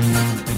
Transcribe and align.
Thank 0.00 0.48
you. 0.48 0.49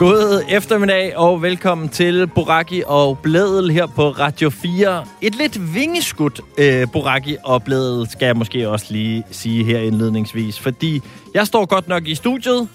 God 0.00 0.44
eftermiddag 0.48 1.16
og 1.16 1.42
velkommen 1.42 1.88
til 1.88 2.26
Boraki 2.26 2.82
og 2.86 3.18
Blædel 3.18 3.70
her 3.70 3.86
på 3.86 4.10
Radio 4.10 4.50
4. 4.50 5.04
Et 5.22 5.34
lidt 5.34 5.74
vingeskudt 5.74 6.40
øh, 6.58 6.86
Boraki 6.92 7.36
og 7.44 7.64
Blædel 7.64 8.10
skal 8.10 8.26
jeg 8.26 8.36
måske 8.36 8.68
også 8.68 8.86
lige 8.90 9.24
sige 9.30 9.64
her 9.64 9.78
indledningsvis, 9.78 10.60
fordi 10.60 11.02
jeg 11.34 11.46
står 11.46 11.66
godt 11.66 11.88
nok 11.88 12.06
i 12.06 12.14
studiet. 12.14 12.68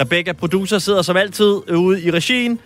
Rebecca, 0.00 0.32
producer, 0.32 0.78
sidder 0.78 1.02
som 1.02 1.16
altid 1.16 1.70
ude 1.70 2.02
i 2.02 2.10
regien. 2.10 2.58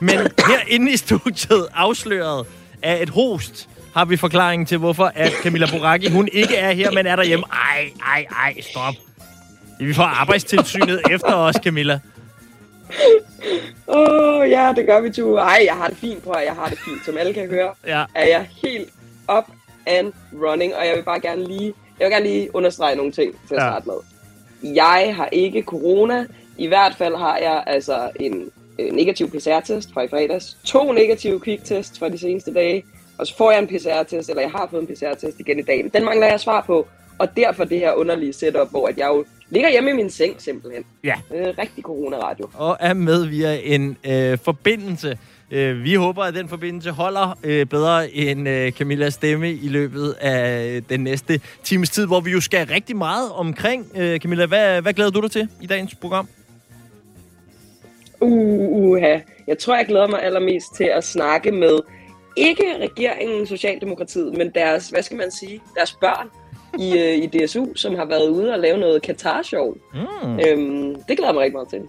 Men 0.00 0.18
herinde 0.48 0.92
i 0.92 0.96
studiet, 0.96 1.66
afsløret 1.74 2.46
af 2.82 3.02
et 3.02 3.08
host, 3.08 3.68
har 3.94 4.04
vi 4.04 4.16
forklaringen 4.16 4.66
til, 4.66 4.78
hvorfor 4.78 5.12
at 5.14 5.32
Camilla 5.42 5.66
Boraki, 5.70 6.10
hun 6.10 6.28
ikke 6.32 6.56
er 6.56 6.72
her, 6.72 6.90
men 6.90 7.06
er 7.06 7.16
derhjemme. 7.16 7.44
Ej, 7.52 7.90
ej, 8.06 8.26
ej, 8.44 8.60
stop. 8.70 8.94
Vi 9.80 9.94
får 9.94 10.02
arbejdstilsynet 10.02 11.00
efter 11.10 11.34
os, 11.34 11.54
Camilla. 11.64 12.00
Åh, 13.88 14.38
oh, 14.40 14.50
ja, 14.50 14.72
det 14.76 14.86
gør 14.86 15.00
vi, 15.00 15.10
to. 15.10 15.36
Ej, 15.36 15.62
jeg 15.66 15.74
har 15.74 15.88
det 15.88 15.96
fint, 15.96 16.22
på, 16.22 16.34
jeg 16.46 16.52
har 16.54 16.68
det 16.68 16.78
fint. 16.78 17.04
Som 17.04 17.16
alle 17.16 17.34
kan 17.34 17.48
høre, 17.48 17.74
Ja. 17.86 18.04
er 18.14 18.26
jeg 18.26 18.48
helt 18.64 18.90
up 19.38 19.44
and 19.86 20.12
running, 20.42 20.74
og 20.76 20.86
jeg 20.86 20.96
vil 20.96 21.02
bare 21.02 21.20
gerne 21.20 21.44
lige, 21.44 21.74
jeg 22.00 22.04
vil 22.06 22.12
gerne 22.12 22.26
lige 22.26 22.54
understrege 22.54 22.96
nogle 22.96 23.12
ting 23.12 23.32
til 23.48 23.54
at 23.54 23.62
Ja. 23.62 23.68
starte 23.68 23.86
med. 23.88 23.94
Jeg 24.74 25.12
har 25.16 25.28
ikke 25.32 25.62
corona. 25.62 26.26
I 26.58 26.66
hvert 26.66 26.94
fald 26.94 27.16
har 27.16 27.36
jeg 27.38 27.64
altså 27.66 28.10
en 28.20 28.50
negativ 28.92 29.30
PCR-test 29.30 29.92
fra 29.94 30.02
i 30.02 30.08
fredags, 30.08 30.56
to 30.64 30.92
negative 30.92 31.40
kviktest 31.40 31.98
fra 31.98 32.08
de 32.08 32.18
seneste 32.18 32.54
dage, 32.54 32.84
og 33.18 33.26
så 33.26 33.36
får 33.36 33.50
jeg 33.50 33.60
en 33.60 33.66
PCR-test, 33.66 34.28
eller 34.28 34.42
jeg 34.42 34.50
har 34.50 34.68
fået 34.70 34.80
en 34.80 34.86
PCR-test 34.86 35.40
igen 35.40 35.58
i 35.58 35.62
dag. 35.62 35.90
Den 35.94 36.04
mangler 36.04 36.26
jeg 36.26 36.40
svar 36.40 36.60
på, 36.60 36.86
og 37.18 37.36
derfor 37.36 37.64
det 37.64 37.78
her 37.78 37.92
underlige 37.92 38.32
setup, 38.32 38.70
hvor 38.70 38.86
at 38.88 38.98
jeg 38.98 39.06
jo 39.08 39.24
ligger 39.54 39.70
hjemme 39.70 39.90
i 39.90 39.92
min 39.92 40.10
seng 40.10 40.42
simpelthen. 40.42 40.84
Ja. 41.04 41.14
Øh, 41.34 41.54
rigtig 41.58 41.84
corona-radio. 41.84 42.48
og 42.54 42.76
er 42.80 42.94
med 42.94 43.26
via 43.26 43.60
en 43.62 43.96
øh, 44.06 44.38
forbindelse. 44.38 45.18
Øh, 45.50 45.82
vi 45.84 45.94
håber, 45.94 46.22
at 46.22 46.34
den 46.34 46.48
forbindelse 46.48 46.90
holder 46.90 47.38
øh, 47.44 47.66
bedre 47.66 48.10
end 48.10 48.48
øh, 48.48 48.72
Camillas 48.72 49.14
stemme 49.14 49.52
i 49.52 49.68
løbet 49.68 50.12
af 50.20 50.82
den 50.88 51.00
næste 51.00 51.40
times 51.62 51.90
tid, 51.90 52.06
hvor 52.06 52.20
vi 52.20 52.30
jo 52.30 52.40
skal 52.40 52.66
rigtig 52.66 52.96
meget 52.96 53.30
omkring. 53.32 53.86
Øh, 53.96 54.20
Camilla, 54.20 54.46
hvad, 54.46 54.82
hvad 54.82 54.92
glæder 54.92 55.10
du 55.10 55.20
dig 55.20 55.30
til 55.30 55.48
i 55.60 55.66
dagens 55.66 55.94
program? 55.94 56.28
Uh, 58.20 58.90
uha. 58.90 59.18
Jeg 59.46 59.58
tror, 59.58 59.76
jeg 59.76 59.86
glæder 59.86 60.06
mig 60.06 60.22
allermest 60.22 60.66
til 60.76 60.84
at 60.84 61.04
snakke 61.04 61.52
med 61.52 61.78
ikke 62.36 62.64
regeringen, 62.80 63.46
Socialdemokratiet, 63.46 64.36
men 64.36 64.50
deres, 64.54 64.88
hvad 64.88 65.02
skal 65.02 65.16
man 65.16 65.30
sige, 65.30 65.60
deres 65.76 65.92
børn 66.00 66.28
i, 66.78 66.98
øh, 66.98 67.14
i 67.14 67.26
DSU, 67.26 67.66
som 67.74 67.94
har 67.94 68.04
været 68.04 68.28
ude 68.28 68.52
og 68.52 68.58
lave 68.58 68.78
noget 68.78 69.02
Katar-show. 69.02 69.74
Mm. 69.94 70.40
Øhm, 70.46 70.96
det 71.08 71.18
glæder 71.18 71.32
mig 71.32 71.42
rigtig 71.42 71.52
meget 71.52 71.68
til. 71.68 71.80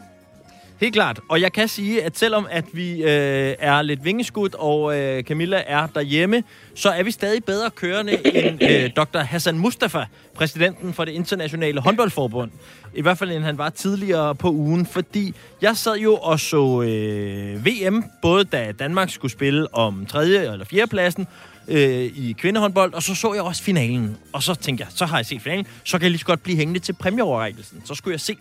Helt 0.81 0.93
klart. 0.93 1.19
Og 1.29 1.41
jeg 1.41 1.53
kan 1.53 1.67
sige, 1.67 2.03
at 2.03 2.17
selvom 2.17 2.47
at 2.51 2.65
vi 2.73 3.03
øh, 3.03 3.55
er 3.59 3.81
lidt 3.81 4.05
vingeskudt, 4.05 4.55
og 4.55 4.99
øh, 4.99 5.23
Camilla 5.23 5.63
er 5.67 5.87
derhjemme, 5.87 6.43
så 6.75 6.89
er 6.89 7.03
vi 7.03 7.11
stadig 7.11 7.43
bedre 7.43 7.69
kørende 7.69 8.37
end 8.37 8.63
øh, 8.71 8.89
Dr. 8.95 9.17
Hassan 9.19 9.57
Mustafa, 9.57 10.05
præsidenten 10.33 10.93
for 10.93 11.05
det 11.05 11.11
internationale 11.11 11.81
håndboldforbund. 11.81 12.51
I 12.93 13.01
hvert 13.01 13.17
fald 13.17 13.31
end 13.31 13.43
han 13.43 13.57
var 13.57 13.69
tidligere 13.69 14.35
på 14.35 14.49
ugen, 14.49 14.85
fordi 14.85 15.33
jeg 15.61 15.77
sad 15.77 15.95
jo 15.95 16.15
og 16.15 16.39
så 16.39 16.81
øh, 16.81 17.65
VM, 17.65 18.03
både 18.21 18.43
da 18.43 18.73
Danmark 18.79 19.09
skulle 19.09 19.31
spille 19.31 19.75
om 19.75 20.05
tredje 20.05 20.51
eller 20.51 20.65
fjerde 20.65 20.89
pladsen, 20.89 21.27
øh, 21.67 22.03
i 22.03 22.35
kvindehåndbold, 22.39 22.93
og 22.93 23.03
så 23.03 23.15
så 23.15 23.33
jeg 23.33 23.43
også 23.43 23.63
finalen. 23.63 24.17
Og 24.33 24.43
så 24.43 24.55
tænkte 24.55 24.83
jeg, 24.83 24.91
så 24.95 25.05
har 25.05 25.17
jeg 25.17 25.25
set 25.25 25.41
finalen, 25.41 25.67
så 25.83 25.97
kan 25.97 26.03
jeg 26.03 26.11
lige 26.11 26.19
så 26.19 26.25
godt 26.25 26.43
blive 26.43 26.57
hængende 26.57 26.79
til 26.79 26.93
præmieoverrækkelsen. 26.93 27.81
Så 27.85 27.95
skulle 27.95 28.13
jeg 28.13 28.21
se 28.21 28.37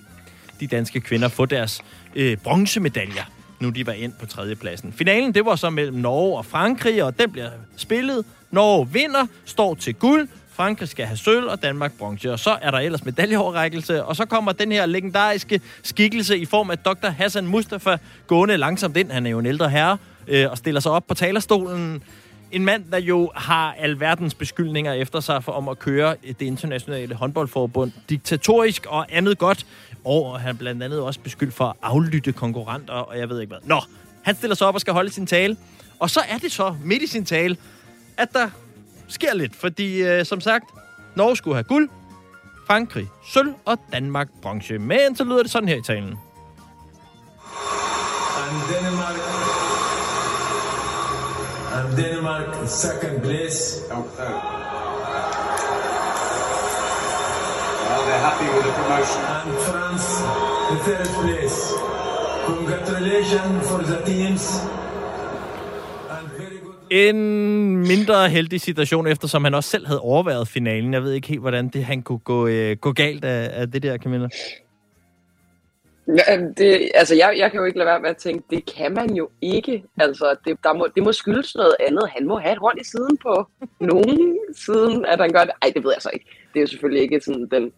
de 0.61 0.67
danske 0.67 1.01
kvinder 1.01 1.29
få 1.29 1.47
deres 1.47 1.81
øh, 2.15 2.37
bronzemedaljer, 2.37 3.25
nu 3.61 3.71
de 3.71 3.87
var 3.87 3.93
ind 3.93 4.13
på 4.21 4.27
tredjepladsen. 4.27 4.93
Finalen, 4.93 5.35
det 5.35 5.45
var 5.45 5.57
så 5.57 5.71
mellem 5.71 5.97
Norge 5.97 6.39
og 6.39 6.47
Frankrig, 6.47 7.05
og 7.05 7.19
den 7.19 7.33
bliver 7.33 7.51
spillet. 7.77 8.25
Norge 8.51 8.89
vinder, 8.93 9.27
står 9.45 9.75
til 9.75 9.95
guld. 9.95 10.29
Frankrig 10.53 10.89
skal 10.89 11.07
have 11.07 11.17
sølv, 11.17 11.47
og 11.47 11.63
Danmark 11.63 11.93
bronze. 11.99 12.33
Og 12.33 12.39
så 12.39 12.59
er 12.63 12.71
der 12.71 12.79
ellers 12.79 13.05
medaljeoverrækkelse, 13.05 14.05
og 14.05 14.17
så 14.17 14.25
kommer 14.25 14.53
den 14.53 14.73
her 14.73 14.87
legendariske 14.87 15.61
skikkelse 15.83 16.39
i 16.39 16.45
form 16.45 16.71
af 16.71 16.79
Dr. 16.79 17.09
Hassan 17.09 17.47
Mustafa 17.47 17.97
gående 18.27 18.57
langsomt 18.57 18.97
ind. 18.97 19.11
Han 19.11 19.27
er 19.27 19.31
jo 19.31 19.39
en 19.39 19.47
ældre 19.47 19.71
herre, 19.71 19.99
øh, 20.29 20.51
og 20.51 20.59
stiller 20.59 20.81
sig 20.81 20.93
op 20.93 21.07
på 21.07 21.15
talerstolen. 21.15 22.03
En 22.53 22.65
mand, 22.65 22.85
der 22.93 22.99
jo 22.99 23.31
har 23.35 23.75
alverdens 23.79 24.35
beskyldninger 24.35 24.93
efter 24.93 25.21
sig 25.21 25.45
for 25.45 25.53
om 25.53 25.69
at 25.69 25.79
køre 25.79 26.17
det 26.23 26.43
internationale 26.43 27.15
håndboldforbund 27.15 27.93
diktatorisk 28.09 28.87
og 28.87 29.07
andet 29.11 29.39
godt. 29.39 29.67
Og 30.05 30.41
han 30.41 30.49
er 30.51 30.59
blandt 30.59 30.83
andet 30.83 31.01
også 31.01 31.21
beskyldt 31.21 31.55
for 31.55 31.65
at 31.65 31.75
aflytte 31.83 32.33
konkurrenter, 32.33 32.93
og 32.93 33.19
jeg 33.19 33.29
ved 33.29 33.41
ikke 33.41 33.51
hvad. 33.51 33.69
Nå, 33.69 33.81
han 34.23 34.35
stiller 34.35 34.57
sig 34.57 34.67
op 34.67 34.75
og 34.75 34.81
skal 34.81 34.93
holde 34.93 35.11
sin 35.11 35.27
tale. 35.27 35.57
Og 35.99 36.11
så 36.11 36.21
er 36.29 36.39
det 36.39 36.53
så 36.53 36.77
midt 36.85 37.03
i 37.03 37.07
sin 37.07 37.25
tale, 37.25 37.57
at 38.17 38.33
der 38.33 38.51
sker 39.09 39.35
lidt. 39.35 39.57
Fordi 39.57 40.03
øh, 40.03 40.25
som 40.25 40.41
sagt, 40.41 40.65
Norge 41.17 41.37
skulle 41.37 41.55
have 41.55 41.65
guld, 41.65 41.89
Frankrig 42.67 43.09
sølv 43.33 43.55
og 43.65 43.79
Danmark 43.93 44.29
bronze. 44.43 44.79
Men 44.79 45.17
så 45.17 45.25
lyder 45.25 45.43
det 45.43 45.51
sådan 45.51 45.69
her 45.69 45.77
i 45.77 45.83
talen. 45.83 46.19
and 48.55 48.63
Denmark 48.69 49.64
and 51.77 51.97
Denmark 51.97 52.49
in 52.61 52.69
second 52.69 53.23
place 53.23 53.61
Oh, 53.91 54.03
third. 54.17 54.39
Well, 57.87 58.03
they're 58.09 58.25
happy 58.29 58.47
with 58.55 58.65
the 58.69 58.73
promotion. 58.81 59.21
and 59.37 59.53
France 59.69 60.09
in 60.73 60.79
third 60.87 61.09
place. 61.21 61.59
Congratulations 62.47 63.69
for 63.71 63.81
the 63.91 63.99
teams 64.07 64.45
and 66.11 66.29
very 66.39 66.59
good. 66.65 66.75
En 66.91 67.17
mindre 67.77 68.29
heldig 68.29 68.61
situation, 68.61 69.07
eftersom 69.07 69.45
han 69.45 69.55
også 69.55 69.71
selv 69.71 69.87
havde 69.87 70.01
overværet 70.01 70.49
finalen. 70.49 70.95
Jeg 70.95 71.03
ved 71.03 71.13
ikke 71.13 71.29
helt, 71.29 71.41
hvordan 71.41 71.69
det 71.69 71.85
han 71.85 72.03
kunne 72.03 72.19
gå, 72.19 72.47
øh, 72.47 72.77
gå 72.77 72.93
galt 72.93 73.25
af, 73.25 73.61
af 73.61 73.71
det 73.71 73.83
der, 73.83 73.99
Camilla. 73.99 74.29
Det, 76.57 76.91
altså, 76.95 77.15
jeg, 77.15 77.35
jeg 77.39 77.51
kan 77.51 77.61
jo 77.61 77.67
ikke 77.67 77.79
lade 77.79 77.87
være 77.87 78.01
med 78.01 78.11
at 78.11 78.17
tænke, 78.17 78.45
det 78.51 78.75
kan 78.75 78.95
man 78.95 79.15
jo 79.15 79.29
ikke. 79.41 79.85
Altså, 80.01 80.37
det, 80.45 80.59
der 80.65 80.73
må, 80.73 80.89
det 80.95 81.03
må 81.03 81.13
skyldes 81.13 81.55
noget 81.55 81.77
andet. 81.81 82.11
Han 82.11 82.27
må 82.27 82.37
have 82.37 82.53
et 82.53 82.59
hånd 82.59 82.81
i 82.81 82.85
siden 82.85 83.17
på 83.17 83.47
nogen 83.81 84.39
siden, 84.57 85.05
at 85.05 85.21
han 85.21 85.33
gør 85.33 85.45
det. 85.45 85.53
Ej, 85.63 85.73
det 85.75 85.85
ved 85.85 85.93
jeg 85.95 86.03
så 86.03 86.11
ikke. 86.13 86.27
Det 86.53 86.59
er 86.59 86.61
jo 86.61 86.67
selvfølgelig 86.67 87.03
ikke 87.03 87.21
sådan 87.21 87.49
den, 87.51 87.73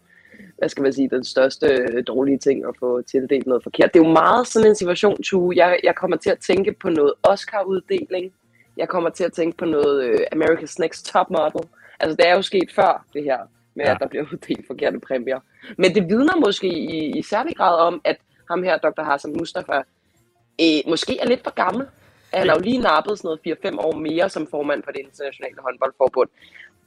hvad 0.57 0.69
skal 0.69 0.83
man 0.83 0.93
sige, 0.93 1.09
den 1.09 1.23
største 1.23 1.67
øh, 1.67 2.03
dårlige 2.07 2.37
ting 2.37 2.65
at 2.65 2.75
få 2.79 3.01
tildelt 3.01 3.47
noget 3.47 3.63
forkert. 3.63 3.93
Det 3.93 3.99
er 3.99 4.07
jo 4.07 4.13
meget 4.13 4.47
sådan 4.47 4.69
en 4.69 4.75
situation, 4.75 5.23
Tue. 5.23 5.53
Jeg, 5.55 5.79
jeg 5.83 5.95
kommer 5.95 6.17
til 6.17 6.29
at 6.29 6.39
tænke 6.39 6.75
på 6.81 6.89
noget 6.89 7.13
Oscar-uddeling. 7.23 8.33
Jeg 8.77 8.87
kommer 8.87 9.09
til 9.09 9.23
at 9.23 9.33
tænke 9.33 9.57
på 9.57 9.65
noget 9.65 10.09
uh, 10.09 10.21
America's 10.35 10.75
Next 10.79 11.05
Top 11.05 11.29
Model. 11.29 11.69
Altså, 11.99 12.15
det 12.15 12.27
er 12.27 12.35
jo 12.35 12.41
sket 12.41 12.71
før, 12.75 13.05
det 13.13 13.23
her, 13.23 13.37
med 13.77 13.85
Ja. 13.85 13.91
at 13.93 13.97
der 14.01 14.07
bliver 14.07 14.23
uddelt 14.33 14.67
forkerte 14.67 14.99
præmier. 15.07 15.39
Men 15.77 15.95
det 15.95 16.03
vidner 16.09 16.35
måske 16.45 16.67
i, 16.67 17.17
i 17.19 17.21
særlig 17.21 17.55
grad 17.55 17.75
om, 17.87 18.01
at 18.03 18.17
ham 18.51 18.63
her, 18.63 18.77
Dr. 18.77 19.03
Hassan 19.03 19.33
Mustafa, 19.39 19.77
øh, 20.61 20.79
måske 20.87 21.19
er 21.19 21.27
lidt 21.27 21.43
for 21.43 21.53
gammel. 21.63 21.85
Han 22.33 22.47
har 22.49 22.55
jo 22.55 22.61
lige 22.61 22.77
nappet 22.77 23.17
sådan 23.19 23.37
noget 23.45 23.75
4-5 23.75 23.79
år 23.87 23.95
mere 24.07 24.29
som 24.29 24.47
formand 24.51 24.83
for 24.83 24.91
det 24.91 25.01
internationale 25.07 25.55
håndboldforbund. 25.65 26.29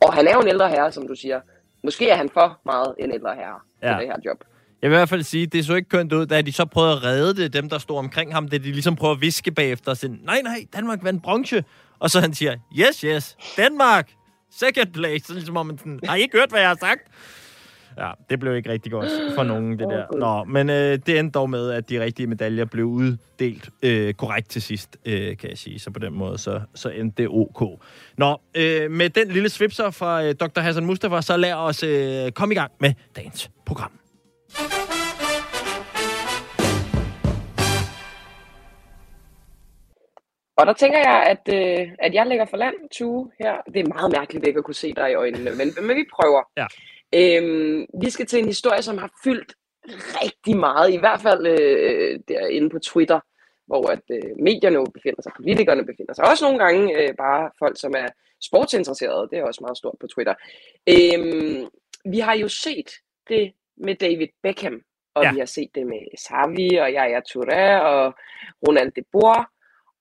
Og 0.05 0.15
han 0.15 0.27
er 0.29 0.33
jo 0.35 0.41
en 0.41 0.49
ældre 0.49 0.69
herre, 0.69 0.93
som 0.93 1.07
du 1.09 1.15
siger. 1.15 1.41
Måske 1.85 2.09
er 2.11 2.17
han 2.17 2.29
for 2.29 2.59
meget 2.65 2.95
en 2.99 3.13
ældre 3.13 3.35
herre 3.35 3.59
ja. 3.83 3.93
For 3.95 3.99
det 4.01 4.09
her 4.09 4.17
job. 4.25 4.45
Jeg 4.83 4.91
vil 4.91 4.97
i 4.97 4.99
hvert 4.99 5.09
fald 5.09 5.23
sige, 5.23 5.47
det 5.47 5.65
så 5.65 5.75
ikke 5.75 5.89
kønt 5.89 6.13
ud, 6.13 6.27
da 6.27 6.43
de 6.43 6.53
så 6.53 6.65
prøvede 6.67 6.93
at 6.93 7.05
redde 7.05 7.43
det, 7.43 7.53
dem 7.53 7.69
der 7.69 7.79
stod 7.79 7.99
omkring 7.99 8.35
ham, 8.35 8.49
det 8.49 8.65
de 8.65 8.73
ligesom 8.73 8.97
prøver 8.97 9.15
at 9.15 9.21
viske 9.21 9.51
bagefter 9.51 9.91
og 9.91 9.97
sige, 9.97 10.19
nej, 10.25 10.41
nej, 10.45 10.67
Danmark 10.77 11.05
vandt 11.05 11.23
bronze. 11.23 11.65
Og 11.99 12.11
så 12.11 12.21
han 12.21 12.35
siger, 12.35 12.55
yes, 12.79 13.01
yes, 13.01 13.37
Danmark, 13.57 14.11
second 14.53 14.93
place. 14.93 15.27
Så 15.27 15.33
ligesom 15.33 15.57
om 15.57 15.67
man 15.67 15.79
sådan, 15.79 16.01
har 16.05 16.17
I 16.17 16.21
ikke 16.21 16.39
hørt, 16.39 16.51
hvad 16.51 16.61
jeg 16.61 16.69
har 16.69 16.79
sagt? 16.81 17.01
Ja, 17.99 18.11
det 18.31 18.41
blev 18.41 18.57
ikke 18.57 18.71
rigtig 18.71 18.93
godt 18.93 19.09
for 19.35 19.43
nogen, 19.43 19.79
det 19.79 19.89
der. 19.89 20.17
Nå, 20.19 20.45
men 20.45 20.71
øh, 20.71 20.99
det 21.07 21.19
endte 21.19 21.39
dog 21.39 21.51
med, 21.51 21.71
at 21.71 21.91
de 21.91 22.01
rigtige 22.01 22.27
medaljer 22.27 22.65
blev 22.65 22.85
uddelt 22.85 23.69
øh, 23.83 24.15
korrekt 24.15 24.51
til 24.51 24.63
sidst, 24.63 24.97
øh, 25.05 25.37
kan 25.37 25.51
jeg 25.51 25.59
sige. 25.59 25.79
Så 25.79 25.91
på 25.91 25.99
den 25.99 26.15
måde, 26.15 26.39
så, 26.39 26.61
så 26.75 26.89
endte 26.89 27.23
det 27.23 27.31
ok. 27.31 27.81
Nå, 28.19 28.41
øh, 28.55 28.91
med 28.91 29.11
den 29.11 29.29
lille 29.29 29.49
svipser 29.49 29.91
fra 29.91 30.25
øh, 30.25 30.35
Dr. 30.35 30.61
Hassan 30.61 30.87
Mustafa, 30.87 31.21
så 31.21 31.37
lad 31.37 31.53
os 31.53 31.83
øh, 31.83 32.33
komme 32.33 32.55
i 32.55 32.59
gang 32.59 32.73
med 32.81 32.93
dagens 33.17 33.51
program. 33.67 33.93
Og 40.61 40.67
der 40.67 40.73
tænker 40.73 40.99
jeg, 40.99 41.23
at, 41.33 41.55
øh, 41.59 41.89
at 41.99 42.15
jeg 42.15 42.27
lægger 42.27 42.45
for 42.45 42.57
land, 42.57 42.75
Tue, 42.91 43.31
her. 43.41 43.55
Det 43.75 43.81
er 43.81 43.95
meget 43.95 44.13
mærkeligt 44.13 44.47
ikke 44.47 44.59
at 44.59 44.65
kunne 44.65 44.75
se 44.75 44.93
dig 44.93 45.11
i 45.11 45.15
øjnene, 45.15 45.51
men, 45.51 45.87
men 45.87 45.97
vi 45.97 46.05
prøver. 46.17 46.43
Ja. 46.57 46.67
Øhm, 47.15 47.87
vi 48.03 48.11
skal 48.11 48.27
til 48.27 48.39
en 48.39 48.47
historie, 48.47 48.83
som 48.83 48.99
har 48.99 49.11
fyldt 49.25 49.53
rigtig 50.23 50.57
meget, 50.57 50.93
i 50.93 50.97
hvert 50.97 51.21
fald 51.21 51.47
øh, 51.47 52.21
derinde 52.29 52.71
på 52.71 52.79
Twitter, 52.79 53.21
hvor 53.67 53.87
at 53.91 54.03
øh, 54.11 54.31
medierne 54.39 54.75
jo 54.75 54.85
befinder 54.95 55.23
sig, 55.23 55.33
politikerne 55.37 55.87
befinder 55.87 56.15
sig, 56.15 56.25
også 56.25 56.45
nogle 56.45 56.59
gange 56.65 56.99
øh, 56.99 57.15
bare 57.19 57.51
folk, 57.59 57.81
som 57.81 57.93
er 57.97 58.07
sportsinteresserede, 58.43 59.29
det 59.31 59.39
er 59.39 59.45
også 59.45 59.61
meget 59.61 59.77
stort 59.79 59.97
på 60.01 60.07
Twitter. 60.07 60.35
Øhm, 60.89 61.67
vi 62.05 62.19
har 62.19 62.35
jo 62.35 62.49
set 62.49 62.91
det 63.29 63.53
med 63.77 63.95
David 63.95 64.29
Beckham, 64.43 64.83
og 65.15 65.23
Ja. 65.25 65.33
vi 65.33 65.39
har 65.39 65.47
set 65.47 65.71
det 65.75 65.87
med 65.87 66.03
Xavi 66.19 66.77
og 66.77 66.91
Yaya 66.91 67.21
Touré 67.31 67.81
og 67.83 68.15
Ronald 68.67 68.93
de 68.93 69.03
Boer, 69.13 69.45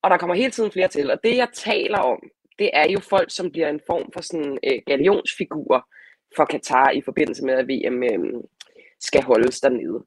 og 0.02 0.10
der 0.10 0.16
kommer 0.16 0.34
hele 0.34 0.50
tiden 0.50 0.70
flere 0.72 0.88
til. 0.88 1.10
Og 1.10 1.18
det, 1.24 1.36
jeg 1.36 1.48
taler 1.54 1.98
om, 1.98 2.22
det 2.58 2.70
er 2.72 2.90
jo 2.90 3.00
folk, 3.00 3.30
som 3.30 3.50
bliver 3.50 3.68
en 3.68 3.80
form 3.86 4.10
for 4.12 4.20
sådan 4.20 4.58
øh, 4.64 4.78
galionsfigurer 4.86 5.80
for 6.36 6.44
Katar 6.44 6.90
i 6.90 7.00
forbindelse 7.02 7.44
med, 7.44 7.54
at 7.54 7.68
VM 7.68 8.02
øh, 8.02 8.42
skal 9.00 9.22
holdes 9.22 9.60
dernede. 9.60 10.04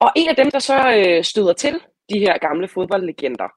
Og 0.00 0.10
en 0.16 0.28
af 0.28 0.36
dem, 0.36 0.50
der 0.50 0.58
så 0.58 0.78
øh, 0.96 1.24
støder 1.24 1.52
til 1.52 1.80
de 2.10 2.18
her 2.18 2.38
gamle 2.38 2.68
fodboldlegender, 2.68 3.48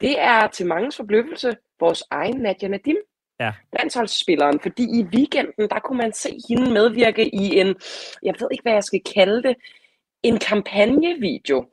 det 0.00 0.20
er 0.20 0.46
til 0.48 0.66
mangens 0.66 0.96
forbløffelse 0.96 1.56
vores 1.80 2.02
egen 2.10 2.36
Nadia 2.36 2.68
Nadim, 2.68 2.96
Ja. 3.40 3.52
landsholdsspilleren, 3.72 4.60
fordi 4.60 4.82
i 4.82 5.04
weekenden, 5.14 5.68
der 5.70 5.78
kunne 5.84 5.98
man 5.98 6.12
se 6.12 6.30
hende 6.48 6.72
medvirke 6.72 7.34
i 7.34 7.58
en, 7.60 7.66
jeg 8.22 8.34
ved 8.40 8.48
ikke, 8.52 8.62
hvad 8.62 8.72
jeg 8.72 8.84
skal 8.84 9.00
kalde 9.14 9.42
det, 9.42 9.56
en 10.22 10.38
kampagnevideo, 10.38 11.66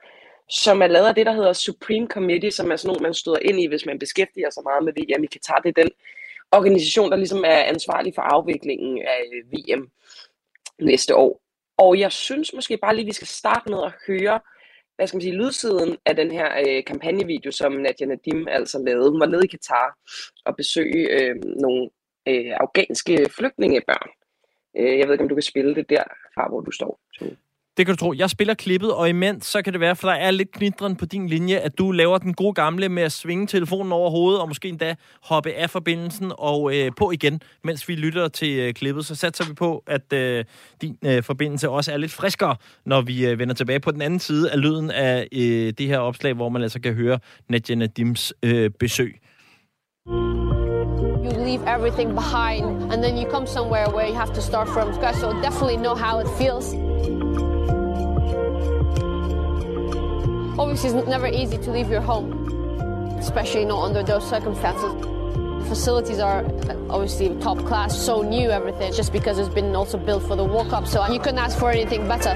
som 0.50 0.82
er 0.82 0.88
lavet 0.88 1.08
af 1.08 1.16
det, 1.16 1.26
der 1.26 1.34
hedder 1.34 1.54
Supreme 1.54 2.08
Committee, 2.08 2.52
som 2.52 2.72
er 2.72 2.76
sådan 2.76 2.88
noget, 2.88 3.02
man 3.02 3.14
støder 3.14 3.40
ind 3.42 3.60
i, 3.60 3.68
hvis 3.68 3.86
man 3.86 4.00
beskæftiger 4.00 4.50
sig 4.50 4.64
meget 4.64 4.84
med 4.84 4.94
VM 4.94 5.24
i 5.24 5.28
Katar. 5.28 5.60
Det 5.60 5.70
er 5.70 5.84
den 5.84 5.92
organisation, 6.52 7.12
der 7.12 7.18
ligesom 7.18 7.44
er 7.46 7.64
ansvarlig 7.64 8.14
for 8.16 8.22
afviklingen 8.22 9.02
af 9.02 9.22
VM 9.52 9.90
næste 10.80 11.16
år. 11.16 11.42
Og 11.78 12.00
jeg 12.00 12.12
synes 12.12 12.54
måske 12.54 12.78
bare 12.78 12.96
lige, 12.96 13.06
vi 13.06 13.14
skal 13.14 13.28
starte 13.28 13.70
med 13.70 13.84
at 13.84 13.94
høre, 14.08 14.40
hvad 14.96 15.08
skal 15.08 15.18
man 15.18 15.22
sige, 15.22 15.36
lydsiden 15.36 15.98
af 16.06 16.16
den 16.16 16.32
her 16.32 16.50
øh, 16.68 16.84
kampagnevideo, 16.84 17.52
som 17.52 17.72
Nadia 17.72 18.08
Nadim 18.08 18.48
altså 18.48 18.84
lavede. 18.86 19.12
Hun 19.12 19.20
var 19.20 19.26
nede 19.26 19.46
i 19.46 19.48
Katar 19.48 19.98
og 20.46 20.56
besøge 20.56 21.10
øh, 21.10 21.36
nogle 21.44 21.90
øh, 22.28 22.52
afghanske 22.60 23.30
flygtningebørn. 23.30 24.10
Øh, 24.78 25.00
jeg 25.00 25.08
ved 25.08 25.14
ikke, 25.14 25.24
om 25.24 25.30
du 25.30 25.36
kan 25.36 25.42
spille 25.42 25.76
det 25.76 25.90
der 25.90 26.04
fra, 26.36 26.48
hvor 26.50 26.62
du 26.62 26.72
står. 26.72 27.00
Så. 27.14 27.26
Det 27.78 27.86
kan 27.86 27.96
du 27.96 28.00
tro. 28.00 28.14
Jeg 28.18 28.30
spiller 28.30 28.54
klippet, 28.54 28.94
og 28.94 29.10
imens 29.10 29.46
så 29.46 29.62
kan 29.62 29.74
det 29.74 29.80
være, 29.80 29.96
for 29.96 30.08
der 30.08 30.16
er 30.16 30.32
lidt 30.32 30.52
knitren 30.52 30.96
på 30.96 31.06
din 31.06 31.28
linje, 31.28 31.56
at 31.58 31.78
du 31.78 31.92
laver 31.92 32.18
den 32.18 32.34
gode 32.34 32.54
gamle 32.54 32.90
med 32.90 33.04
at 33.04 33.12
svinge 33.12 33.48
telefonen 33.48 33.92
over 33.92 34.10
hovedet, 34.10 34.42
og 34.42 34.48
måske 34.48 34.68
endda 34.68 34.96
hoppe 35.24 35.54
af 35.54 35.70
forbindelsen 35.70 36.32
og 36.38 36.76
øh, 36.76 36.92
på 36.98 37.12
igen, 37.12 37.42
mens 37.64 37.88
vi 37.88 37.96
lytter 37.96 38.28
til 38.28 38.60
øh, 38.60 38.74
klippet. 38.74 39.06
Så 39.06 39.16
satser 39.16 39.46
vi 39.48 39.54
på, 39.54 39.84
at 39.88 40.14
øh, 40.14 40.46
din 40.82 40.98
øh, 41.06 41.24
forbindelse 41.24 41.70
også 41.70 41.94
er 41.94 41.98
lidt 41.98 42.12
friskere, 42.12 42.56
når 42.86 43.02
vi 43.02 43.28
øh, 43.28 43.40
vender 43.40 43.56
tilbage 43.56 43.80
på 43.80 43.92
den 43.92 44.02
anden 44.02 44.20
side 44.20 44.52
af 44.52 44.62
lyden 44.62 44.92
af 44.92 45.28
øh, 45.32 45.74
det 45.78 45.88
her 45.88 46.00
opslag, 46.00 46.34
hvor 46.34 46.50
man 46.50 46.62
altså 46.62 46.82
kan 46.82 46.94
høre 46.94 47.20
Nadia 47.50 47.76
Nadims 47.76 48.34
øh, 48.44 48.72
besøg. 48.80 49.22
You 51.26 51.32
leave 51.46 51.64
everything 51.76 52.10
behind 52.16 52.66
and 52.92 53.04
then 53.04 53.18
you 53.18 53.32
come 53.32 53.48
somewhere 53.48 53.88
where 53.96 54.08
you 54.08 54.16
have 54.16 54.34
to 54.34 54.42
start 54.42 54.68
from 54.68 54.94
scratch. 54.94 55.20
So 55.20 55.32
definitely 55.42 55.78
know 55.78 55.96
how 55.96 56.20
it 56.20 56.28
feels. 56.38 56.76
Obviously, 60.58 60.98
it's 60.98 61.08
never 61.08 61.28
easy 61.28 61.58
to 61.58 61.72
leave 61.72 61.90
your 61.90 62.00
home, 62.00 62.32
especially 63.20 63.66
not 63.66 63.84
under 63.84 64.04
those 64.04 64.28
circumstances. 64.30 64.94
The 64.94 65.66
facilities 65.68 66.20
are 66.20 66.46
obviously 66.90 67.36
top 67.42 67.58
class, 67.66 67.98
so 67.98 68.22
new 68.22 68.50
everything, 68.50 68.94
just 68.94 69.12
because 69.12 69.38
it's 69.38 69.54
been 69.54 69.76
also 69.76 69.98
built 69.98 70.24
for 70.24 70.38
the 70.38 70.46
World 70.46 70.70
Cup. 70.70 70.88
So 70.88 71.06
you 71.08 71.20
couldn't 71.20 71.40
ask 71.40 71.60
for 71.60 71.72
anything 71.72 72.08
better. 72.08 72.36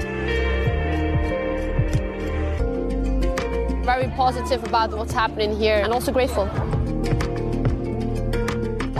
Very 3.84 4.08
positive 4.10 4.62
about 4.64 4.90
what's 4.90 5.12
happening 5.12 5.56
here 5.56 5.80
and 5.80 5.92
also 5.92 6.12
grateful 6.12 6.46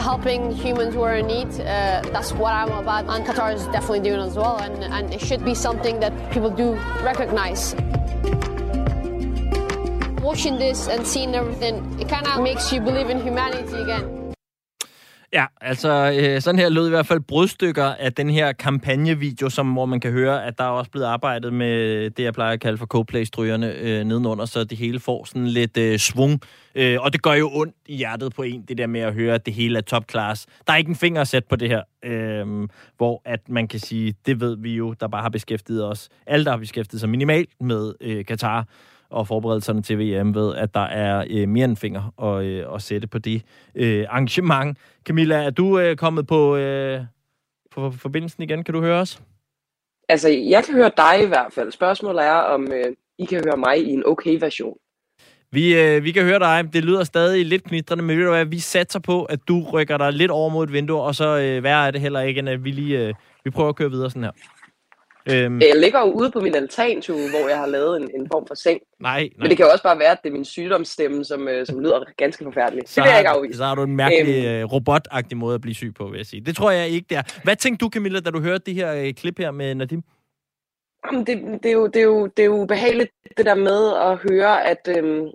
helping 0.00 0.50
humans 0.50 0.94
who 0.94 1.02
are 1.02 1.16
in 1.16 1.26
need. 1.26 1.49
Uh, 1.61 2.00
that's 2.11 2.32
what 2.32 2.52
I'm 2.52 2.73
about, 2.73 3.05
and 3.06 3.25
Qatar 3.25 3.55
is 3.55 3.64
definitely 3.66 4.00
doing 4.00 4.20
as 4.20 4.34
well. 4.34 4.56
And, 4.56 4.82
and 4.82 5.14
it 5.14 5.20
should 5.20 5.44
be 5.44 5.55
something 5.55 6.00
that 6.00 6.32
people 6.32 6.50
do 6.50 6.73
recognize. 7.02 7.75
Watching 10.25 10.56
this 10.58 10.88
and 10.88 11.06
seeing 11.06 11.34
everything, 11.34 11.76
it 12.00 12.08
kind 12.08 12.26
of 12.26 12.43
makes 12.43 12.70
you 12.70 12.81
believe 12.81 13.11
in 13.11 13.20
humanity 13.20 13.75
again. 13.75 14.20
Ja, 15.32 15.46
altså 15.61 16.19
øh, 16.20 16.40
sådan 16.40 16.58
her 16.58 16.69
lød 16.69 16.87
i 16.87 16.90
hvert 16.90 17.06
fald 17.06 17.20
brudstykker 17.20 17.84
af 17.84 18.12
den 18.12 18.31
her 18.31 18.52
kampagnevideo, 18.52 19.49
som, 19.49 19.72
hvor 19.72 19.87
man 19.87 20.00
kan 20.00 20.12
høre, 20.12 20.46
at 20.46 20.58
der 20.58 20.64
er 20.64 20.69
også 20.69 20.90
blevet 20.90 21.06
arbejdet 21.06 21.52
med 21.52 22.11
det, 22.11 22.22
jeg 22.22 22.34
plejer 22.34 22.52
at 22.52 22.61
kalde 22.61 22.78
for 22.78 22.87
Coldplay-strygerne 22.87 23.72
øh, 23.72 24.05
nedenunder, 24.05 24.44
så 24.44 24.64
det 24.64 24.78
hele 24.78 25.00
får 25.00 25.25
sådan 25.25 25.46
lidt 25.46 25.76
øh, 25.76 25.99
svung. 25.99 26.40
Øh, 26.75 27.00
og 27.00 27.12
det 27.12 27.23
gør 27.23 27.32
jo 27.32 27.50
ondt 27.52 27.75
i 27.87 27.96
hjertet 27.96 28.34
på 28.34 28.43
en, 28.43 28.64
det 28.69 28.78
der 28.78 28.87
med 28.87 29.00
at 29.00 29.14
høre, 29.14 29.34
at 29.34 29.46
det 29.46 29.55
hele 29.55 29.78
er 29.78 29.82
top 29.82 30.05
class. 30.11 30.46
Der 30.66 30.73
er 30.73 30.76
ikke 30.76 30.88
en 30.88 30.96
finger 30.96 31.20
at 31.20 31.28
sætte 31.28 31.49
på 31.49 31.56
det 31.56 31.69
her, 31.69 31.82
øh, 32.05 32.69
hvor 32.96 33.23
at 33.25 33.49
man 33.49 33.69
kan 33.69 33.81
sige, 33.81 34.14
det 34.26 34.40
ved 34.40 34.56
vi 34.56 34.75
jo, 34.75 34.94
der 35.00 35.08
bare 35.08 35.23
har 35.23 35.31
beskæftiget 35.31 35.84
os. 35.84 36.08
Alle, 36.26 36.44
der 36.44 36.50
har 36.50 36.58
beskæftiget 36.58 37.00
sig 37.00 37.08
minimalt 37.08 37.50
med 37.61 37.94
øh, 38.00 38.25
Katar, 38.25 38.66
og 39.10 39.26
forberedelserne 39.26 39.82
til 39.82 39.98
VM 39.98 40.34
ved, 40.34 40.54
at 40.54 40.74
der 40.74 40.80
er 40.84 41.24
øh, 41.30 41.48
mere 41.48 41.64
end 41.64 41.76
finger 41.76 42.22
at, 42.22 42.44
øh, 42.44 42.74
at 42.74 42.82
sætte 42.82 43.08
på 43.08 43.18
det 43.18 43.42
øh, 43.74 44.06
arrangement. 44.08 44.78
Camilla, 45.04 45.36
er 45.36 45.50
du 45.50 45.78
øh, 45.78 45.96
kommet 45.96 46.26
på, 46.26 46.56
øh, 46.56 47.00
på 47.70 47.90
forbindelsen 47.90 48.42
igen? 48.42 48.64
Kan 48.64 48.74
du 48.74 48.80
høre 48.80 49.00
os? 49.00 49.22
Altså, 50.08 50.28
jeg 50.28 50.64
kan 50.64 50.74
høre 50.74 50.90
dig 50.96 51.22
i 51.22 51.26
hvert 51.26 51.52
fald. 51.52 51.72
Spørgsmålet 51.72 52.24
er, 52.24 52.32
om 52.32 52.72
øh, 52.72 52.96
I 53.18 53.24
kan 53.24 53.44
høre 53.44 53.56
mig 53.56 53.78
i 53.78 53.90
en 53.90 54.02
okay 54.06 54.38
version. 54.40 54.76
Vi, 55.52 55.80
øh, 55.80 56.04
vi 56.04 56.12
kan 56.12 56.24
høre 56.24 56.38
dig. 56.38 56.72
Det 56.72 56.84
lyder 56.84 57.04
stadig 57.04 57.46
lidt 57.46 57.64
knitrende, 57.64 58.04
men 58.04 58.18
ved 58.18 58.24
du 58.24 58.30
hvad, 58.30 58.44
vi 58.44 58.58
satser 58.58 59.00
på, 59.00 59.24
at 59.24 59.38
du 59.48 59.62
rykker 59.72 59.98
dig 59.98 60.12
lidt 60.12 60.30
over 60.30 60.50
mod 60.50 60.64
et 60.64 60.72
vindue, 60.72 61.00
og 61.00 61.14
så 61.14 61.38
øh, 61.38 61.62
værre 61.62 61.86
er 61.86 61.90
det 61.90 62.00
heller 62.00 62.20
ikke, 62.20 62.38
end 62.38 62.48
at 62.48 62.64
vi 62.64 62.70
lige 62.70 63.06
øh, 63.06 63.14
vi 63.44 63.50
prøver 63.50 63.68
at 63.68 63.76
køre 63.76 63.90
videre 63.90 64.10
sådan 64.10 64.24
her. 64.24 64.32
Øhm, 65.26 65.61
Jeg 65.61 65.76
ligger 65.76 66.00
jo 66.00 66.06
ude 66.12 66.31
på 66.31 66.40
min 66.40 66.55
altan, 66.55 67.02
hvor 67.06 67.49
jeg 67.49 67.58
har 67.58 67.67
lavet 67.67 67.96
en, 68.02 68.11
en 68.20 68.28
form 68.32 68.46
for 68.46 68.55
seng. 68.55 68.81
nej, 69.00 69.20
nej. 69.20 69.31
Men 69.38 69.49
det 69.49 69.56
kan 69.56 69.67
jo 69.67 69.72
også 69.72 69.82
bare 69.82 69.99
være, 69.99 70.11
at 70.12 70.19
det 70.22 70.28
er 70.28 70.32
min 70.32 70.44
sygdomsstemme, 70.44 71.25
som, 71.25 71.49
øh, 71.49 71.67
som 71.67 71.81
lyder 71.81 72.00
ganske 72.17 72.44
forfærdeligt. 72.44 72.87
Det 72.87 72.94
så, 72.94 73.00
vil 73.02 73.08
jeg 73.11 73.19
ikke 73.19 73.31
afvise. 73.31 73.58
så 73.58 73.64
har 73.64 73.75
du 73.75 73.82
en 73.82 73.96
mærkelig 73.96 74.44
øh, 74.46 74.64
robotagtig 74.64 75.37
måde 75.38 75.55
at 75.55 75.61
blive 75.61 75.75
syg 75.75 75.94
på, 75.94 76.05
vil 76.08 76.17
jeg 76.17 76.26
sige. 76.26 76.40
Det 76.40 76.56
tror 76.56 76.70
jeg 76.70 76.88
ikke, 76.88 77.06
det 77.11 77.19
er. 77.19 77.22
Hvad 77.44 77.56
tænkte 77.56 77.85
du, 77.85 77.90
Camilla, 77.90 78.21
da 78.21 78.30
du 78.30 78.40
hørte 78.40 78.62
det 78.66 78.75
her 78.75 78.94
øh, 78.94 79.12
klip 79.14 79.38
her 79.38 79.50
med 79.50 79.75
Nadim? 79.75 80.02
Jamen, 81.06 81.26
det, 81.26 81.62
det, 81.62 81.68
er 81.68 81.73
jo, 81.73 81.87
det, 81.87 81.97
er 81.97 82.04
jo, 82.04 82.26
det 82.26 82.42
er 82.42 82.47
jo 82.47 82.64
behageligt, 82.66 83.11
det 83.37 83.47
der 83.47 83.54
med 83.54 83.92
at 83.97 84.16
høre, 84.30 84.66
at, 84.66 84.88
øhm, 84.99 85.26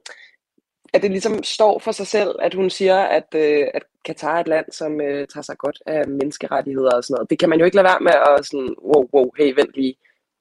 at 0.95 1.01
det 1.01 1.11
ligesom 1.11 1.43
står 1.43 1.79
for 1.79 1.91
sig 1.91 2.07
selv, 2.07 2.35
at 2.41 2.53
hun 2.53 2.69
siger, 2.69 2.97
at, 2.97 3.27
øh, 3.35 3.67
at 3.73 3.83
Katar 4.05 4.35
er 4.35 4.39
et 4.41 4.47
land, 4.47 4.65
som 4.71 5.01
øh, 5.01 5.27
tager 5.27 5.41
sig 5.41 5.57
godt 5.57 5.81
af 5.85 6.07
menneskerettigheder 6.07 6.91
og 6.95 7.03
sådan 7.03 7.13
noget. 7.13 7.29
Det 7.29 7.39
kan 7.39 7.49
man 7.49 7.59
jo 7.59 7.65
ikke 7.65 7.75
lade 7.75 7.85
være 7.85 7.99
med 7.99 8.11
at 8.11 8.45
sådan, 8.45 8.75
wow, 8.81 9.09
wow, 9.13 9.31
hey, 9.37 9.53
vent 9.53 9.73
lige. 9.75 9.95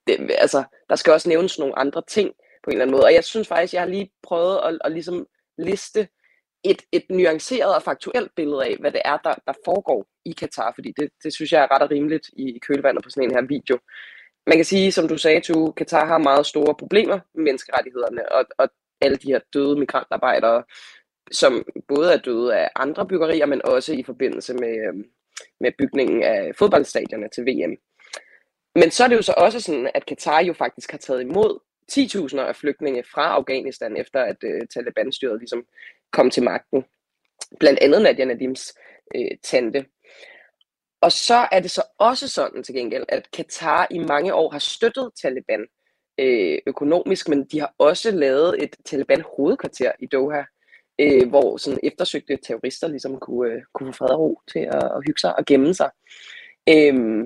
Det, 0.06 0.30
altså, 0.38 0.64
der 0.88 0.96
skal 0.96 1.12
også 1.12 1.28
nævnes 1.28 1.58
nogle 1.58 1.78
andre 1.78 2.02
ting 2.08 2.28
på 2.64 2.70
en 2.70 2.72
eller 2.72 2.84
anden 2.84 2.96
måde. 2.96 3.04
Og 3.04 3.14
jeg 3.14 3.24
synes 3.24 3.48
faktisk, 3.48 3.74
jeg 3.74 3.82
har 3.82 3.88
lige 3.88 4.10
prøvet 4.22 4.60
at, 4.64 4.78
at 4.84 4.92
ligesom 4.92 5.26
liste 5.58 6.08
et, 6.64 6.82
et 6.92 7.04
nuanceret 7.10 7.74
og 7.74 7.82
faktuelt 7.82 8.34
billede 8.36 8.64
af, 8.64 8.76
hvad 8.80 8.92
det 8.92 9.02
er, 9.04 9.16
der, 9.16 9.34
der 9.46 9.52
foregår 9.64 10.06
i 10.24 10.32
Katar, 10.32 10.72
fordi 10.74 10.92
det, 10.96 11.10
det 11.24 11.34
synes 11.34 11.52
jeg 11.52 11.62
er 11.62 11.74
ret 11.74 11.82
og 11.82 11.90
rimeligt 11.90 12.28
i, 12.32 12.56
i 12.56 12.58
kølvandet 12.58 13.04
på 13.04 13.10
sådan 13.10 13.30
en 13.30 13.34
her 13.34 13.42
video. 13.42 13.78
Man 14.46 14.56
kan 14.58 14.64
sige, 14.64 14.92
som 14.92 15.08
du 15.08 15.18
sagde, 15.18 15.36
at 15.36 15.74
Katar 15.76 16.06
har 16.06 16.18
meget 16.18 16.46
store 16.46 16.74
problemer 16.74 17.18
med 17.34 17.44
menneskerettighederne, 17.44 18.32
og, 18.32 18.44
og 18.58 18.68
alle 19.00 19.16
de 19.16 19.32
her 19.32 19.40
døde 19.54 19.78
migrantarbejdere, 19.78 20.64
som 21.32 21.64
både 21.88 22.12
er 22.12 22.16
døde 22.16 22.56
af 22.56 22.70
andre 22.76 23.06
byggerier, 23.06 23.46
men 23.46 23.60
også 23.64 23.92
i 23.92 24.02
forbindelse 24.02 24.54
med, 24.54 24.88
øhm, 24.88 25.04
med 25.60 25.72
bygningen 25.78 26.22
af 26.22 26.52
fodboldstadionerne 26.58 27.28
til 27.34 27.44
VM. 27.44 27.76
Men 28.74 28.90
så 28.90 29.04
er 29.04 29.08
det 29.08 29.16
jo 29.16 29.22
så 29.22 29.34
også 29.36 29.60
sådan, 29.60 29.90
at 29.94 30.06
Katar 30.06 30.40
jo 30.42 30.52
faktisk 30.52 30.90
har 30.90 30.98
taget 30.98 31.20
imod 31.20 31.58
10.000 31.92 32.38
af 32.38 32.56
flygtninge 32.56 33.04
fra 33.14 33.22
Afghanistan, 33.22 33.96
efter 33.96 34.20
at 34.22 34.36
øh, 34.44 34.66
Taliban-styret 34.74 35.38
ligesom 35.38 35.66
kom 36.12 36.30
til 36.30 36.42
magten. 36.42 36.84
Blandt 37.60 37.78
andet 37.80 38.02
Nadia 38.02 38.24
Nadims 38.24 38.74
øh, 39.14 39.30
tante. 39.42 39.86
Og 41.00 41.12
så 41.12 41.48
er 41.52 41.60
det 41.60 41.70
så 41.70 41.82
også 41.98 42.28
sådan 42.28 42.62
til 42.62 42.74
gengæld, 42.74 43.04
at 43.08 43.30
Katar 43.30 43.86
i 43.90 43.98
mange 43.98 44.34
år 44.34 44.50
har 44.50 44.58
støttet 44.58 45.10
Taliban 45.22 45.66
øh, 46.18 46.58
økonomisk, 46.66 47.28
men 47.28 47.44
de 47.44 47.60
har 47.60 47.74
også 47.78 48.10
lavet 48.10 48.62
et 48.62 48.76
Taliban-hovedkvarter 48.84 49.92
i 50.00 50.06
Doha, 50.06 50.42
øh, 50.98 51.28
hvor 51.28 51.56
sådan 51.56 51.78
eftersøgte 51.82 52.36
terrorister 52.36 52.88
ligesom 52.88 53.18
kunne, 53.18 53.52
øh, 53.52 53.62
kunne 53.72 53.92
få 53.92 53.96
fred 53.96 54.10
og 54.10 54.20
ro 54.20 54.40
til 54.52 54.58
at, 54.58 54.84
at 54.84 55.02
hygge 55.06 55.20
sig 55.20 55.38
og 55.38 55.44
gemme 55.44 55.74
sig. 55.74 55.90
Øh, 56.68 57.24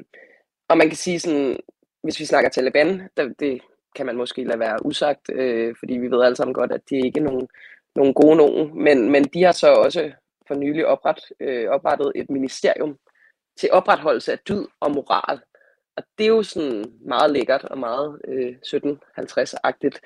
og 0.68 0.78
man 0.78 0.88
kan 0.88 0.96
sige 0.96 1.20
sådan, 1.20 1.56
hvis 2.02 2.20
vi 2.20 2.24
snakker 2.24 2.50
Taliban, 2.50 3.02
der, 3.16 3.28
det 3.38 3.60
kan 3.96 4.06
man 4.06 4.16
måske 4.16 4.44
lade 4.44 4.58
være 4.58 4.86
usagt, 4.86 5.30
øh, 5.32 5.74
fordi 5.78 5.94
vi 5.94 6.10
ved 6.10 6.22
alle 6.22 6.36
sammen 6.36 6.54
godt, 6.54 6.72
at 6.72 6.80
det 6.90 7.04
ikke 7.04 7.20
er 7.20 7.24
nogen, 7.24 7.48
nogen 7.96 8.14
gode 8.14 8.36
nogen, 8.36 8.84
men, 8.84 9.10
men 9.10 9.24
de 9.24 9.42
har 9.42 9.52
så 9.52 9.72
også 9.72 10.12
for 10.48 10.54
nylig 10.54 10.86
opret, 10.86 11.18
øh, 11.40 11.68
oprettet 11.68 12.12
et 12.14 12.30
ministerium 12.30 12.98
til 13.60 13.68
opretholdelse 13.72 14.32
af 14.32 14.38
dyd 14.38 14.64
og 14.80 14.90
moral. 14.90 15.40
Og 15.98 16.04
det 16.18 16.24
er 16.24 16.28
jo 16.28 16.42
sådan 16.42 16.84
meget 17.06 17.30
lækkert 17.30 17.64
og 17.64 17.78
meget 17.78 18.20
øh, 18.28 18.54
1750-agtigt. 18.66 19.98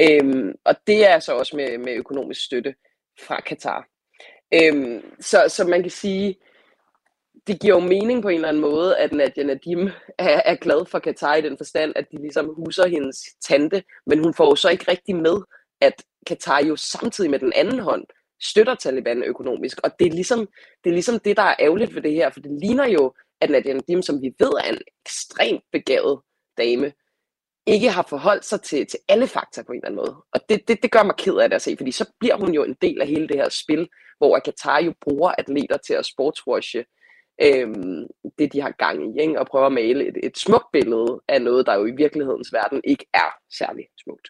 Øhm, 0.00 0.54
og 0.64 0.74
det 0.86 1.06
er 1.06 1.18
så 1.18 1.32
også 1.32 1.56
med, 1.56 1.78
med 1.78 1.94
økonomisk 1.94 2.44
støtte 2.44 2.74
fra 3.26 3.40
Katar. 3.40 3.88
Øhm, 4.54 5.02
så, 5.20 5.44
så 5.48 5.64
man 5.64 5.82
kan 5.82 5.90
sige, 5.90 6.36
det 7.46 7.60
giver 7.60 7.74
jo 7.74 7.80
mening 7.80 8.22
på 8.22 8.28
en 8.28 8.34
eller 8.34 8.48
anden 8.48 8.62
måde, 8.62 8.98
at 8.98 9.12
Nadia 9.12 9.44
Nadim 9.44 9.90
er, 10.18 10.42
er 10.44 10.54
glad 10.54 10.86
for 10.86 10.98
Katar 10.98 11.34
i 11.34 11.40
den 11.40 11.56
forstand, 11.58 11.92
at 11.96 12.06
de 12.12 12.16
ligesom 12.16 12.54
huser 12.54 12.86
hendes 12.86 13.18
tante, 13.42 13.82
men 14.06 14.18
hun 14.24 14.34
får 14.34 14.44
jo 14.44 14.54
så 14.54 14.68
ikke 14.68 14.90
rigtig 14.90 15.16
med, 15.16 15.42
at 15.80 16.02
Katar 16.26 16.64
jo 16.64 16.76
samtidig 16.76 17.30
med 17.30 17.38
den 17.38 17.52
anden 17.54 17.78
hånd 17.78 18.04
støtter 18.42 18.74
Taliban 18.74 19.22
økonomisk. 19.22 19.78
Og 19.84 19.90
det 19.98 20.06
er, 20.06 20.12
ligesom, 20.12 20.38
det 20.84 20.90
er 20.90 20.94
ligesom 20.94 21.18
det, 21.18 21.36
der 21.36 21.42
er 21.42 21.54
ærgerligt 21.60 21.94
ved 21.94 22.02
det 22.02 22.12
her, 22.12 22.30
for 22.30 22.40
det 22.40 22.60
ligner 22.60 22.86
jo, 22.86 23.12
at 23.40 23.50
Nadia 23.50 23.74
Nadim, 23.74 24.02
som 24.02 24.22
vi 24.22 24.30
ved 24.38 24.52
er 24.64 24.72
en 24.72 24.78
ekstremt 25.04 25.64
begavet 25.72 26.20
dame, 26.58 26.92
ikke 27.66 27.90
har 27.90 28.06
forholdt 28.08 28.44
sig 28.44 28.62
til, 28.62 28.86
til 28.86 28.98
alle 29.08 29.26
fakta 29.26 29.62
på 29.62 29.72
en 29.72 29.78
eller 29.78 29.88
anden 29.88 29.96
måde. 29.96 30.16
Og 30.32 30.40
det, 30.48 30.68
det, 30.68 30.82
det 30.82 30.90
gør 30.90 31.02
mig 31.02 31.16
ked 31.18 31.36
af 31.36 31.48
det 31.48 31.56
at 31.56 31.62
se, 31.62 31.76
fordi 31.76 31.92
så 31.92 32.12
bliver 32.20 32.36
hun 32.36 32.54
jo 32.54 32.64
en 32.64 32.76
del 32.82 33.00
af 33.00 33.06
hele 33.06 33.28
det 33.28 33.36
her 33.36 33.48
spil, 33.48 33.88
hvor 34.18 34.40
Qatar 34.44 34.82
jo 34.82 34.94
bruger 35.00 35.30
atleter 35.38 35.76
til 35.76 35.94
at 35.94 36.06
sportswashe 36.06 36.84
øhm, 37.42 38.06
det, 38.38 38.52
de 38.52 38.60
har 38.60 38.70
gang 38.70 39.16
i, 39.16 39.20
ikke? 39.20 39.40
og 39.40 39.46
prøver 39.46 39.66
at 39.66 39.72
male 39.72 40.08
et, 40.08 40.16
et 40.22 40.38
smukt 40.38 40.66
billede 40.72 41.20
af 41.28 41.42
noget, 41.42 41.66
der 41.66 41.74
jo 41.74 41.86
i 41.86 41.96
virkelighedens 41.96 42.52
verden 42.52 42.80
ikke 42.84 43.06
er 43.14 43.30
særlig 43.58 43.84
smukt. 44.02 44.28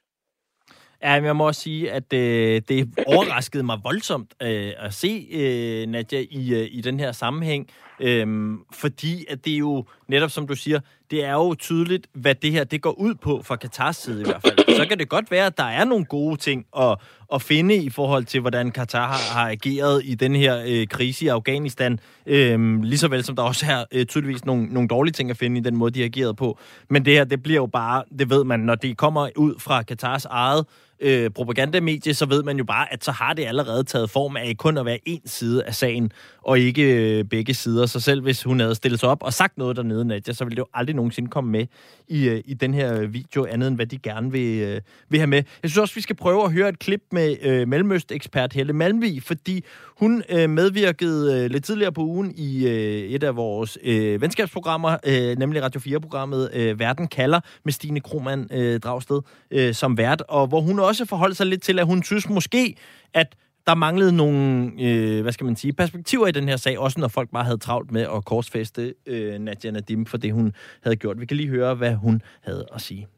Ja, 1.02 1.20
men 1.20 1.26
jeg 1.26 1.36
må 1.36 1.46
også 1.46 1.60
sige, 1.60 1.92
at 1.92 2.12
øh, 2.12 2.62
det 2.68 2.88
overraskede 3.06 3.62
mig 3.62 3.78
voldsomt 3.84 4.34
øh, 4.42 4.72
at 4.78 4.94
se 4.94 5.28
øh, 5.30 5.86
Nadia 5.86 6.24
i, 6.30 6.54
øh, 6.54 6.68
i 6.70 6.80
den 6.80 7.00
her 7.00 7.12
sammenhæng, 7.12 7.68
øh, 8.00 8.54
fordi 8.72 9.24
at 9.28 9.44
det 9.44 9.52
er 9.52 9.58
jo 9.58 9.84
netop, 10.08 10.30
som 10.30 10.46
du 10.46 10.54
siger, 10.54 10.80
det 11.10 11.24
er 11.24 11.32
jo 11.32 11.54
tydeligt, 11.54 12.06
hvad 12.12 12.34
det 12.34 12.52
her 12.52 12.64
det 12.64 12.82
går 12.82 12.90
ud 12.90 13.14
på 13.14 13.42
fra 13.44 13.56
Katars 13.56 13.96
side 13.96 14.20
i 14.20 14.24
hvert 14.24 14.42
fald. 14.42 14.76
Så 14.76 14.86
kan 14.88 14.98
det 14.98 15.08
godt 15.08 15.30
være, 15.30 15.46
at 15.46 15.58
der 15.58 15.64
er 15.64 15.84
nogle 15.84 16.04
gode 16.04 16.36
ting 16.36 16.66
at, 16.78 16.98
at 17.34 17.42
finde 17.42 17.76
i 17.76 17.90
forhold 17.90 18.24
til, 18.24 18.40
hvordan 18.40 18.70
Katar 18.70 19.06
har, 19.06 19.38
har 19.38 19.50
ageret 19.50 20.02
i 20.04 20.14
den 20.14 20.36
her 20.36 20.62
øh, 20.66 20.86
krise 20.86 21.24
i 21.24 21.28
Afghanistan. 21.28 22.00
Øh, 22.26 22.82
lige 22.82 22.98
så 22.98 23.08
vel 23.08 23.24
som 23.24 23.36
der 23.36 23.42
også 23.42 23.66
er 23.68 23.84
øh, 23.92 24.06
tydeligvis 24.06 24.44
nogle, 24.44 24.66
nogle 24.66 24.88
dårlige 24.88 25.12
ting 25.12 25.30
at 25.30 25.36
finde 25.36 25.60
i 25.60 25.62
den 25.62 25.76
måde, 25.76 25.90
de 25.90 26.00
har 26.00 26.06
ageret 26.06 26.36
på. 26.36 26.58
Men 26.90 27.04
det 27.04 27.12
her, 27.12 27.24
det 27.24 27.42
bliver 27.42 27.60
jo 27.60 27.66
bare, 27.66 28.04
det 28.18 28.30
ved 28.30 28.44
man, 28.44 28.60
når 28.60 28.74
det 28.74 28.96
kommer 28.96 29.28
ud 29.36 29.54
fra 29.58 29.82
Katars 29.82 30.24
eget 30.24 30.66
øh, 31.00 31.30
propagandamedie, 31.30 32.14
så 32.14 32.26
ved 32.26 32.42
man 32.42 32.56
jo 32.58 32.64
bare, 32.64 32.92
at 32.92 33.04
så 33.04 33.10
har 33.10 33.32
det 33.32 33.44
allerede 33.44 33.84
taget 33.84 34.10
form 34.10 34.36
af 34.36 34.54
kun 34.58 34.78
at 34.78 34.86
være 34.86 34.98
en 35.04 35.20
side 35.24 35.64
af 35.64 35.74
sagen, 35.74 36.12
og 36.42 36.58
ikke 36.58 36.82
øh, 36.82 37.24
begge 37.24 37.54
sider. 37.54 37.86
Så 37.86 38.00
selv 38.00 38.22
hvis 38.22 38.42
hun 38.42 38.60
havde 38.60 38.74
stillet 38.74 39.00
sig 39.00 39.08
op 39.08 39.22
og 39.22 39.32
sagt 39.32 39.58
noget 39.58 39.76
dernede, 39.76 40.04
Nadia, 40.04 40.34
så 40.34 40.44
ville 40.44 40.56
det 40.56 40.60
jo 40.60 40.66
aldrig 40.74 40.96
nogensinde 40.96 41.30
komme 41.30 41.50
med 41.50 41.66
i, 42.08 42.28
øh, 42.28 42.42
i 42.44 42.54
den 42.54 42.74
her 42.74 43.06
video, 43.06 43.46
andet 43.50 43.68
end 43.68 43.76
hvad 43.76 43.86
de 43.86 43.98
gerne 43.98 44.32
vil, 44.32 44.58
øh, 44.58 44.80
vil 45.08 45.20
have 45.20 45.26
med. 45.26 45.42
Jeg 45.62 45.70
synes 45.70 45.78
også, 45.78 45.94
vi 45.94 46.00
skal 46.00 46.16
prøve 46.16 46.44
at 46.44 46.52
høre 46.52 46.68
et 46.68 46.78
klip 46.78 47.02
med 47.12 47.36
øh, 47.42 47.68
Mellemøst-ekspert 47.68 48.52
Helle 48.52 48.72
Malmvig, 48.72 49.22
fordi 49.22 49.64
hun 49.98 50.22
øh, 50.28 50.50
medvirkede 50.50 51.44
øh, 51.44 51.50
lidt 51.50 51.64
tidligere 51.64 51.92
på 51.92 52.00
ugen 52.00 52.34
i 52.36 52.66
øh, 52.66 52.72
et 53.10 53.22
af 53.22 53.36
vores 53.36 53.78
øh, 53.84 54.20
venskabsprogrammer, 54.20 54.96
øh, 55.06 55.38
nemlig 55.38 55.62
Radio 55.62 55.80
4-programmet 55.80 56.50
øh, 56.54 56.78
Verden 56.78 57.08
kalder, 57.08 57.40
med 57.64 57.72
Stine 57.72 58.00
Krohmann 58.00 58.48
øh, 58.52 58.80
Dragsted 58.80 59.20
øh, 59.50 59.74
som 59.74 59.98
vært, 59.98 60.22
og 60.28 60.46
hvor 60.46 60.60
hun 60.60 60.78
også 60.88 61.04
forholdt 61.04 61.36
sig 61.36 61.46
lidt 61.46 61.62
til, 61.62 61.78
at 61.78 61.86
hun 61.86 62.02
synes 62.02 62.28
måske, 62.28 62.76
at 63.14 63.36
der 63.66 63.74
manglede 63.74 64.12
nogle, 64.12 64.72
øh, 64.80 65.22
hvad 65.22 65.32
skal 65.32 65.44
man 65.44 65.56
sige, 65.56 65.72
perspektiver 65.72 66.26
i 66.26 66.32
den 66.32 66.48
her 66.48 66.56
sag, 66.56 66.78
også 66.78 67.00
når 67.00 67.08
folk 67.08 67.30
bare 67.30 67.44
havde 67.44 67.58
travlt 67.58 67.90
med 67.90 68.02
at 68.02 68.24
korsfeste 68.24 68.94
øh, 69.06 69.38
Nadia 69.38 69.70
Nadim 69.70 70.06
for 70.06 70.16
det, 70.16 70.32
hun 70.32 70.54
havde 70.82 70.96
gjort. 70.96 71.20
Vi 71.20 71.26
kan 71.26 71.36
lige 71.36 71.48
høre, 71.48 71.74
hvad 71.74 71.94
hun 71.94 72.22
havde 72.40 72.66
at 72.74 72.80
sige. 72.80 73.08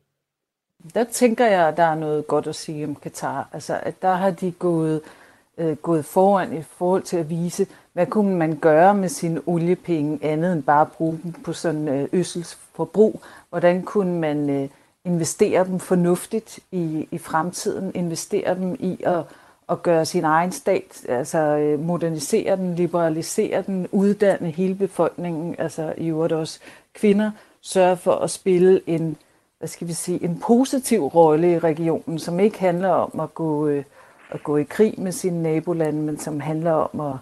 Der 0.95 1.05
tænker 1.05 1.47
jeg, 1.47 1.69
at 1.69 1.77
der 1.77 1.83
er 1.83 1.95
noget 1.95 2.27
godt 2.27 2.47
at 2.47 2.55
sige 2.55 2.85
om 2.85 2.95
Katar. 2.95 3.49
Altså, 3.53 3.81
at 3.83 4.03
der 4.03 4.15
har 4.15 4.31
de 4.31 4.51
gået, 4.51 5.01
øh, 5.59 5.77
gået 5.77 6.05
foran 6.05 6.59
i 6.59 6.63
forhold 6.79 7.03
til 7.03 7.17
at 7.17 7.31
vise, 7.31 7.67
hvad 7.93 8.07
kunne 8.07 8.37
man 8.37 8.57
gøre 8.57 8.95
med 8.95 9.09
sine 9.09 9.41
oliepenge, 9.47 10.19
andet 10.23 10.53
end 10.53 10.63
bare 10.63 10.81
at 10.81 10.93
bruge 10.93 11.21
dem 11.23 11.33
på 11.33 11.53
sådan 11.53 11.89
øh, 11.89 12.09
øsselsforbrug. 12.13 13.23
Hvordan 13.49 13.83
kunne 13.83 14.21
man 14.21 14.51
øh, 14.51 14.69
investere 15.05 15.65
dem 15.65 15.79
fornuftigt 15.79 16.59
i, 16.73 17.09
i 17.11 17.19
fremtiden, 17.19 17.93
investere 17.95 18.55
dem 18.55 18.77
i 18.79 19.03
at 19.07 19.25
at 19.71 19.83
gøre 19.83 20.05
sin 20.05 20.25
egen 20.25 20.53
stat, 20.53 21.05
altså 21.09 21.39
øh, 21.39 21.81
modernisere 21.81 22.57
den, 22.57 22.75
liberalisere 22.75 23.63
den, 23.63 23.89
uddanne 23.93 24.51
hele 24.51 24.75
befolkningen, 24.75 25.55
altså 25.59 25.95
i 25.97 26.09
øvrigt 26.09 26.33
også 26.33 26.61
kvinder, 26.95 27.31
sørge 27.61 27.97
for 27.97 28.13
at 28.13 28.31
spille 28.31 28.81
en, 28.87 29.17
hvad 29.59 29.69
skal 29.69 29.89
vi 29.89 29.93
sige, 29.93 30.25
en 30.25 30.43
positiv 30.47 31.05
rolle 31.05 31.53
i 31.53 31.59
regionen, 31.59 32.19
som 32.19 32.41
ikke 32.41 32.59
handler 32.59 32.89
om 32.89 33.21
at 33.21 33.35
gå, 33.35 33.69
øh, 33.69 33.85
at 34.31 34.43
gå 34.43 34.57
i 34.57 34.63
krig 34.63 34.95
med 34.99 35.13
sine 35.13 35.43
nabolande, 35.43 36.03
men 36.03 36.19
som 36.19 36.41
handler 36.41 36.73
om 36.73 37.01
at, 37.01 37.17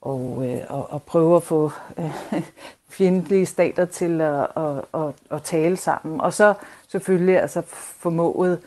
og, 0.00 0.46
øh, 0.46 0.60
og, 0.68 0.90
og 0.90 1.02
prøve 1.02 1.36
at 1.36 1.42
få 1.42 1.70
øh, 1.98 2.42
fjendtlige 2.88 3.46
stater 3.46 3.84
til 3.84 4.20
at, 4.20 4.46
at, 4.56 4.84
at, 4.94 5.14
at 5.30 5.42
tale 5.42 5.76
sammen. 5.76 6.20
Og 6.20 6.32
så 6.32 6.54
selvfølgelig 6.88 7.40
altså 7.40 7.62
formået 7.98 8.60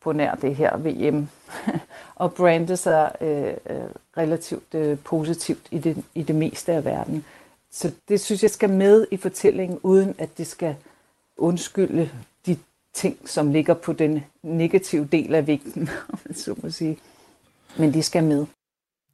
på 0.00 0.12
nær 0.12 0.34
det 0.34 0.56
her 0.56 0.76
VM 0.76 1.28
og 2.22 2.34
brande 2.34 2.76
sig 2.76 3.12
øh, 3.20 3.54
øh, 3.70 3.86
relativt 4.16 4.74
øh, 4.74 4.98
positivt 4.98 5.68
i 5.70 5.78
det, 5.78 6.04
i 6.14 6.22
det 6.22 6.34
meste 6.34 6.72
af 6.72 6.84
verden. 6.84 7.24
Så 7.70 7.92
det 8.08 8.20
synes 8.20 8.42
jeg 8.42 8.50
skal 8.50 8.70
med 8.70 9.06
i 9.10 9.16
fortællingen, 9.16 9.78
uden 9.82 10.14
at 10.18 10.38
det 10.38 10.46
skal 10.46 10.76
undskylde 11.36 12.10
de 12.46 12.58
ting, 12.92 13.28
som 13.28 13.52
ligger 13.52 13.74
på 13.74 13.92
den 13.92 14.24
negative 14.42 15.08
del 15.12 15.34
af 15.34 15.46
vægten, 15.46 15.88
om 16.12 16.18
man 16.24 16.34
så 16.34 16.54
må 16.62 16.70
sige. 16.70 16.98
Men 17.78 17.94
de 17.94 18.02
skal 18.02 18.24
med. 18.24 18.46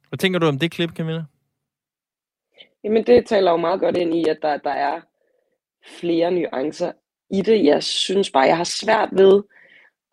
Hvad 0.09 0.17
tænker 0.17 0.39
du 0.39 0.45
om 0.45 0.59
det 0.59 0.71
klip, 0.71 0.91
Camilla? 0.91 1.25
Jamen, 2.83 3.03
det 3.03 3.25
taler 3.25 3.51
jo 3.51 3.57
meget 3.57 3.79
godt 3.79 3.97
ind 3.97 4.15
i, 4.15 4.29
at 4.29 4.37
der, 4.41 4.57
der 4.57 4.69
er 4.69 5.01
flere 5.87 6.31
nuancer 6.31 6.91
i 7.29 7.41
det. 7.41 7.65
Jeg 7.65 7.83
synes 7.83 8.31
bare, 8.31 8.43
jeg 8.43 8.57
har 8.57 8.63
svært 8.63 9.09
ved 9.11 9.43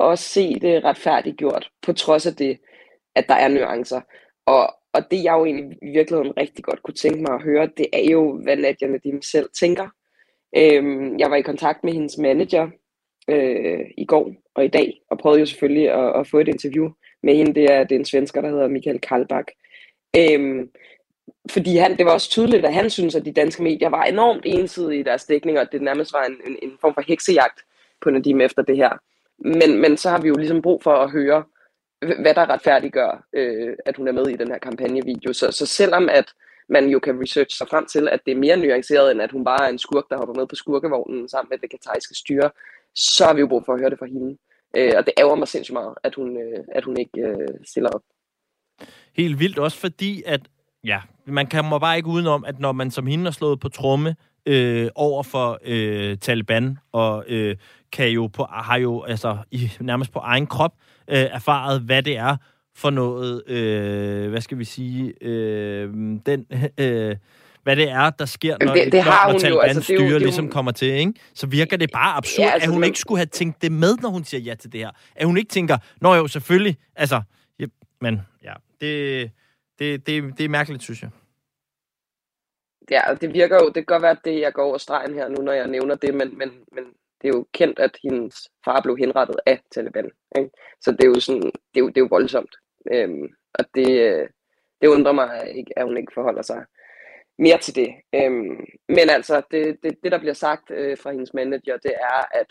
at 0.01 0.19
se 0.19 0.55
det 0.61 0.85
retfærdiggjort, 0.85 1.71
på 1.83 1.93
trods 1.93 2.27
af 2.27 2.35
det 2.35 2.59
at 3.15 3.29
der 3.29 3.35
er 3.35 3.49
nuancer. 3.49 4.01
Og, 4.47 4.75
og 4.93 5.11
det 5.11 5.25
jeg 5.25 5.33
jo 5.33 5.45
egentlig 5.45 5.79
i 5.83 5.91
virkeligheden 5.91 6.37
rigtig 6.37 6.65
godt 6.65 6.83
kunne 6.83 6.95
tænke 6.95 7.23
mig 7.23 7.35
at 7.35 7.43
høre, 7.43 7.71
det 7.77 7.87
er 7.93 8.11
jo, 8.11 8.43
hvad 8.43 8.57
Nadia 8.57 8.89
Nadim 8.89 9.23
selv 9.23 9.51
tænker. 9.61 9.89
Øhm, 10.57 11.19
jeg 11.19 11.31
var 11.31 11.37
i 11.37 11.43
kontakt 11.43 11.85
med 11.85 11.93
hendes 11.93 12.19
manager 12.19 12.69
øh, 13.29 13.81
i 13.99 14.05
går 14.05 14.33
og 14.55 14.65
i 14.65 14.69
dag, 14.69 15.01
og 15.11 15.19
prøvede 15.19 15.41
jo 15.41 15.47
selvfølgelig 15.47 15.91
at, 15.91 16.21
at 16.21 16.27
få 16.27 16.39
et 16.39 16.49
interview 16.49 16.91
med 17.23 17.37
hende. 17.37 17.55
Det 17.55 17.65
er, 17.73 17.85
det 17.85 17.95
er 17.95 17.99
en 17.99 18.05
svensker, 18.05 18.41
der 18.41 18.49
hedder 18.49 18.69
Michael 18.69 19.01
Kalbak. 19.01 19.47
Øhm, 20.17 20.71
fordi 21.51 21.77
han, 21.77 21.97
det 21.99 22.07
var 22.07 22.13
også 22.13 22.31
tydeligt, 22.31 22.65
at 22.65 22.75
han 22.75 22.91
synes, 22.91 23.15
at 23.15 23.25
de 23.25 23.33
danske 23.33 23.63
medier 23.63 23.89
var 23.89 24.05
enormt 24.05 24.43
ensidige 24.45 25.01
i 25.01 25.03
deres 25.03 25.25
dækning, 25.25 25.59
og 25.59 25.73
det 25.73 25.83
nærmest 25.83 26.13
var 26.13 26.25
en, 26.25 26.37
en, 26.47 26.57
en 26.63 26.73
form 26.81 26.95
for 26.95 27.03
heksejagt 27.07 27.61
på 28.01 28.11
Nadim 28.11 28.41
efter 28.41 28.63
det 28.63 28.77
her. 28.77 28.91
Men, 29.39 29.81
men 29.81 29.97
så 29.97 30.11
har 30.11 30.21
vi 30.21 30.29
jo 30.29 30.35
ligesom 30.35 30.63
brug 30.63 30.83
for 30.83 30.95
at 30.95 31.11
høre, 31.11 31.45
hvad 32.01 32.35
der 32.35 32.51
retfærdiggør, 32.51 33.27
øh, 33.33 33.77
at 33.87 33.97
hun 33.97 34.09
er 34.09 34.13
med 34.13 34.27
i 34.29 34.37
den 34.37 34.49
her 34.49 34.59
kampagnevideo. 34.59 35.33
Så, 35.33 35.51
så 35.51 35.67
selvom 35.67 36.09
at 36.09 36.33
man 36.69 36.89
jo 36.89 36.99
kan 36.99 37.23
researche 37.23 37.57
sig 37.57 37.69
frem 37.69 37.87
til, 37.87 38.09
at 38.09 38.21
det 38.27 38.33
er 38.33 38.39
mere 38.39 38.57
nuanceret, 38.57 39.11
end 39.11 39.23
at 39.23 39.31
hun 39.31 39.45
bare 39.45 39.65
er 39.65 39.69
en 39.69 39.79
skurk, 39.79 40.05
der 40.11 40.17
hopper 40.17 40.35
med 40.35 40.47
på 40.47 40.55
skurkevognen 40.55 41.29
sammen 41.29 41.49
med 41.51 41.59
det 41.59 41.71
katariske 41.71 42.15
styre, 42.15 42.51
så 42.95 43.25
har 43.25 43.35
vi 43.35 43.41
jo 43.41 43.47
brug 43.47 43.63
for 43.67 43.75
at 43.75 43.81
høre 43.81 43.91
det 43.91 43.99
fra 43.99 44.07
hende. 44.07 44.37
Øh, 44.77 44.93
og 44.97 45.07
det 45.07 45.15
ærger 45.19 45.35
mig 45.35 45.49
sindssygt 45.49 45.73
meget, 45.73 45.95
at 46.03 46.15
hun, 46.15 46.37
øh, 46.37 46.65
at 46.73 46.85
hun 46.85 46.97
ikke 46.97 47.21
øh, 47.21 47.49
stiller 47.65 47.91
op. 47.91 48.03
Helt 49.17 49.39
vildt 49.41 49.59
også 49.59 49.79
fordi, 49.79 50.23
at 50.27 50.41
ja, 50.85 51.01
man 51.27 51.47
kan 51.47 51.65
må 51.65 51.79
bare 51.79 51.97
ikke 51.97 52.09
udenom, 52.09 52.45
at 52.45 52.61
når 52.61 52.73
man 52.73 52.91
som 52.91 53.07
hende 53.07 53.25
har 53.25 53.31
slået 53.31 53.61
på 53.61 53.69
tromme 53.69 54.17
øh, 54.47 54.89
over 54.95 55.23
for 55.23 55.59
øh, 55.65 56.19
Taliban, 56.19 56.79
og 56.93 57.25
øh, 57.29 57.57
kan 57.93 58.09
jo 58.09 58.27
på, 58.27 58.47
har 58.51 58.77
jo 58.77 59.03
altså 59.03 59.37
i, 59.51 59.71
nærmest 59.81 60.13
på 60.13 60.19
egen 60.19 60.47
krop 60.47 60.73
øh, 61.09 61.19
erfaret, 61.19 61.81
hvad 61.81 62.03
det 62.03 62.17
er 62.17 62.37
for 62.75 62.91
noget, 62.91 63.49
øh, 63.49 64.31
hvad 64.31 64.41
skal 64.41 64.59
vi 64.59 64.65
sige, 64.65 65.25
øh, 65.25 65.93
den... 66.27 66.47
Øh, 66.79 67.17
hvad 67.63 67.77
det 67.77 67.91
er, 67.91 68.11
der 68.11 68.25
sker, 68.25 68.57
når, 68.61 68.75
det, 68.75 68.93
det 68.93 69.03
har 69.03 69.33
når 69.33 69.39
Talibans 69.39 69.77
altså, 69.77 69.83
styre 69.83 70.09
jo, 70.09 70.19
ligesom 70.19 70.45
jo... 70.45 70.51
kommer 70.51 70.73
til, 70.73 70.89
ikke? 70.89 71.13
Så 71.35 71.47
virker 71.47 71.77
det 71.77 71.91
bare 71.93 72.17
absurd, 72.17 72.47
ja, 72.47 72.53
altså, 72.53 72.69
at 72.69 72.73
hun 72.73 72.81
men... 72.81 72.87
ikke 72.87 72.99
skulle 72.99 73.19
have 73.19 73.27
tænkt 73.27 73.63
det 73.63 73.73
med, 73.73 73.97
når 74.03 74.09
hun 74.09 74.25
siger 74.25 74.41
ja 74.41 74.55
til 74.55 74.73
det 74.73 74.81
her. 74.81 74.91
At 75.17 75.27
hun 75.27 75.37
ikke 75.37 75.49
tænker, 75.49 75.79
nå 76.01 76.15
jo, 76.15 76.27
selvfølgelig, 76.27 76.77
altså, 76.97 77.23
ja, 77.59 77.65
men 78.01 78.21
ja, 78.45 78.53
det, 78.81 79.31
det, 79.81 80.07
det, 80.07 80.39
det 80.39 80.45
er 80.45 80.49
mærkeligt, 80.49 80.83
synes 80.83 81.03
jeg. 81.03 81.11
Ja, 82.91 83.03
det 83.21 83.35
virker 83.35 83.57
jo, 83.57 83.67
det 83.67 83.75
kan 83.75 83.85
godt 83.85 84.03
være, 84.03 84.11
at 84.11 84.25
det, 84.25 84.41
jeg 84.41 84.53
går 84.53 84.65
over 84.65 84.79
stregen 84.79 85.15
her 85.15 85.29
nu, 85.29 85.43
når 85.43 85.53
jeg 85.53 85.69
nævner 85.69 85.95
det, 85.95 86.15
men, 86.15 86.39
men, 86.39 86.51
men 86.73 86.85
det 87.23 87.29
er 87.29 87.35
jo 87.37 87.47
kendt, 87.53 87.79
at 87.79 87.99
hendes 88.03 88.37
far 88.65 88.81
blev 88.83 88.97
henrettet 88.97 89.37
af 89.47 89.61
Taliban. 89.75 90.11
Ikke? 90.39 90.51
Så 90.81 90.93
det 90.93 91.05
er 91.05 91.09
jo 91.09 91.21
sådan, 91.21 91.43
det 91.43 91.77
er 91.77 91.81
jo, 91.81 91.89
det 91.89 91.97
er 91.97 92.01
jo 92.01 92.09
voldsomt. 92.11 92.57
Øhm, 92.93 93.29
Og 93.55 93.65
det, 93.75 93.89
det 94.81 94.89
undrer 94.89 95.13
mig, 95.13 95.53
ikke, 95.57 95.79
at 95.79 95.85
hun 95.85 95.97
ikke 95.97 96.13
forholder 96.15 96.43
sig 96.43 96.65
mere 97.39 97.59
til 97.59 97.75
det. 97.75 97.95
Øhm, 98.15 98.65
men 98.89 99.11
altså, 99.11 99.43
det, 99.51 99.79
det, 99.83 99.99
det 100.03 100.13
der 100.13 100.19
bliver 100.19 100.35
sagt 100.35 100.71
øh, 100.71 100.99
fra 100.99 101.11
hendes 101.11 101.35
manager, 101.35 101.77
det 101.77 101.95
er, 101.95 102.39
at, 102.41 102.47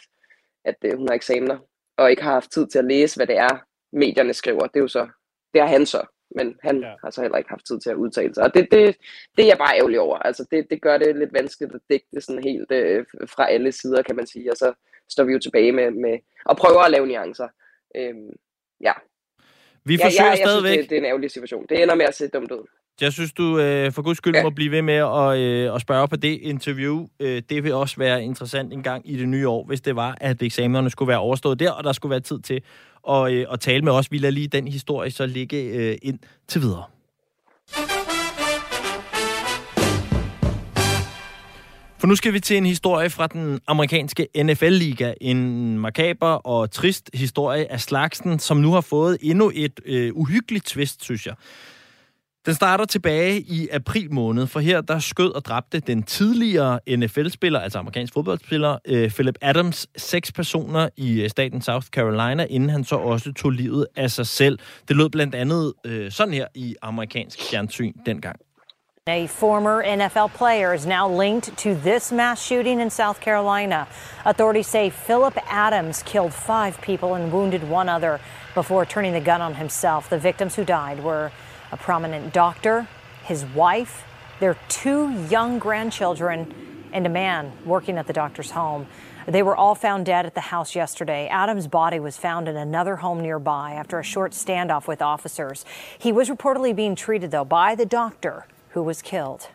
at 0.65 0.75
øh, 0.85 0.97
hun 0.97 1.07
har 1.07 1.15
eksamener, 1.15 1.59
og 1.97 2.09
ikke 2.11 2.23
har 2.23 2.33
haft 2.33 2.51
tid 2.51 2.67
til 2.67 2.79
at 2.79 2.85
læse, 2.85 3.17
hvad 3.17 3.27
det 3.27 3.37
er, 3.37 3.65
medierne 3.91 4.33
skriver. 4.33 4.67
Det 4.67 4.75
er 4.75 4.81
jo 4.81 4.87
så, 4.87 5.09
det 5.53 5.61
har 5.61 5.67
han 5.67 5.85
så, 5.85 6.07
men 6.35 6.55
han 6.63 6.81
ja. 6.81 6.93
har 7.03 7.09
så 7.09 7.21
heller 7.21 7.37
ikke 7.37 7.49
haft 7.49 7.65
tid 7.65 7.79
til 7.79 7.89
at 7.89 7.95
udtale 7.95 8.33
sig. 8.33 8.43
Og 8.43 8.53
det, 8.53 8.67
det, 8.71 8.97
det 9.37 9.43
er 9.43 9.47
jeg 9.47 9.57
bare 9.57 9.77
ærgerlig 9.77 9.99
over. 9.99 10.17
Altså, 10.17 10.45
det, 10.51 10.67
det 10.69 10.81
gør 10.81 10.97
det 10.97 11.15
lidt 11.15 11.33
vanskeligt 11.33 11.75
at 11.75 11.81
dække 11.89 12.07
det 12.13 12.23
sådan 12.23 12.43
helt 12.43 12.71
øh, 12.71 13.05
fra 13.27 13.51
alle 13.51 13.71
sider, 13.71 14.01
kan 14.01 14.15
man 14.15 14.27
sige. 14.27 14.51
Og 14.51 14.57
så 14.57 14.73
står 15.09 15.23
vi 15.23 15.33
jo 15.33 15.39
tilbage 15.39 15.71
med, 15.71 15.91
med 15.91 16.19
og 16.45 16.57
prøver 16.57 16.79
at 16.79 16.91
lave 16.91 17.07
nuancer. 17.07 17.47
Øhm, 17.95 18.29
ja. 18.81 18.93
Vi 19.85 19.97
forsøger 19.97 20.25
ja, 20.25 20.29
jeg, 20.29 20.39
jeg 20.39 20.47
stadigvæk... 20.47 20.73
Synes, 20.73 20.83
det, 20.83 20.89
det 20.89 20.95
er 20.95 20.99
en 20.99 21.05
ærgerlig 21.05 21.31
situation. 21.31 21.65
Det 21.69 21.83
ender 21.83 21.95
med 21.95 22.05
at 22.05 22.15
se 22.15 22.27
dumt 22.27 22.51
ud. 22.51 22.67
Jeg 23.01 23.13
synes, 23.13 23.33
du 23.33 23.59
øh, 23.59 23.91
for 23.91 24.01
guds 24.01 24.17
skyld 24.17 24.35
ja. 24.35 24.43
må 24.43 24.49
blive 24.49 24.71
ved 24.71 24.81
med 24.81 24.93
at, 24.93 25.37
øh, 25.37 25.75
at 25.75 25.81
spørge 25.81 26.07
på 26.07 26.15
det 26.15 26.39
interview. 26.41 27.07
Øh, 27.19 27.41
det 27.49 27.63
vil 27.63 27.73
også 27.73 27.95
være 27.97 28.23
interessant 28.23 28.73
en 28.73 28.83
gang 28.83 29.11
i 29.11 29.17
det 29.17 29.27
nye 29.27 29.47
år, 29.47 29.65
hvis 29.65 29.81
det 29.81 29.95
var, 29.95 30.17
at 30.21 30.41
eksamenerne 30.41 30.89
skulle 30.89 31.09
være 31.09 31.19
overstået 31.19 31.59
der, 31.59 31.71
og 31.71 31.83
der 31.83 31.93
skulle 31.93 32.09
være 32.09 32.19
tid 32.19 32.39
til 32.39 32.61
at, 33.09 33.33
øh, 33.33 33.45
at 33.51 33.59
tale 33.59 33.81
med 33.81 33.91
os. 33.91 34.11
Vi 34.11 34.17
lader 34.17 34.31
lige 34.31 34.47
den 34.47 34.67
historie 34.67 35.11
så 35.11 35.25
ligge 35.25 35.57
øh, 35.57 35.97
ind 36.01 36.19
til 36.47 36.61
videre. 36.61 36.83
For 41.99 42.07
nu 42.07 42.15
skal 42.15 42.33
vi 42.33 42.39
til 42.39 42.57
en 42.57 42.65
historie 42.65 43.09
fra 43.09 43.27
den 43.27 43.59
amerikanske 43.67 44.27
NFL-liga. 44.43 45.13
En 45.21 45.77
makaber 45.79 46.27
og 46.27 46.71
trist 46.71 47.09
historie 47.13 47.71
af 47.71 47.81
slagsen, 47.81 48.39
som 48.39 48.57
nu 48.57 48.71
har 48.71 48.81
fået 48.81 49.17
endnu 49.21 49.51
et 49.55 49.79
øh, 49.85 50.11
uhyggeligt 50.13 50.65
twist, 50.65 51.03
synes 51.03 51.27
jeg. 51.27 51.35
Den 52.49 52.55
starter 52.55 52.85
tilbage 52.85 53.39
i 53.39 53.69
april 53.71 54.13
måned, 54.13 54.47
for 54.47 54.59
her 54.59 54.81
der 54.81 54.99
skød 54.99 55.35
og 55.35 55.45
dræbte 55.45 55.79
den 55.79 56.03
tidligere 56.03 56.79
NFL-spiller, 56.97 57.59
altså 57.59 57.79
amerikansk 57.79 58.13
fodboldspiller, 58.13 58.77
øh, 58.85 59.09
Philip 59.09 59.35
Adams, 59.41 59.87
seks 59.97 60.31
personer 60.31 60.89
i 60.97 61.21
øh, 61.21 61.29
staten 61.29 61.61
South 61.61 61.87
Carolina, 61.87 62.45
inden 62.49 62.69
han 62.69 62.83
så 62.83 62.95
også 62.95 63.33
tog 63.33 63.51
livet 63.51 63.87
af 63.95 64.11
sig 64.11 64.27
selv. 64.27 64.59
Det 64.87 64.95
lød 64.95 65.09
blandt 65.09 65.35
andet 65.35 65.73
øh, 65.85 66.11
sådan 66.11 66.33
her 66.33 66.47
i 66.55 66.75
amerikansk 66.81 67.39
fjernsyn 67.49 67.93
dengang. 68.05 68.35
A 69.07 69.25
former 69.25 69.95
NFL 69.95 70.37
player 70.37 70.73
is 70.73 70.85
now 70.85 71.21
linked 71.21 71.57
to 71.57 71.69
this 71.89 72.11
mass 72.11 72.41
shooting 72.41 72.81
in 72.81 72.89
South 72.89 73.19
Carolina. 73.19 73.85
Authorities 74.25 74.67
say 74.67 74.89
Philip 74.89 75.37
Adams 75.49 76.03
killed 76.03 76.33
five 76.33 76.73
people 76.81 77.09
and 77.15 77.31
wounded 77.31 77.61
one 77.71 77.95
other 77.95 78.17
before 78.55 78.85
turning 78.85 79.13
the 79.13 79.31
gun 79.31 79.41
on 79.41 79.55
himself. 79.55 80.09
The 80.09 80.19
victims 80.19 80.55
who 80.55 80.63
died 80.63 81.03
were 81.03 81.31
a 81.71 81.77
prominent 81.77 82.33
doctor, 82.33 82.87
his 83.23 83.45
wife, 83.45 84.03
their 84.39 84.57
two 84.67 85.11
young 85.29 85.59
grandchildren, 85.59 86.53
and 86.91 87.05
a 87.05 87.09
man 87.09 87.51
working 87.65 87.97
at 87.97 88.07
the 88.07 88.13
doctor's 88.13 88.51
home. 88.51 88.87
They 89.27 89.43
were 89.43 89.55
all 89.55 89.75
found 89.75 90.05
dead 90.05 90.25
at 90.25 90.33
the 90.33 90.41
house 90.41 90.75
yesterday. 90.75 91.27
Adam's 91.27 91.67
body 91.67 91.99
was 91.99 92.17
found 92.17 92.47
in 92.47 92.57
another 92.57 92.95
home 92.97 93.21
nearby 93.21 93.73
after 93.73 93.99
a 93.99 94.03
short 94.03 94.31
standoff 94.31 94.87
with 94.87 95.01
officers. 95.01 95.65
He 95.99 96.11
was 96.11 96.29
reportedly 96.29 96.75
being 96.75 96.95
treated, 96.95 97.29
though, 97.29 97.45
by 97.45 97.75
the 97.75 97.85
doctor 97.85 98.47
who 98.69 98.81
was 98.81 99.01
killed. 99.01 99.49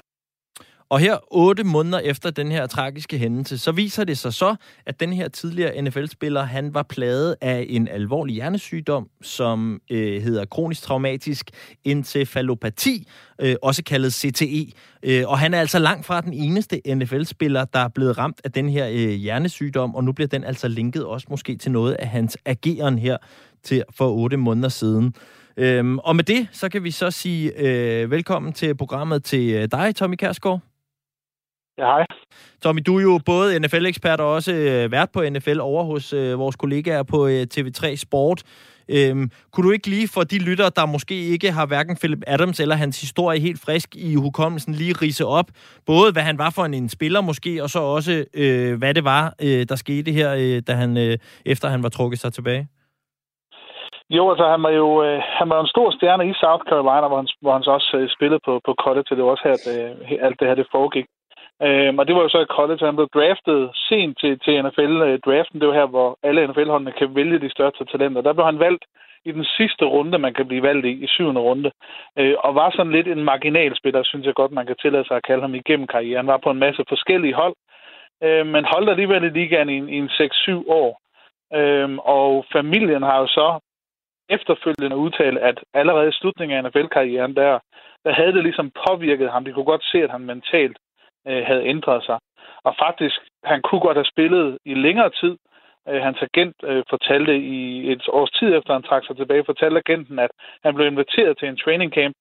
Og 0.95 1.01
her, 1.01 1.19
otte 1.31 1.65
måneder 1.65 1.99
efter 1.99 2.31
den 2.31 2.51
her 2.53 2.67
tragiske 2.67 3.19
hændelse, 3.19 3.59
så 3.59 3.73
viser 3.73 4.05
det 4.05 4.19
sig 4.19 4.35
så, 4.35 4.57
at 4.87 5.01
den 5.01 5.13
her 5.13 5.29
tidligere 5.29 5.83
NFL-spiller, 5.83 6.43
han 6.43 6.75
var 6.75 6.83
plaget 6.83 7.37
af 7.41 7.67
en 7.69 7.89
alvorlig 7.89 8.35
hjernesygdom, 8.35 9.09
som 9.23 9.81
øh, 9.91 10.23
hedder 10.23 10.45
kronisk 10.45 10.83
traumatisk 10.83 11.51
encefalopati, 11.85 13.09
øh, 13.41 13.57
også 13.63 13.85
kaldet 13.85 14.13
CTE. 14.13 14.73
Øh, 15.03 15.23
og 15.27 15.39
han 15.39 15.55
er 15.55 15.61
altså 15.61 15.79
langt 15.79 16.07
fra 16.07 16.21
den 16.21 16.33
eneste 16.33 16.81
NFL-spiller, 16.95 17.65
der 17.65 17.79
er 17.79 17.89
blevet 17.89 18.19
ramt 18.19 18.41
af 18.45 18.53
den 18.53 18.69
her 18.69 18.89
øh, 18.89 19.11
hjernesygdom, 19.11 19.95
og 19.95 20.05
nu 20.05 20.13
bliver 20.13 20.29
den 20.29 20.45
altså 20.45 20.69
linket 20.69 21.05
også 21.05 21.27
måske 21.31 21.57
til 21.57 21.73
noget 21.73 21.95
af 21.95 22.09
hans 22.09 22.39
ageren 22.45 22.99
her 22.99 23.17
til 23.63 23.83
for 23.97 24.11
otte 24.11 24.37
måneder 24.37 24.69
siden. 24.69 25.15
Øhm, 25.57 25.99
og 25.99 26.17
med 26.17 26.25
det, 26.25 26.49
så 26.53 26.69
kan 26.69 26.85
vi 26.85 26.91
så 26.91 27.11
sige 27.11 27.53
øh, 27.57 28.11
velkommen 28.11 28.53
til 28.53 28.75
programmet 28.77 29.25
til 29.25 29.51
øh, 29.51 29.69
dig, 29.73 29.97
Tommy 29.97 30.15
Kærsgaard. 30.15 30.74
Ja, 31.79 31.85
hej. 31.85 32.07
Tommy, 32.63 32.81
du 32.87 32.99
er 32.99 33.03
jo 33.03 33.21
både 33.27 33.61
NFL-ekspert 33.61 34.21
og 34.21 34.33
også 34.33 34.53
øh, 34.53 34.93
vært 34.93 35.11
på 35.15 35.23
NFL 35.23 35.61
over 35.61 35.85
hos 35.85 36.13
øh, 36.13 36.39
vores 36.39 36.57
kollegaer 36.57 37.03
på 37.03 37.27
øh, 37.27 37.47
TV3 37.55 37.97
Sport. 37.97 38.43
Øhm, 38.89 39.31
kunne 39.53 39.67
du 39.67 39.73
ikke 39.73 39.89
lige 39.89 40.09
for 40.15 40.23
de 40.33 40.39
lyttere, 40.49 40.71
der 40.77 40.87
måske 40.87 41.17
ikke 41.35 41.53
har 41.53 41.67
hverken 41.67 41.97
Philip 41.97 42.23
Adams 42.27 42.61
eller 42.61 42.75
hans 42.75 43.01
historie 43.01 43.41
helt 43.41 43.61
frisk 43.67 43.89
i 43.97 44.15
hukommelsen, 44.15 44.75
lige 44.75 44.95
rise 45.03 45.27
op, 45.27 45.49
både 45.87 46.13
hvad 46.13 46.23
han 46.23 46.39
var 46.39 46.51
for 46.57 46.63
en, 46.65 46.75
en 46.75 46.89
spiller 46.89 47.21
måske, 47.21 47.63
og 47.63 47.69
så 47.69 47.81
også 47.97 48.25
øh, 48.43 48.79
hvad 48.79 48.95
det 48.95 49.05
var, 49.05 49.25
øh, 49.43 49.63
der 49.69 49.77
skete 49.77 50.11
her, 50.13 50.31
øh, 50.43 50.63
da 50.67 50.73
han, 50.73 50.97
øh, 50.97 51.19
efter 51.47 51.69
han 51.69 51.83
var 51.83 51.89
trukket 51.89 52.19
sig 52.19 52.33
tilbage? 52.33 52.69
Jo, 54.11 54.31
altså 54.31 54.47
han 54.55 54.63
var 54.63 54.71
jo 54.71 54.89
øh, 55.05 55.21
han 55.39 55.49
var 55.49 55.61
en 55.61 55.73
stor 55.75 55.91
stjerne 55.91 56.25
i 56.31 56.35
South 56.43 56.65
Carolina, 56.71 57.07
hvor 57.09 57.17
han, 57.17 57.29
hvor 57.43 57.53
han 57.53 57.63
så 57.63 57.71
også 57.71 57.97
øh, 58.01 58.09
spillede 58.17 58.41
på, 58.47 58.61
på 58.67 58.73
college, 58.85 59.11
det 59.17 59.25
var 59.25 59.31
også 59.31 59.47
her, 59.49 59.57
at 59.61 59.67
øh, 59.75 60.27
alt 60.27 60.41
det 60.41 60.49
her 60.49 60.55
det 60.55 60.67
foregik. 60.77 61.07
Øhm, 61.63 61.99
og 61.99 62.07
det 62.07 62.15
var 62.15 62.23
jo 62.23 62.29
så 62.29 62.41
i 62.41 62.55
college, 62.59 62.87
han 62.87 62.97
blev 62.97 63.09
draftet 63.15 63.71
sent 63.89 64.19
til, 64.21 64.39
til 64.45 64.63
NFL-draften. 64.65 65.57
Øh, 65.57 65.61
det 65.61 65.69
var 65.69 65.75
her, 65.75 65.87
hvor 65.87 66.19
alle 66.23 66.47
NFL-holdene 66.47 66.93
kan 66.93 67.15
vælge 67.15 67.39
de 67.39 67.51
største 67.51 67.85
talenter. 67.85 68.21
Der 68.23 68.33
blev 68.33 68.45
han 68.45 68.59
valgt 68.59 68.85
i 69.25 69.33
den 69.33 69.45
sidste 69.45 69.85
runde, 69.85 70.19
man 70.19 70.35
kan 70.35 70.49
blive 70.49 70.63
valgt 70.63 70.87
i, 70.87 70.93
i 71.05 71.07
syvende 71.07 71.41
runde. 71.41 71.71
Øh, 72.19 72.35
og 72.39 72.55
var 72.55 72.71
sådan 72.71 72.93
lidt 72.93 73.09
en 73.09 73.25
marginalspiller, 73.25 74.03
synes 74.05 74.27
jeg 74.27 74.35
godt, 74.35 74.53
man 74.53 74.67
kan 74.67 74.77
tillade 74.77 75.05
sig 75.07 75.17
at 75.17 75.27
kalde 75.27 75.43
ham 75.43 75.55
igennem 75.55 75.87
karrieren. 75.87 76.27
Han 76.27 76.33
var 76.33 76.45
på 76.45 76.51
en 76.51 76.59
masse 76.59 76.85
forskellige 76.89 77.35
hold, 77.35 77.55
øh, 78.23 78.47
men 78.47 78.65
holdt 78.65 78.91
alligevel 78.91 79.25
i 79.25 79.29
ligaen 79.29 79.69
i, 79.69 79.79
i 79.95 79.99
en 79.99 80.09
6-7 80.09 80.51
år. 80.69 81.01
Øh, 81.55 81.99
og 81.99 82.45
familien 82.53 83.03
har 83.03 83.19
jo 83.19 83.27
så 83.27 83.59
efterfølgende 84.29 84.97
udtalt, 84.97 85.39
at 85.39 85.59
allerede 85.75 86.09
i 86.09 86.19
slutningen 86.21 86.57
af 86.57 86.65
NFL-karrieren, 86.65 87.37
der, 87.37 87.59
der 88.05 88.13
havde 88.13 88.33
det 88.33 88.43
ligesom 88.43 88.73
påvirket 88.87 89.31
ham. 89.31 89.45
De 89.45 89.53
kunne 89.53 89.73
godt 89.73 89.85
se, 89.85 89.99
at 90.03 90.11
han 90.11 90.21
mentalt 90.21 90.77
øh, 91.29 91.43
havde 91.47 91.65
ændret 91.65 92.05
sig. 92.05 92.19
Og 92.65 92.75
faktisk, 92.85 93.21
han 93.45 93.63
kunne 93.63 93.81
godt 93.81 93.97
have 93.97 94.13
spillet 94.15 94.59
i 94.65 94.75
længere 94.75 95.11
tid. 95.11 95.37
Øh, 95.89 96.03
hans 96.03 96.19
agent 96.23 96.57
øh, 96.65 96.83
fortalte 96.91 97.39
i 97.39 97.93
et 97.93 98.03
års 98.09 98.31
tid 98.31 98.57
efter, 98.57 98.73
han 98.73 98.83
trak 98.83 99.05
sig 99.07 99.17
tilbage, 99.17 99.45
fortalte 99.45 99.83
agenten, 99.87 100.19
at 100.19 100.31
han 100.65 100.75
blev 100.75 100.87
inviteret 100.87 101.39
til 101.39 101.49
en 101.49 101.57
training 101.57 101.93
camp, 101.93 102.15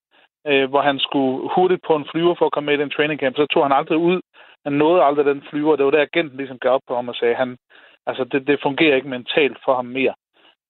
øh, 0.47 0.69
hvor 0.69 0.81
han 0.81 0.99
skulle 0.99 1.49
hurtigt 1.55 1.81
på 1.87 1.95
en 1.95 2.07
flyver 2.11 2.35
for 2.35 2.45
at 2.45 2.51
komme 2.51 2.65
med 2.65 2.79
i 2.79 2.81
en 2.81 2.95
training 2.97 3.19
camp. 3.19 3.35
Så 3.35 3.45
tog 3.45 3.63
han 3.63 3.77
aldrig 3.79 3.97
ud. 3.97 4.21
Han 4.63 4.73
nåede 4.73 5.03
aldrig 5.03 5.25
den 5.25 5.43
flyver. 5.49 5.75
Det 5.75 5.85
var 5.85 5.91
der, 5.91 6.01
agenten 6.01 6.37
ligesom 6.37 6.59
gav 6.59 6.71
op 6.71 6.81
på 6.87 6.95
ham 6.95 7.09
og 7.09 7.15
sagde, 7.15 7.35
han, 7.35 7.57
altså 8.05 8.23
det, 8.23 8.47
det 8.47 8.59
fungerer 8.63 8.95
ikke 8.95 9.07
mentalt 9.07 9.57
for 9.65 9.75
ham 9.75 9.85
mere. 9.85 10.13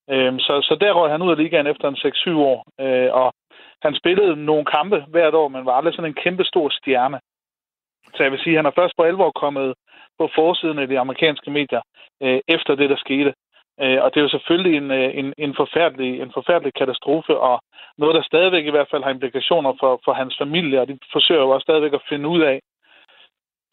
Øh, 0.10 0.34
så, 0.39 0.54
så 0.62 0.78
der 0.82 0.91
røg 0.93 1.12
han 1.12 1.22
ud 1.22 1.32
af 1.32 1.38
ligaen 1.38 1.67
efter 1.67 1.88
en 1.88 1.96
6-7 1.96 2.38
år. 2.38 2.65
Øh, 2.80 3.10
og 3.13 3.34
han 3.82 3.96
spillede 3.96 4.46
nogle 4.46 4.65
kampe 4.65 5.06
hvert 5.08 5.34
år, 5.34 5.48
men 5.48 5.65
var 5.65 5.74
aldrig 5.74 5.93
sådan 5.93 6.12
en 6.12 6.22
kæmpe 6.24 6.43
stor 6.43 6.69
stjerne. 6.69 7.19
Så 8.15 8.23
jeg 8.23 8.32
vil 8.32 8.39
sige, 8.39 8.54
at 8.54 8.60
han 8.60 8.65
er 8.65 8.80
først 8.80 8.93
på 8.97 9.04
alvor 9.04 9.32
kommet 9.32 9.73
på 10.19 10.30
forsiden 10.36 10.80
af 10.80 10.88
de 10.88 10.99
amerikanske 10.99 11.52
medier 11.52 11.82
øh, 12.23 12.39
efter 12.47 12.76
det, 12.76 12.89
der 12.89 12.95
skete. 12.95 13.34
Øh, 13.82 13.99
og 14.04 14.08
det 14.10 14.17
er 14.19 14.28
jo 14.28 14.36
selvfølgelig 14.36 14.78
en, 14.78 14.91
øh, 14.91 15.10
en, 15.19 15.34
en, 15.38 15.54
forfærdelig, 15.56 16.21
en 16.21 16.32
forfærdelig 16.34 16.73
katastrofe, 16.73 17.38
og 17.38 17.62
noget, 17.97 18.15
der 18.15 18.21
stadigvæk 18.21 18.65
i 18.65 18.69
hvert 18.69 18.91
fald 18.91 19.04
har 19.04 19.12
implikationer 19.12 19.73
for, 19.80 20.02
for 20.06 20.13
hans 20.13 20.36
familie, 20.38 20.82
og 20.82 20.88
de 20.88 20.97
forsøger 21.12 21.41
jo 21.41 21.49
også 21.49 21.65
stadigvæk 21.65 21.93
at 21.93 22.08
finde 22.10 22.28
ud 22.28 22.41
af, 22.41 22.60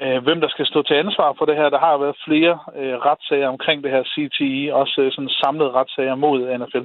øh, 0.02 0.22
hvem 0.24 0.40
der 0.40 0.48
skal 0.48 0.66
stå 0.66 0.82
til 0.82 0.94
ansvar 0.94 1.34
for 1.38 1.44
det 1.44 1.56
her. 1.56 1.68
Der 1.70 1.78
har 1.78 1.96
været 1.96 2.16
flere 2.24 2.58
øh, 2.76 2.96
retssager 3.08 3.48
omkring 3.48 3.84
det 3.84 3.90
her 3.90 4.04
CTI, 4.12 4.70
også 4.72 5.00
øh, 5.00 5.12
sådan 5.12 5.28
samlede 5.28 5.70
retssager 5.70 6.14
mod 6.14 6.58
NFL. 6.58 6.84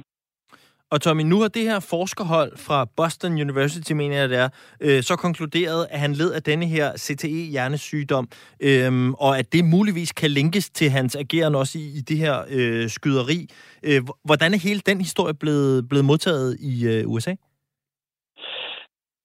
Og 0.92 1.00
Tommy, 1.00 1.22
nu 1.22 1.36
har 1.40 1.48
det 1.48 1.62
her 1.70 1.80
forskerhold 1.90 2.52
fra 2.66 2.78
Boston 2.96 3.32
University, 3.32 3.92
mener 3.92 4.16
jeg 4.16 4.28
det 4.28 4.38
er, 4.38 4.48
øh, 4.86 5.02
så 5.02 5.14
konkluderet, 5.16 5.86
at 5.90 5.98
han 6.04 6.12
led 6.12 6.30
af 6.32 6.42
denne 6.42 6.66
her 6.66 6.88
CTE-hjernesygdom, 7.04 8.26
øh, 8.68 8.92
og 9.26 9.38
at 9.40 9.46
det 9.52 9.62
muligvis 9.64 10.12
kan 10.12 10.30
linkes 10.30 10.70
til 10.70 10.88
hans 10.90 11.16
ageren 11.16 11.54
også 11.54 11.78
i, 11.78 11.86
i 11.98 12.00
det 12.10 12.18
her 12.24 12.36
øh, 12.56 12.88
skyderi. 12.96 13.40
Øh, 13.88 14.00
hvordan 14.24 14.50
er 14.54 14.60
hele 14.68 14.80
den 14.90 14.98
historie 15.06 15.34
blevet, 15.42 15.88
blevet 15.88 16.04
modtaget 16.10 16.50
i 16.72 16.74
øh, 16.92 17.12
USA? 17.14 17.34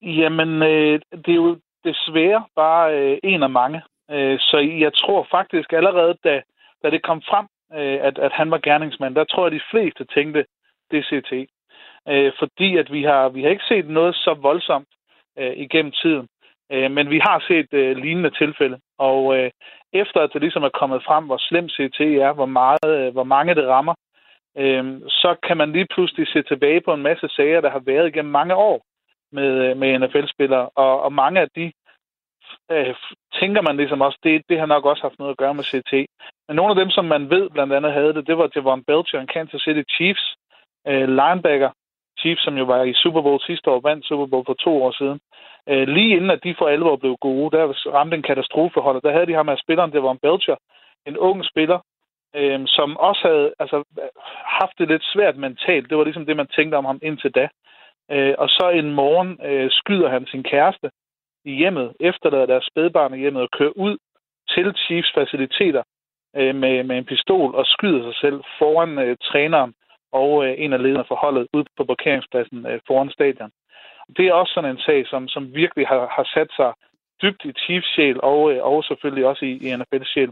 Jamen, 0.01 0.51
øh, 0.71 0.99
det 1.23 1.31
er 1.35 1.41
jo 1.45 1.57
desværre 1.83 2.43
bare 2.55 2.85
øh, 2.97 3.17
en 3.23 3.43
af 3.43 3.49
mange. 3.49 3.81
Øh, 4.11 4.39
så 4.39 4.57
jeg 4.83 4.93
tror 4.93 5.27
faktisk 5.31 5.73
allerede, 5.73 6.13
da, 6.23 6.41
da 6.83 6.89
det 6.89 7.01
kom 7.03 7.21
frem, 7.29 7.45
øh, 7.79 7.97
at, 8.07 8.15
at 8.19 8.31
han 8.39 8.51
var 8.51 8.57
gerningsmand, 8.57 9.15
der 9.15 9.23
tror 9.23 9.45
jeg, 9.45 9.51
de 9.51 9.67
fleste 9.71 10.05
tænkte, 10.15 10.45
DCT. 10.91 11.31
Øh, 12.07 12.31
fordi 12.39 12.77
at 12.77 12.91
vi 12.91 13.03
har, 13.03 13.29
vi 13.29 13.41
har 13.43 13.49
ikke 13.49 13.71
set 13.71 13.87
noget 13.87 14.15
så 14.15 14.33
voldsomt 14.33 14.87
øh, 15.37 15.53
igennem 15.57 15.91
tiden. 15.91 16.27
Øh, 16.71 16.91
men 16.91 17.09
vi 17.09 17.19
har 17.19 17.43
set 17.47 17.73
øh, 17.73 17.97
lignende 17.97 18.29
tilfælde. 18.29 18.79
Og 18.97 19.37
øh, 19.37 19.51
efter 19.93 20.19
at 20.21 20.29
det 20.33 20.41
ligesom 20.41 20.63
er 20.63 20.77
kommet 20.79 21.03
frem, 21.03 21.25
hvor 21.25 21.37
slem 21.37 21.69
CT 21.69 21.99
er, 21.99 22.33
hvor, 22.33 22.45
meget, 22.45 22.85
øh, 22.87 23.13
hvor 23.13 23.23
mange 23.23 23.55
det 23.55 23.67
rammer, 23.67 23.95
øh, 24.57 25.01
så 25.07 25.35
kan 25.47 25.57
man 25.57 25.71
lige 25.71 25.87
pludselig 25.93 26.27
se 26.27 26.41
tilbage 26.41 26.81
på 26.81 26.93
en 26.93 27.01
masse 27.01 27.27
sager, 27.27 27.61
der 27.61 27.69
har 27.69 27.83
været 27.85 28.07
igennem 28.07 28.31
mange 28.31 28.55
år 28.55 28.85
med, 29.31 29.51
øh, 29.65 29.77
med 29.77 29.99
NFL-spillere, 29.99 30.69
og, 30.75 31.01
og 31.01 31.13
mange 31.13 31.39
af 31.39 31.47
de 31.55 31.71
øh, 32.71 32.95
tænker 33.39 33.61
man 33.61 33.77
ligesom 33.77 34.01
også, 34.01 34.19
det, 34.23 34.41
det 34.49 34.59
har 34.59 34.65
nok 34.65 34.85
også 34.85 35.01
haft 35.01 35.19
noget 35.19 35.31
at 35.31 35.37
gøre 35.37 35.53
med 35.53 35.63
CT. 35.63 35.93
Men 36.47 36.55
nogle 36.55 36.71
af 36.71 36.75
dem, 36.75 36.89
som 36.89 37.05
man 37.05 37.29
ved 37.29 37.49
blandt 37.49 37.73
andet 37.73 37.93
havde 37.93 38.13
det, 38.13 38.27
det 38.27 38.37
var 38.37 38.49
Javon 38.55 38.83
Belcher, 38.83 39.19
og 39.21 39.27
Kansas 39.27 39.61
City 39.61 39.83
Chiefs 39.95 40.35
øh, 40.87 41.07
linebacker, 41.19 41.71
Chiefs, 42.19 42.43
som 42.43 42.57
jo 42.57 42.63
var 42.63 42.83
i 42.83 42.93
Super 42.93 43.21
Bowl 43.21 43.41
sidste 43.41 43.69
år, 43.71 43.79
vandt 43.79 44.05
Super 44.05 44.25
Bowl 44.25 44.45
for 44.45 44.53
to 44.53 44.83
år 44.83 44.91
siden. 44.91 45.19
Øh, 45.69 45.87
lige 45.87 46.15
inden 46.15 46.31
at 46.31 46.43
de 46.43 46.55
for 46.57 46.67
alvor 46.67 46.95
blev 46.95 47.17
gode, 47.21 47.57
der 47.57 47.91
ramte 47.97 48.15
en 48.17 48.23
katastrofehold, 48.29 49.01
der 49.01 49.11
havde 49.11 49.25
de 49.25 49.33
ham 49.33 49.45
med 49.45 49.57
spilleren, 49.57 49.91
det 49.91 50.03
var 50.03 50.11
en 50.11 50.23
Belcher, 50.25 50.55
en 51.05 51.17
ung 51.17 51.45
spiller, 51.45 51.79
øh, 52.35 52.61
som 52.67 52.97
også 52.97 53.21
havde 53.27 53.53
altså, 53.59 53.83
haft 54.59 54.77
det 54.77 54.87
lidt 54.87 55.03
svært 55.13 55.37
mentalt. 55.37 55.89
Det 55.89 55.97
var 55.97 56.03
ligesom 56.03 56.25
det, 56.25 56.37
man 56.37 56.47
tænkte 56.47 56.75
om 56.75 56.85
ham 56.85 56.99
indtil 57.01 57.31
da. 57.31 57.47
Øh, 58.11 58.35
og 58.37 58.49
så 58.49 58.69
en 58.69 58.91
morgen 58.93 59.39
øh, 59.45 59.69
skyder 59.71 60.09
han 60.09 60.25
sin 60.25 60.43
kæreste 60.43 60.91
i 61.45 61.53
hjemmet, 61.55 61.93
efterlader 61.99 62.45
deres 62.45 62.65
spædbarn 62.71 63.13
i 63.13 63.17
hjemmet 63.17 63.41
og 63.43 63.49
kører 63.57 63.73
ud 63.75 63.97
til 64.49 64.75
Chiefs 64.85 65.11
faciliteter 65.13 65.83
øh, 66.35 66.55
med, 66.55 66.83
med 66.83 66.97
en 66.97 67.05
pistol 67.05 67.55
og 67.55 67.65
skyder 67.65 68.03
sig 68.03 68.15
selv 68.21 68.43
foran 68.59 68.99
øh, 68.99 69.17
træneren 69.23 69.73
og 70.11 70.45
øh, 70.45 70.53
en 70.57 70.73
af 70.73 70.83
lederne 70.83 71.05
for 71.07 71.15
holdet 71.15 71.47
ude 71.53 71.65
på 71.77 71.83
parkeringspladsen 71.83 72.65
øh, 72.65 72.79
foran 72.87 73.09
stadion. 73.09 73.51
Det 74.17 74.27
er 74.27 74.33
også 74.33 74.53
sådan 74.53 74.69
en 74.69 74.81
sag, 74.87 75.07
som, 75.07 75.27
som 75.27 75.55
virkelig 75.55 75.87
har, 75.87 76.07
har 76.15 76.27
sat 76.33 76.51
sig 76.55 76.73
dybt 77.21 77.45
i 77.45 77.51
Chiefs 77.51 77.93
sjæl 77.95 78.19
og, 78.23 78.51
øh, 78.51 78.63
og 78.63 78.83
selvfølgelig 78.83 79.25
også 79.25 79.45
i, 79.45 79.51
i 79.65 79.73
NFL's 79.73 80.13
sjæl. 80.13 80.31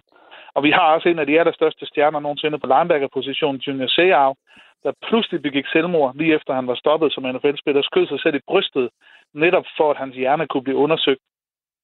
Og 0.56 0.64
vi 0.64 0.72
har 0.72 0.94
også 0.94 1.10
en 1.10 1.20
af 1.20 1.26
de 1.26 1.40
allerstørste 1.40 1.86
stjerner 1.86 2.20
nogensinde 2.20 2.60
på 2.60 2.68
linebacker-positionen, 2.68 3.62
Junior 3.62 3.88
Seau, 3.88 4.36
der 4.84 4.92
pludselig 5.08 5.42
begik 5.42 5.68
selvmord, 5.68 6.16
lige 6.16 6.36
efter 6.36 6.54
han 6.54 6.68
var 6.68 6.76
stoppet 6.76 7.14
som 7.14 7.24
NFL-spiller, 7.24 7.82
skød 7.82 8.08
sig 8.08 8.20
selv 8.20 8.36
i 8.36 8.48
brystet, 8.48 8.90
netop 9.34 9.66
for 9.78 9.92
at 9.92 9.98
hans 9.98 10.16
hjerne 10.16 10.48
kunne 10.48 10.64
blive 10.64 10.78
undersøgt, 10.78 11.22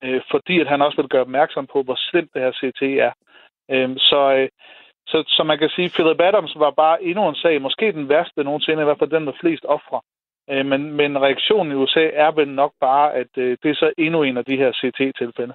øh, 0.03 0.21
fordi 0.31 0.59
at 0.59 0.67
han 0.67 0.81
også 0.81 0.97
ville 0.97 1.09
gøre 1.09 1.21
opmærksom 1.21 1.67
på, 1.67 1.83
hvor 1.83 1.95
slemt 1.97 2.33
det 2.33 2.41
her 2.41 2.51
CT 2.51 2.81
er. 2.81 3.11
Øh, 3.71 3.89
så, 3.97 4.21
øh, 4.37 4.49
så, 5.07 5.23
så 5.27 5.43
man 5.43 5.57
kan 5.57 5.69
sige, 5.69 5.85
at 5.85 5.91
Philip 5.91 6.21
Adams 6.21 6.59
var 6.59 6.71
bare 6.71 7.03
endnu 7.03 7.29
en 7.29 7.35
sag, 7.35 7.61
måske 7.61 7.91
den 7.91 8.09
værste 8.09 8.43
nogensinde, 8.43 8.81
i 8.81 8.85
hvert 8.85 8.99
fald 8.99 9.09
den 9.09 9.25
med 9.25 9.33
flest 9.41 9.65
ofre. 9.65 10.01
Øh, 10.49 10.65
men, 10.65 10.91
men 10.91 11.21
reaktionen 11.21 11.71
i 11.71 11.75
USA 11.75 12.09
er 12.13 12.31
vel 12.31 12.47
nok 12.47 12.71
bare, 12.81 13.13
at 13.13 13.31
øh, 13.37 13.57
det 13.63 13.71
er 13.71 13.75
så 13.75 13.93
endnu 13.97 14.23
en 14.23 14.37
af 14.37 14.45
de 14.45 14.57
her 14.57 14.71
CT-tilfælde. 14.71 15.53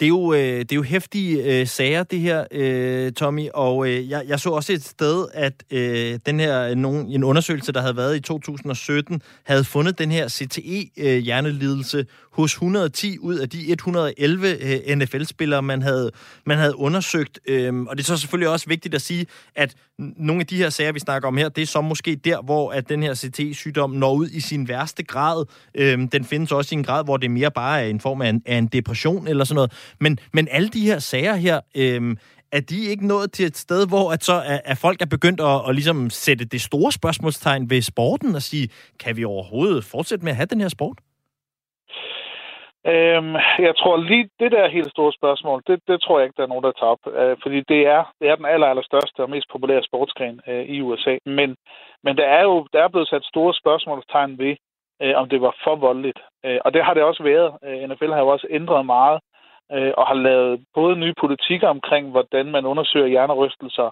Det 0.00 0.06
er 0.06 0.08
jo, 0.08 0.32
øh, 0.32 0.58
det 0.58 0.72
er 0.72 0.76
jo 0.76 0.82
hæftige 0.82 1.60
øh, 1.60 1.66
sager, 1.66 2.02
det 2.02 2.20
her, 2.20 2.44
øh, 2.50 3.12
Tommy, 3.12 3.48
og 3.54 3.88
øh, 3.88 4.10
jeg, 4.10 4.24
jeg 4.28 4.40
så 4.40 4.50
også 4.50 4.72
et 4.72 4.84
sted, 4.84 5.26
at 5.34 5.64
øh, 5.70 6.18
den 6.26 6.40
her, 6.40 6.68
øh, 6.68 6.74
nogen, 6.76 7.10
en 7.10 7.24
undersøgelse, 7.24 7.72
der 7.72 7.80
havde 7.80 7.96
været 7.96 8.16
i 8.16 8.20
2017, 8.20 9.22
havde 9.44 9.64
fundet 9.64 9.98
den 9.98 10.10
her 10.10 10.28
CTE-hjernelidelse 10.28 11.98
øh, 11.98 12.04
hos 12.32 12.52
110 12.52 13.18
ud 13.18 13.36
af 13.36 13.48
de 13.48 13.70
111 13.70 14.48
øh, 14.48 14.96
NFL-spillere, 14.96 15.62
man 15.62 15.82
havde, 15.82 16.10
man 16.46 16.58
havde 16.58 16.76
undersøgt. 16.76 17.40
Øh, 17.48 17.80
og 17.80 17.96
det 17.96 18.02
er 18.02 18.06
så 18.06 18.16
selvfølgelig 18.16 18.48
også 18.48 18.66
vigtigt 18.68 18.94
at 18.94 19.02
sige, 19.02 19.26
at 19.54 19.74
nogle 19.98 20.40
af 20.40 20.46
de 20.46 20.56
her 20.56 20.70
sager, 20.70 20.92
vi 20.92 20.98
snakker 20.98 21.28
om 21.28 21.36
her, 21.36 21.48
det 21.48 21.62
er 21.62 21.66
så 21.66 21.80
måske 21.80 22.16
der, 22.16 22.42
hvor 22.42 22.72
at 22.72 22.88
den 22.88 23.02
her 23.02 23.14
CTE-sygdom 23.14 23.90
når 23.90 24.14
ud 24.14 24.28
i 24.28 24.40
sin 24.40 24.68
værste 24.68 25.02
grad. 25.02 25.44
Øh, 25.74 25.98
den 26.12 26.24
findes 26.24 26.52
også 26.52 26.74
i 26.74 26.78
en 26.78 26.84
grad, 26.84 27.04
hvor 27.04 27.16
det 27.16 27.30
mere 27.30 27.50
bare 27.50 27.82
er 27.82 27.86
en 27.86 28.00
form 28.00 28.22
af 28.22 28.28
en, 28.28 28.42
af 28.46 28.56
en 28.56 28.66
depression 28.66 29.28
eller 29.28 29.44
sådan 29.44 29.54
noget. 29.54 29.72
Men, 30.00 30.18
men 30.32 30.48
alle 30.50 30.68
de 30.68 30.86
her 30.86 30.98
sager 30.98 31.34
her, 31.34 31.60
øh, 31.76 32.16
er 32.52 32.60
de 32.60 32.90
ikke 32.90 33.06
nået 33.06 33.32
til 33.32 33.46
et 33.46 33.56
sted, 33.56 33.88
hvor 33.88 34.12
at 34.12 34.24
så 34.24 34.32
er, 34.32 34.58
er 34.64 34.74
folk 34.74 35.02
er 35.02 35.06
begyndt 35.16 35.40
at, 35.40 35.56
at 35.68 35.74
ligesom 35.74 36.10
sætte 36.10 36.44
det 36.44 36.60
store 36.60 36.92
spørgsmålstegn 36.92 37.70
ved 37.70 37.82
sporten 37.82 38.34
og 38.34 38.42
sige, 38.42 38.68
kan 39.00 39.16
vi 39.16 39.24
overhovedet 39.24 39.84
fortsætte 39.84 40.24
med 40.24 40.32
at 40.32 40.36
have 40.36 40.52
den 40.52 40.60
her 40.60 40.68
sport? 40.68 40.98
Øhm, 42.86 43.34
jeg 43.66 43.74
tror 43.80 43.96
lige, 43.96 44.28
det 44.40 44.52
der 44.52 44.68
helt 44.68 44.90
store 44.90 45.12
spørgsmål, 45.12 45.62
det, 45.66 45.80
det 45.88 46.02
tror 46.02 46.18
jeg 46.18 46.24
ikke, 46.24 46.36
der 46.36 46.42
er 46.42 46.52
nogen, 46.52 46.64
der 46.64 46.72
tager 46.72 46.94
op. 46.96 47.04
Øh, 47.20 47.36
fordi 47.42 47.58
det 47.72 47.80
er, 47.86 48.02
det 48.20 48.28
er 48.28 48.36
den 48.36 48.46
aller, 48.46 48.66
aller 48.66 48.82
største 48.82 49.20
og 49.24 49.30
mest 49.30 49.48
populære 49.52 49.82
sportsgren 49.82 50.40
øh, 50.48 50.64
i 50.74 50.80
USA. 50.80 51.14
Men, 51.26 51.56
men 52.04 52.16
der 52.16 52.26
er 52.38 52.42
jo 52.42 52.66
der 52.72 52.82
er 52.82 52.88
blevet 52.88 53.08
sat 53.08 53.24
store 53.24 53.54
spørgsmålstegn 53.54 54.38
ved, 54.38 54.54
øh, 55.02 55.14
om 55.20 55.28
det 55.28 55.40
var 55.40 55.54
for 55.64 55.76
voldeligt. 55.76 56.20
Øh, 56.44 56.58
og 56.64 56.72
det 56.74 56.84
har 56.84 56.94
det 56.94 57.02
også 57.02 57.22
været. 57.22 57.50
Øh, 57.64 57.88
NFL 57.88 58.12
har 58.12 58.20
jo 58.24 58.28
også 58.28 58.46
ændret 58.50 58.86
meget 58.86 59.20
øh, 59.74 59.92
og 59.98 60.06
har 60.06 60.14
lavet 60.14 60.64
både 60.74 60.96
nye 60.96 61.14
politikker 61.20 61.68
omkring, 61.68 62.10
hvordan 62.10 62.46
man 62.50 62.64
undersøger 62.66 63.06
hjernerystelser 63.06 63.88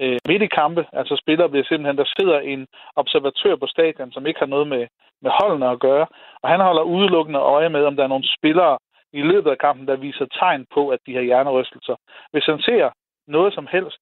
øh, 0.00 0.18
midt 0.28 0.42
i 0.42 0.46
kampe. 0.46 0.86
Altså 0.92 1.16
spillere 1.22 1.48
bliver 1.48 1.64
simpelthen, 1.64 1.98
der 1.98 2.12
sidder 2.16 2.38
en 2.40 2.66
observatør 2.96 3.56
på 3.56 3.66
stadion, 3.66 4.12
som 4.12 4.26
ikke 4.26 4.40
har 4.40 4.46
noget 4.54 4.66
med, 4.66 4.86
med 5.22 5.30
holdene 5.40 5.68
at 5.70 5.80
gøre, 5.80 6.06
og 6.42 6.48
han 6.48 6.60
holder 6.60 6.82
udelukkende 6.82 7.38
øje 7.38 7.68
med, 7.68 7.84
om 7.84 7.96
der 7.96 8.04
er 8.04 8.14
nogle 8.14 8.28
spillere 8.38 8.78
i 9.12 9.22
løbet 9.22 9.50
af 9.50 9.58
kampen, 9.58 9.88
der 9.88 9.96
viser 9.96 10.26
tegn 10.26 10.66
på, 10.74 10.88
at 10.88 10.98
de 11.06 11.14
har 11.14 11.22
hjernerystelser. 11.22 11.96
Hvis 12.32 12.46
han 12.46 12.60
ser 12.60 12.90
noget 13.26 13.54
som 13.54 13.66
helst, 13.70 13.98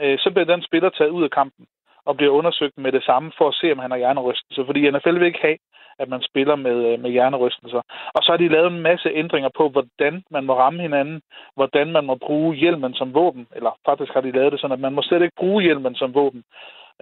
øh, 0.00 0.18
så 0.18 0.30
bliver 0.30 0.44
den 0.44 0.62
spiller 0.62 0.90
taget 0.90 1.10
ud 1.10 1.24
af 1.24 1.30
kampen 1.30 1.66
og 2.06 2.16
bliver 2.16 2.32
undersøgt 2.32 2.78
med 2.78 2.92
det 2.92 3.04
samme 3.04 3.32
for 3.38 3.48
at 3.48 3.54
se, 3.54 3.72
om 3.72 3.78
han 3.78 3.90
har 3.90 3.98
hjernerystelser. 3.98 4.64
Fordi 4.64 4.90
NFL 4.90 5.18
vil 5.18 5.26
ikke 5.26 5.46
have, 5.48 5.58
at 5.98 6.08
man 6.08 6.22
spiller 6.22 6.56
med, 6.56 6.76
øh, 6.88 7.00
med 7.00 7.10
hjernerystelser. 7.10 7.82
Og 8.14 8.22
så 8.22 8.32
har 8.32 8.36
de 8.36 8.48
lavet 8.48 8.72
en 8.72 8.80
masse 8.80 9.08
ændringer 9.08 9.50
på, 9.56 9.68
hvordan 9.68 10.24
man 10.30 10.44
må 10.44 10.54
ramme 10.58 10.82
hinanden, 10.82 11.22
hvordan 11.54 11.92
man 11.92 12.04
må 12.04 12.14
bruge 12.14 12.54
hjelmen 12.54 12.94
som 12.94 13.14
våben, 13.14 13.46
eller 13.56 13.72
faktisk 13.86 14.12
har 14.12 14.20
de 14.20 14.30
lavet 14.30 14.52
det 14.52 14.60
sådan, 14.60 14.74
at 14.74 14.80
man 14.86 14.94
må 14.94 15.02
slet 15.02 15.22
ikke 15.22 15.36
bruge 15.36 15.62
hjelmen 15.62 15.94
som 15.94 16.14
våben. 16.14 16.42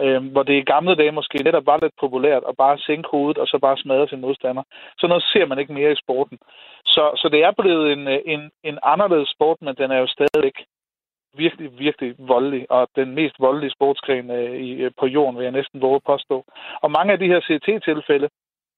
Øh, 0.01 0.25
hvor 0.33 0.43
det 0.43 0.55
i 0.59 0.71
gamle 0.75 0.95
dage 0.95 1.13
måske 1.13 1.43
netop 1.43 1.67
var 1.67 1.79
lidt 1.83 2.01
populært 2.01 2.43
at 2.49 2.57
bare 2.57 2.79
sænke 2.79 3.09
hovedet 3.11 3.39
og 3.39 3.47
så 3.47 3.59
bare 3.59 3.79
smadre 3.79 4.09
sin 4.09 4.21
modstander. 4.21 4.63
Så 4.99 5.07
noget 5.07 5.23
ser 5.33 5.47
man 5.47 5.59
ikke 5.59 5.73
mere 5.73 5.93
i 5.93 6.03
sporten. 6.03 6.39
Så, 6.85 7.11
så 7.17 7.29
det 7.29 7.45
er 7.45 7.53
blevet 7.59 7.93
en, 7.93 8.09
øh, 8.09 8.19
en, 8.27 8.51
en 8.65 8.79
anderledes 8.83 9.29
sport, 9.29 9.57
men 9.61 9.75
den 9.75 9.91
er 9.91 9.99
jo 9.99 10.07
stadigvæk 10.07 10.57
virkelig, 11.37 11.79
virkelig 11.79 12.15
voldelig, 12.19 12.71
og 12.71 12.89
den 12.97 13.15
mest 13.15 13.37
voldelige 13.39 13.71
sportsgren 13.71 14.31
øh, 14.31 14.57
i, 14.57 14.71
øh, 14.73 14.91
på 15.01 15.07
jorden, 15.07 15.37
vil 15.37 15.45
jeg 15.45 15.53
næsten 15.53 15.83
våge 15.83 16.01
påstå. 16.07 16.45
Og 16.83 16.91
mange 16.91 17.13
af 17.13 17.19
de 17.19 17.27
her 17.27 17.41
CT-tilfælde, 17.41 18.29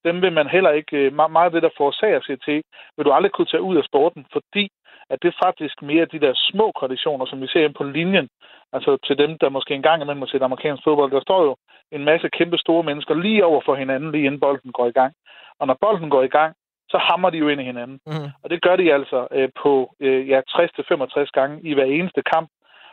dem 0.05 0.23
vil 0.23 0.33
man 0.33 0.49
heller 0.49 0.71
ikke, 0.71 0.97
øh, 0.97 1.13
meget 1.15 1.47
af 1.47 1.51
det, 1.51 1.63
der 1.63 1.77
forårsager 1.77 2.21
CT, 2.21 2.49
vil 2.97 3.07
du 3.07 3.13
aldrig 3.13 3.33
kunne 3.33 3.53
tage 3.53 3.63
ud 3.63 3.77
af 3.77 3.85
sporten, 3.85 4.27
fordi 4.33 4.69
at 5.11 5.19
det 5.23 5.29
er 5.29 5.45
faktisk 5.47 5.83
mere 5.83 6.05
de 6.05 6.21
der 6.21 6.33
små 6.35 6.73
kollisioner, 6.81 7.27
som 7.27 7.41
vi 7.41 7.47
ser 7.47 7.69
på 7.79 7.85
linjen, 7.85 8.29
altså 8.73 8.97
til 9.07 9.19
dem, 9.19 9.39
der 9.39 9.49
måske 9.49 9.75
engang 9.75 10.03
imellem 10.03 10.21
må 10.21 10.27
se 10.27 10.45
amerikansk 10.45 10.83
fodbold, 10.85 11.11
der 11.13 11.21
står 11.21 11.43
jo 11.45 11.57
en 11.93 12.05
masse 12.05 12.29
kæmpe 12.29 12.59
store 12.59 12.83
mennesker 12.83 13.15
lige 13.15 13.45
over 13.45 13.61
for 13.65 13.75
hinanden, 13.75 14.13
lige 14.13 14.25
inden 14.25 14.41
bolden 14.41 14.73
går 14.73 14.87
i 14.87 14.97
gang. 15.01 15.13
Og 15.59 15.67
når 15.67 15.77
bolden 15.81 16.11
går 16.11 16.23
i 16.23 16.35
gang, 16.39 16.55
så 16.93 16.99
hammer 17.09 17.31
de 17.31 17.39
jo 17.39 17.49
ind 17.49 17.61
i 17.61 17.71
hinanden. 17.71 17.99
Mm. 18.07 18.29
Og 18.43 18.51
det 18.51 18.63
gør 18.63 18.77
de 18.77 18.95
altså 18.97 19.29
øh, 19.31 19.49
på 19.63 19.73
øh, 20.01 20.29
ja, 20.29 20.41
60-65 20.49 21.31
gange 21.39 21.55
i 21.69 21.75
hver 21.75 21.85
eneste 21.85 22.23
kamp. 22.23 22.49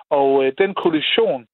Og 0.10 0.30
øh, 0.44 0.54
den 0.58 0.74
kollision, 0.84 1.46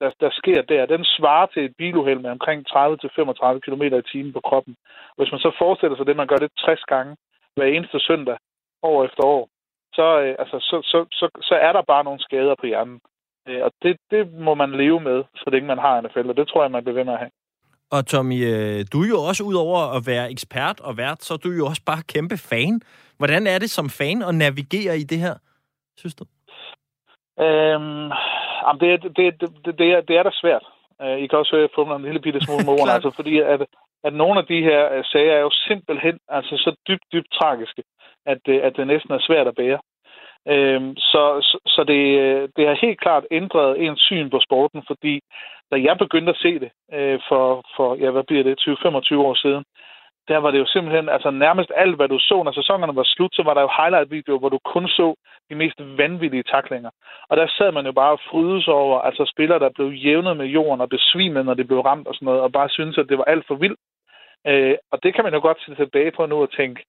der, 0.00 0.10
der 0.20 0.30
sker 0.40 0.62
der, 0.62 0.86
den 0.86 1.04
svarer 1.04 1.46
til 1.46 1.64
et 1.64 1.74
biluheld 1.78 2.20
med 2.20 2.30
omkring 2.30 2.60
30-35 2.70 3.58
km 3.64 3.82
i 3.82 4.02
timen 4.12 4.32
på 4.32 4.40
kroppen. 4.48 4.74
Hvis 5.16 5.32
man 5.32 5.40
så 5.40 5.50
forestiller 5.58 5.96
sig 5.96 6.06
det, 6.06 6.16
man 6.16 6.26
gør 6.26 6.40
det 6.44 6.50
60 6.58 6.80
gange 6.92 7.16
hver 7.56 7.66
eneste 7.66 8.00
søndag, 8.00 8.36
år 8.82 9.04
efter 9.04 9.24
år, 9.24 9.48
så, 9.92 10.20
øh, 10.20 10.34
altså, 10.38 10.56
så, 10.60 10.76
så, 10.90 10.98
så, 11.12 11.28
så 11.48 11.54
er 11.54 11.72
der 11.72 11.82
bare 11.82 12.04
nogle 12.04 12.20
skader 12.20 12.54
på 12.60 12.66
hjernen. 12.66 13.00
Øh, 13.48 13.62
og 13.66 13.72
det, 13.82 13.96
det 14.10 14.32
må 14.32 14.54
man 14.54 14.70
leve 14.72 15.00
med, 15.00 15.24
så 15.36 15.50
længe 15.50 15.66
man 15.66 15.78
har 15.78 16.00
NFL, 16.00 16.28
og 16.28 16.36
det 16.36 16.48
tror 16.48 16.62
jeg, 16.62 16.70
man 16.70 16.84
bliver 16.84 16.98
ved 16.98 17.04
med 17.04 17.12
at 17.12 17.18
have. 17.18 17.30
Og 17.94 18.06
Tommy, 18.06 18.38
øh, 18.50 18.84
du 18.92 19.02
er 19.02 19.08
jo 19.08 19.20
også 19.30 19.42
ud 19.44 19.54
over 19.54 19.78
at 19.96 20.02
være 20.06 20.30
ekspert 20.30 20.80
og 20.80 20.96
vært, 20.96 21.22
så 21.24 21.34
er 21.34 21.38
du 21.38 21.50
jo 21.50 21.66
også 21.66 21.82
bare 21.86 22.02
kæmpe 22.14 22.36
fan. 22.50 22.80
Hvordan 23.18 23.46
er 23.46 23.58
det 23.58 23.70
som 23.70 23.88
fan 23.90 24.22
at 24.22 24.34
navigere 24.34 24.98
i 24.98 25.04
det 25.12 25.18
her, 25.18 25.34
synes 25.96 26.14
du? 26.14 26.24
Øhm, 27.44 28.08
det, 28.80 28.88
det, 29.16 29.26
det, 29.40 29.78
det, 29.78 29.88
er, 29.94 30.00
det 30.08 30.16
er 30.16 30.22
da 30.22 30.30
svært. 30.32 30.64
Uh, 31.02 31.18
I 31.22 31.26
kan 31.26 31.38
også 31.38 31.52
høre, 31.52 31.64
at 31.64 31.68
jeg 31.68 31.74
fumler 31.74 31.96
en 31.96 32.02
lille 32.02 32.20
bitte 32.20 32.40
smule 32.40 32.64
med 32.64 32.90
altså, 32.96 33.10
fordi 33.16 33.38
at, 33.38 33.60
at 34.04 34.12
nogle 34.22 34.36
af 34.40 34.46
de 34.46 34.62
her 34.68 34.98
uh, 34.98 35.04
sager 35.04 35.32
er 35.32 35.40
jo 35.48 35.50
simpelthen 35.68 36.18
altså, 36.28 36.54
så 36.64 36.70
dybt, 36.88 37.06
dybt 37.12 37.30
tragiske, 37.38 37.82
at, 38.26 38.38
at 38.48 38.72
det 38.76 38.86
næsten 38.86 39.12
er 39.12 39.26
svært 39.28 39.46
at 39.46 39.54
bære. 39.54 39.78
Uh, 40.46 40.94
så 40.96 41.22
så, 41.66 41.84
det, 41.84 42.02
det 42.56 42.66
har 42.66 42.74
helt 42.86 43.00
klart 43.00 43.24
ændret 43.30 43.80
ens 43.84 44.00
syn 44.00 44.30
på 44.30 44.40
sporten, 44.40 44.82
fordi 44.86 45.20
da 45.70 45.76
jeg 45.76 45.98
begyndte 45.98 46.30
at 46.30 46.42
se 46.44 46.60
det 46.60 46.70
øh, 46.92 47.20
for, 47.28 47.64
for, 47.76 47.94
ja, 47.94 48.10
hvad 48.10 48.24
bliver 48.24 48.42
det, 48.42 48.60
20-25 48.60 49.16
år 49.16 49.34
siden, 49.34 49.64
der 50.28 50.38
var 50.38 50.50
det 50.50 50.58
jo 50.58 50.66
simpelthen, 50.66 51.08
altså 51.08 51.30
nærmest 51.30 51.70
alt, 51.76 51.96
hvad 51.96 52.08
du 52.08 52.18
så, 52.18 52.42
når 52.42 52.52
sæsonerne 52.52 52.96
var 52.96 53.06
slut, 53.06 53.34
så 53.34 53.42
var 53.42 53.54
der 53.54 53.62
jo 53.62 53.70
highlight-videoer, 53.78 54.38
hvor 54.38 54.48
du 54.48 54.58
kun 54.64 54.88
så 54.88 55.14
de 55.50 55.54
mest 55.54 55.78
vanvittige 55.78 56.42
taklinger. 56.42 56.90
Og 57.28 57.36
der 57.36 57.46
sad 57.58 57.72
man 57.72 57.86
jo 57.86 57.92
bare 57.92 58.12
og 58.12 58.20
frydes 58.30 58.68
over, 58.68 59.00
altså 59.00 59.24
spillere, 59.32 59.58
der 59.58 59.70
blev 59.76 59.88
jævnet 59.88 60.36
med 60.36 60.46
jorden 60.46 60.80
og 60.80 60.88
besvimet, 60.88 61.46
når 61.46 61.54
de 61.54 61.64
blev 61.64 61.80
ramt 61.80 62.08
og 62.08 62.14
sådan 62.14 62.26
noget, 62.26 62.40
og 62.40 62.52
bare 62.52 62.68
synes 62.68 62.98
at 62.98 63.08
det 63.08 63.18
var 63.18 63.24
alt 63.24 63.46
for 63.46 63.54
vildt. 63.54 63.80
Øh, 64.46 64.76
og 64.92 65.02
det 65.02 65.14
kan 65.14 65.24
man 65.24 65.34
jo 65.34 65.40
godt 65.40 65.58
se 65.60 65.74
tilbage 65.74 66.12
på 66.16 66.26
nu 66.26 66.42
og 66.42 66.52
tænke, 66.52 66.84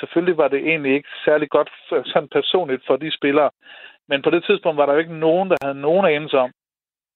selvfølgelig 0.00 0.36
var 0.36 0.48
det 0.48 0.58
egentlig 0.58 0.92
ikke 0.94 1.08
særlig 1.24 1.48
godt 1.50 1.70
for, 1.88 2.02
sådan 2.04 2.28
personligt 2.28 2.82
for 2.86 2.96
de 2.96 3.10
spillere. 3.10 3.50
Men 4.08 4.22
på 4.22 4.30
det 4.30 4.44
tidspunkt 4.44 4.76
var 4.78 4.86
der 4.86 4.92
jo 4.92 4.98
ikke 4.98 5.18
nogen, 5.18 5.50
der 5.50 5.56
havde 5.62 5.80
nogen 5.80 6.06
anelse 6.06 6.38
om, 6.38 6.50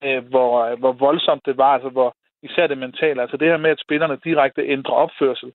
øh, 0.05 0.29
hvor, 0.29 0.64
øh, 0.64 0.79
hvor 0.79 0.92
voldsomt 0.92 1.46
det 1.46 1.57
var, 1.57 1.72
altså 1.74 1.88
hvor 1.88 2.14
især 2.42 2.66
det 2.66 2.79
mentale, 2.79 3.22
altså 3.22 3.37
det 3.37 3.48
her 3.48 3.57
med, 3.57 3.70
at 3.70 3.85
spillerne 3.87 4.18
direkte 4.24 4.62
ændrer 4.62 4.94
opførsel. 4.94 5.53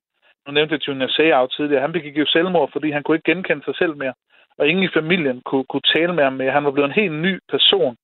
Nu 0.48 0.54
nævnte 0.54 0.80
Junior 0.88 1.08
Seau 1.08 1.48
tidligere, 1.48 1.82
han 1.82 1.92
begik 1.92 2.18
jo 2.18 2.26
selvmord, 2.26 2.70
fordi 2.72 2.92
han 2.92 3.04
kunne 3.04 3.18
ikke 3.18 3.32
genkende 3.32 3.64
sig 3.64 3.76
selv 3.76 3.98
mere, 3.98 4.14
og 4.58 4.68
ingen 4.68 4.84
i 4.84 4.96
familien 5.00 5.42
kunne, 5.46 5.66
kunne 5.70 5.90
tale 5.96 6.14
med 6.14 6.24
ham 6.24 6.34
mere. 6.34 6.52
Han 6.52 6.66
var 6.66 6.72
blevet 6.72 6.90
en 6.90 7.02
helt 7.02 7.14
ny 7.14 7.40
person, 7.50 7.96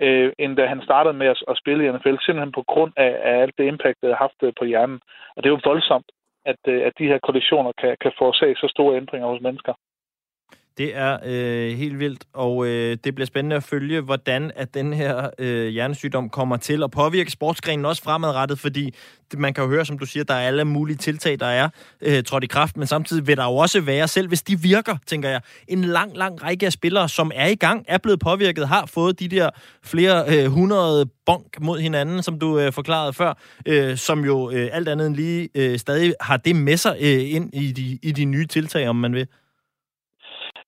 øh, 0.00 0.32
end 0.38 0.56
da 0.56 0.66
han 0.66 0.82
startede 0.82 1.14
med 1.14 1.26
at, 1.26 1.42
at 1.48 1.58
spille 1.58 1.86
i 1.86 1.92
NFL, 1.92 2.16
simpelthen 2.20 2.52
på 2.52 2.64
grund 2.72 2.92
af, 2.96 3.12
af 3.22 3.34
alt 3.42 3.54
det 3.58 3.64
impact, 3.64 3.96
det 4.00 4.08
havde 4.08 4.24
haft 4.26 4.40
øh, 4.42 4.52
på 4.58 4.64
hjernen. 4.64 5.00
Og 5.36 5.42
det 5.42 5.46
er 5.48 5.54
jo 5.56 5.70
voldsomt, 5.70 6.08
at, 6.52 6.60
øh, 6.72 6.80
at 6.86 6.92
de 6.98 7.10
her 7.10 7.18
kollisioner 7.26 7.72
kan, 7.80 7.96
kan 8.02 8.12
forårsage 8.18 8.56
så 8.56 8.68
store 8.74 8.96
ændringer 8.96 9.28
hos 9.28 9.40
mennesker. 9.46 9.74
Det 10.78 10.96
er 10.96 11.18
øh, 11.24 11.76
helt 11.78 11.98
vildt, 11.98 12.24
og 12.32 12.66
øh, 12.66 12.96
det 13.04 13.14
bliver 13.14 13.26
spændende 13.26 13.56
at 13.56 13.62
følge, 13.62 14.00
hvordan 14.00 14.52
at 14.56 14.74
den 14.74 14.92
her 14.92 15.30
øh, 15.38 15.68
hjernesygdom 15.68 16.28
kommer 16.28 16.56
til 16.56 16.82
at 16.82 16.90
påvirke 16.90 17.30
sportsgrenen 17.30 17.84
også 17.84 18.02
fremadrettet, 18.02 18.58
fordi 18.58 18.94
man 19.36 19.54
kan 19.54 19.64
jo 19.64 19.70
høre, 19.70 19.84
som 19.84 19.98
du 19.98 20.06
siger, 20.06 20.24
der 20.24 20.34
er 20.34 20.46
alle 20.46 20.64
mulige 20.64 20.96
tiltag, 20.96 21.40
der 21.40 21.46
er 21.46 21.68
øh, 22.00 22.22
trådt 22.22 22.44
i 22.44 22.46
kraft, 22.46 22.76
men 22.76 22.86
samtidig 22.86 23.26
vil 23.26 23.36
der 23.36 23.44
jo 23.44 23.56
også 23.56 23.80
være, 23.80 24.08
selv 24.08 24.28
hvis 24.28 24.42
de 24.42 24.60
virker, 24.60 24.96
tænker 25.06 25.28
jeg, 25.28 25.40
en 25.68 25.84
lang, 25.84 26.16
lang 26.16 26.42
række 26.42 26.66
af 26.66 26.72
spillere, 26.72 27.08
som 27.08 27.32
er 27.34 27.46
i 27.46 27.54
gang, 27.54 27.84
er 27.88 27.98
blevet 27.98 28.20
påvirket, 28.20 28.68
har 28.68 28.86
fået 28.86 29.20
de 29.20 29.28
der 29.28 29.50
flere 29.82 30.24
øh, 30.28 30.46
hundrede 30.46 31.06
bonk 31.26 31.60
mod 31.60 31.80
hinanden, 31.80 32.22
som 32.22 32.38
du 32.38 32.58
øh, 32.58 32.72
forklarede 32.72 33.12
før, 33.12 33.34
øh, 33.66 33.96
som 33.96 34.24
jo 34.24 34.50
øh, 34.50 34.68
alt 34.72 34.88
andet 34.88 35.06
end 35.06 35.16
lige 35.16 35.48
øh, 35.54 35.78
stadig 35.78 36.14
har 36.20 36.36
det 36.36 36.56
med 36.56 36.76
sig 36.76 36.96
øh, 37.00 37.34
ind 37.34 37.54
i 37.54 37.72
de, 37.72 37.98
i 38.02 38.12
de 38.12 38.24
nye 38.24 38.46
tiltag, 38.46 38.88
om 38.88 38.96
man 38.96 39.14
vil. 39.14 39.26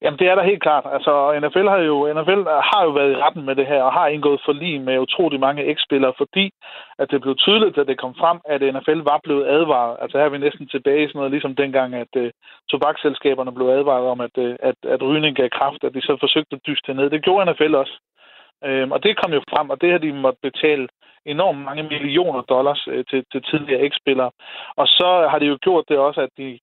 Jamen, 0.03 0.19
det 0.19 0.27
er 0.29 0.35
der 0.35 0.51
helt 0.51 0.63
klart. 0.63 0.87
Altså, 0.93 1.13
NFL 1.43 1.69
har 1.75 1.79
jo, 1.91 1.97
NFL 2.15 2.43
har 2.71 2.83
jo 2.85 2.91
været 2.91 3.13
i 3.13 3.21
retten 3.25 3.45
med 3.45 3.55
det 3.57 3.67
her, 3.67 3.83
og 3.83 3.93
har 3.93 4.07
indgået 4.07 4.41
forlig 4.45 4.81
med 4.81 4.99
utrolig 4.99 5.41
mange 5.41 5.65
eksspillere, 5.65 6.13
fordi 6.19 6.51
at 6.99 7.11
det 7.11 7.21
blev 7.21 7.35
tydeligt, 7.37 7.79
at 7.79 7.87
det 7.87 8.01
kom 8.01 8.15
frem, 8.15 8.39
at 8.45 8.61
NFL 8.75 9.01
var 9.11 9.21
blevet 9.25 9.47
advaret. 9.47 9.97
Altså, 10.03 10.19
her 10.19 10.25
er 10.25 10.35
vi 10.35 10.39
næsten 10.39 10.69
tilbage 10.69 11.05
i 11.05 11.09
sådan 11.09 11.19
noget, 11.19 11.31
ligesom 11.31 11.57
dengang, 11.57 11.95
at 11.95 12.13
uh, 12.17 12.29
tobaksselskaberne 12.71 13.53
blev 13.55 13.67
advaret 13.69 14.07
om, 14.13 14.21
at, 14.21 14.35
uh, 14.39 14.55
at, 14.61 14.79
at 14.95 15.03
rygning 15.03 15.37
gav 15.37 15.49
kraft, 15.49 15.85
at 15.85 15.95
de 15.95 16.03
så 16.03 16.17
forsøgte 16.21 16.57
at 16.57 16.67
dyste 16.67 16.87
det 16.87 16.97
ned. 16.97 17.11
Det 17.11 17.25
gjorde 17.25 17.53
NFL 17.53 17.75
også. 17.75 17.97
Øhm, 18.65 18.93
og 18.93 19.03
det 19.03 19.17
kom 19.17 19.33
jo 19.33 19.43
frem, 19.51 19.71
og 19.71 19.81
det 19.81 19.91
har 19.91 19.99
de 19.99 20.13
måtte 20.13 20.39
betale 20.43 20.89
enormt 21.25 21.59
mange 21.59 21.83
millioner 21.83 22.43
dollars 22.43 22.89
øh, 22.89 23.05
til, 23.11 23.25
til 23.33 23.43
tidligere 23.43 23.81
eksspillere. 23.81 24.31
Og 24.77 24.87
så 24.87 25.29
har 25.31 25.39
de 25.39 25.47
jo 25.47 25.59
gjort 25.63 25.85
det 25.89 25.99
også, 25.99 26.21
at 26.21 26.33
de 26.39 26.59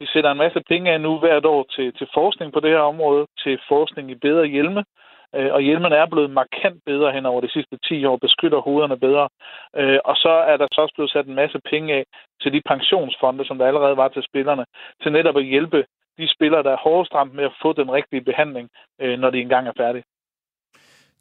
vi 0.00 0.06
sætter 0.06 0.30
en 0.30 0.42
masse 0.44 0.60
penge 0.68 0.92
af 0.92 1.00
nu 1.00 1.18
hvert 1.18 1.46
år 1.46 1.62
til, 1.74 1.92
til 1.98 2.08
forskning 2.14 2.52
på 2.52 2.60
det 2.60 2.70
her 2.70 2.84
område, 2.92 3.26
til 3.38 3.60
forskning 3.68 4.10
i 4.10 4.14
bedre 4.14 4.46
hjelme, 4.46 4.84
øh, 5.36 5.52
og 5.52 5.60
hjelmen 5.60 5.92
er 5.92 6.06
blevet 6.06 6.30
markant 6.30 6.78
bedre 6.86 7.12
hen 7.12 7.26
over 7.26 7.40
de 7.40 7.50
sidste 7.50 7.76
10 7.88 8.04
år, 8.04 8.16
beskytter 8.16 8.60
hovederne 8.60 8.98
bedre. 8.98 9.28
Øh, 9.76 9.98
og 10.04 10.16
så 10.16 10.32
er 10.50 10.56
der 10.56 10.66
så 10.72 10.80
også 10.80 10.94
blevet 10.94 11.10
sat 11.10 11.26
en 11.26 11.40
masse 11.42 11.58
penge 11.70 11.94
af 11.94 12.04
til 12.42 12.52
de 12.52 12.62
pensionsfonde, 12.66 13.44
som 13.44 13.58
der 13.58 13.66
allerede 13.66 13.96
var 13.96 14.08
til 14.08 14.22
spillerne, 14.22 14.64
til 15.02 15.12
netop 15.12 15.36
at 15.36 15.44
hjælpe 15.44 15.84
de 16.18 16.28
spillere, 16.34 16.62
der 16.62 16.72
er 16.72 16.84
hårdest 16.86 17.14
ramt 17.14 17.34
med 17.34 17.44
at 17.44 17.58
få 17.62 17.72
den 17.72 17.92
rigtige 17.92 18.24
behandling, 18.24 18.68
øh, 19.00 19.18
når 19.18 19.30
de 19.30 19.40
engang 19.40 19.68
er 19.68 19.72
færdige. 19.76 20.04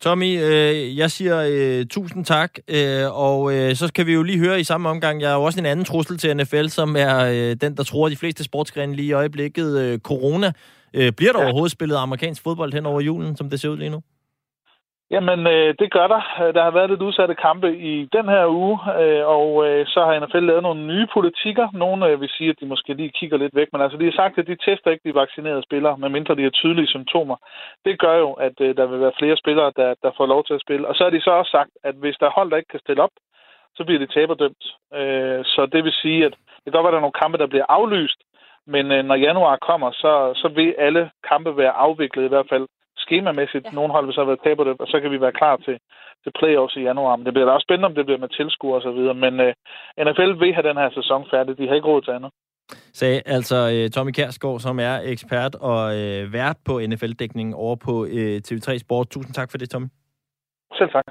Tommy, 0.01 0.41
øh, 0.41 0.97
jeg 0.97 1.11
siger 1.11 1.43
øh, 1.49 1.85
tusind 1.85 2.25
tak, 2.25 2.57
øh, 2.67 3.03
og 3.11 3.53
øh, 3.53 3.75
så 3.75 3.87
skal 3.87 4.05
vi 4.05 4.13
jo 4.13 4.23
lige 4.23 4.39
høre 4.39 4.59
i 4.59 4.63
samme 4.63 4.89
omgang, 4.89 5.21
jeg 5.21 5.29
har 5.29 5.35
jo 5.35 5.43
også 5.43 5.59
en 5.59 5.65
anden 5.65 5.85
trussel 5.85 6.17
til 6.17 6.37
NFL, 6.37 6.67
som 6.67 6.95
er 6.95 7.17
øh, 7.19 7.55
den, 7.61 7.77
der 7.77 7.83
tror 7.83 8.09
de 8.09 8.15
fleste 8.15 8.43
sportsgrene 8.43 8.95
lige 8.95 9.07
i 9.07 9.11
øjeblikket, 9.11 9.79
øh, 9.79 9.99
corona. 9.99 10.51
Øh, 10.93 11.11
bliver 11.11 11.31
der 11.31 11.39
ja. 11.39 11.45
overhovedet 11.45 11.71
spillet 11.71 11.95
amerikansk 11.95 12.43
fodbold 12.43 12.73
hen 12.73 12.85
over 12.85 13.01
julen, 13.01 13.37
som 13.37 13.49
det 13.49 13.59
ser 13.59 13.69
ud 13.69 13.77
lige 13.77 13.89
nu? 13.89 14.01
Jamen, 15.11 15.47
øh, 15.47 15.75
det 15.79 15.91
gør 15.91 16.07
der. 16.07 16.21
Øh, 16.41 16.53
der 16.53 16.63
har 16.63 16.71
været 16.71 16.89
lidt 16.89 17.01
udsatte 17.01 17.35
kampe 17.35 17.77
i 17.77 18.05
den 18.15 18.25
her 18.29 18.45
uge, 18.47 18.79
øh, 19.01 19.27
og 19.27 19.67
øh, 19.67 19.87
så 19.87 19.99
har 20.05 20.19
NFL 20.19 20.45
lavet 20.45 20.63
nogle 20.63 20.87
nye 20.87 21.07
politikker. 21.13 21.67
Nogle 21.73 22.07
øh, 22.07 22.21
vil 22.21 22.29
sige, 22.29 22.49
at 22.49 22.59
de 22.59 22.65
måske 22.65 22.93
lige 22.93 23.17
kigger 23.19 23.37
lidt 23.37 23.55
væk, 23.55 23.67
men 23.71 23.81
altså 23.81 23.97
de 23.97 24.05
har 24.05 24.11
sagt, 24.11 24.37
at 24.37 24.47
de 24.47 24.55
tester 24.55 24.91
ikke 24.91 25.09
de 25.09 25.15
vaccinerede 25.15 25.63
spillere, 25.63 25.97
medmindre 25.97 26.35
de 26.35 26.43
har 26.43 26.49
tydelige 26.49 26.87
symptomer. 26.87 27.35
Det 27.85 27.99
gør 27.99 28.15
jo, 28.17 28.31
at 28.33 28.61
øh, 28.61 28.77
der 28.77 28.85
vil 28.85 28.99
være 28.99 29.19
flere 29.19 29.37
spillere, 29.37 29.71
der, 29.75 29.93
der 30.03 30.11
får 30.17 30.25
lov 30.25 30.43
til 30.45 30.53
at 30.53 30.61
spille. 30.61 30.87
Og 30.87 30.95
så 30.95 31.03
har 31.03 31.11
de 31.11 31.21
så 31.21 31.31
også 31.31 31.51
sagt, 31.51 31.71
at 31.83 31.95
hvis 31.95 32.17
der 32.19 32.25
er 32.25 32.37
hold, 32.37 32.51
der 32.51 32.57
ikke 32.57 32.73
kan 32.75 32.79
stille 32.85 33.03
op, 33.03 33.15
så 33.75 33.83
bliver 33.83 33.99
de 33.99 34.13
taberdømt. 34.13 34.63
Øh, 34.93 35.45
så 35.45 35.65
det 35.73 35.83
vil 35.83 35.93
sige, 36.01 36.25
at 36.25 36.31
det 36.31 36.63
kan 36.63 36.73
godt 36.73 36.83
være, 36.83 36.91
at 36.91 36.93
der 36.93 37.01
er 37.03 37.07
nogle 37.07 37.21
kampe, 37.21 37.37
der 37.37 37.53
bliver 37.53 37.65
aflyst, 37.69 38.19
men 38.67 38.91
øh, 38.91 39.03
når 39.05 39.15
januar 39.15 39.57
kommer, 39.69 39.91
så, 39.91 40.33
så 40.35 40.47
vil 40.47 40.75
alle 40.77 41.11
kampe 41.29 41.57
være 41.57 41.71
afviklet 41.71 42.25
i 42.25 42.33
hvert 42.33 42.49
fald 42.49 42.67
skemamæssigt. 43.05 43.65
Ja. 43.65 43.71
Nogle 43.77 43.93
hold 43.95 44.05
vil 44.05 44.17
så 44.17 44.23
være 44.25 44.43
taber 44.45 44.63
det, 44.63 44.73
og 44.83 44.87
så 44.87 44.97
kan 45.01 45.11
vi 45.11 45.21
være 45.21 45.39
klar 45.41 45.55
til, 45.65 45.77
til 46.23 46.31
playoffs 46.39 46.75
i 46.75 46.85
januar. 46.89 47.15
Men 47.15 47.25
det 47.25 47.33
bliver 47.33 47.47
da 47.47 47.51
også 47.51 47.67
spændende, 47.67 47.89
om 47.91 47.95
det 47.95 48.05
bliver 48.05 48.23
med 48.23 48.29
tilskuer 48.29 48.75
og 48.75 48.81
så 48.81 48.91
videre. 48.91 49.13
Men 49.25 49.33
uh, 49.39 49.45
øh, 49.97 50.05
NFL 50.05 50.31
vil 50.41 50.53
have 50.53 50.67
den 50.69 50.77
her 50.83 50.89
sæson 50.97 51.21
færdig. 51.33 51.57
De 51.57 51.67
har 51.67 51.75
ikke 51.75 51.87
råd 51.87 52.01
til 52.01 52.11
andet. 52.11 52.31
Sagde 52.99 53.21
altså 53.25 53.57
uh, 53.75 53.91
Tommy 53.95 54.11
Kærsgaard, 54.11 54.59
som 54.59 54.79
er 54.79 54.95
ekspert 55.13 55.55
og 55.55 55.81
uh, 56.01 56.33
vært 56.39 56.57
på 56.67 56.73
NFL-dækningen 56.89 57.53
over 57.53 57.75
på 57.75 57.93
uh, 58.17 58.35
TV3 58.47 58.77
Sport. 58.77 59.07
Tusind 59.09 59.33
tak 59.33 59.51
for 59.51 59.57
det, 59.57 59.69
Tommy. 59.69 59.87
Selv 60.77 60.89
tak. 60.89 61.05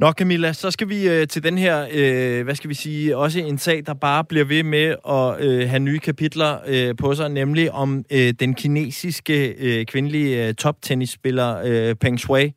Nå 0.00 0.12
Camilla, 0.12 0.52
så 0.52 0.70
skal 0.70 0.88
vi 0.88 1.08
øh, 1.08 1.28
til 1.28 1.42
den 1.42 1.58
her, 1.58 1.88
øh, 1.92 2.44
hvad 2.44 2.54
skal 2.54 2.70
vi 2.70 2.74
sige, 2.74 3.16
også 3.16 3.38
en 3.38 3.58
sag, 3.58 3.86
der 3.86 3.94
bare 3.94 4.24
bliver 4.24 4.44
ved 4.44 4.62
med 4.62 4.96
at 5.08 5.44
øh, 5.44 5.68
have 5.68 5.78
nye 5.80 5.98
kapitler 5.98 6.58
øh, 6.66 6.96
på 6.96 7.14
sig, 7.14 7.28
nemlig 7.28 7.72
om 7.72 8.04
øh, 8.12 8.32
den 8.40 8.54
kinesiske 8.54 9.54
øh, 9.58 9.86
kvindelige 9.86 10.48
øh, 10.48 10.54
toptennisspiller 10.54 11.62
øh, 11.64 11.94
Peng 11.94 12.20
Shui. 12.20 12.52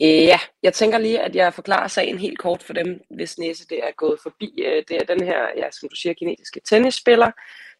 Ja, 0.00 0.38
jeg 0.62 0.74
tænker 0.74 0.98
lige, 0.98 1.20
at 1.20 1.36
jeg 1.36 1.54
forklarer 1.54 1.88
sagen 1.88 2.18
helt 2.18 2.38
kort 2.38 2.62
for 2.62 2.72
dem, 2.72 3.00
hvis 3.10 3.38
næse 3.38 3.66
det 3.68 3.78
er 3.78 3.92
gået 3.96 4.18
forbi. 4.22 4.62
Øh, 4.66 4.82
det 4.88 4.96
er 4.96 5.14
den 5.14 5.24
her, 5.24 5.40
ja, 5.56 5.70
som 5.70 5.88
du 5.88 5.96
siger, 5.96 6.14
kinesiske 6.14 6.60
tennisspiller, 6.68 7.30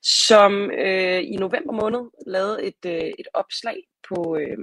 som 0.03 0.71
øh, 0.71 1.23
i 1.23 1.37
november 1.37 1.73
måned 1.73 2.01
lavede 2.27 2.65
et, 2.65 2.85
øh, 2.87 3.11
et 3.19 3.29
opslag 3.35 3.77
på... 4.09 4.37
Øh, 4.41 4.59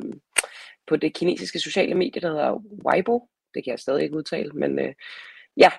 på 0.87 0.95
det 0.95 1.13
kinesiske 1.13 1.59
sociale 1.59 1.95
medie, 1.95 2.21
der 2.21 2.29
hedder 2.29 2.61
Weibo. 2.85 3.29
Det 3.53 3.63
kan 3.63 3.71
jeg 3.71 3.79
stadig 3.79 4.03
ikke 4.03 4.15
udtale, 4.17 4.51
men 4.51 4.79
øh, 4.79 4.93
ja. 5.57 5.71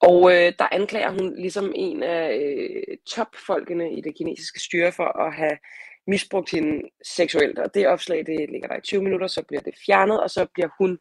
Og 0.00 0.32
øh, 0.32 0.52
der 0.58 0.68
anklager 0.72 1.10
hun 1.10 1.36
ligesom 1.36 1.72
en 1.74 2.02
af 2.02 2.36
øh, 2.36 2.96
topfolkene 3.06 3.92
i 3.92 4.00
det 4.00 4.16
kinesiske 4.16 4.60
styre 4.60 4.92
for 4.92 5.18
at 5.26 5.34
have 5.34 5.58
misbrugt 6.06 6.50
hende 6.50 6.88
seksuelt. 7.04 7.58
Og 7.58 7.74
det 7.74 7.88
opslag, 7.88 8.26
det 8.26 8.50
ligger 8.50 8.68
der 8.68 8.76
i 8.76 8.80
20 8.80 9.02
minutter, 9.02 9.26
så 9.26 9.42
bliver 9.48 9.60
det 9.60 9.74
fjernet, 9.86 10.22
og 10.22 10.30
så 10.30 10.46
bliver 10.54 10.68
hun 10.78 10.98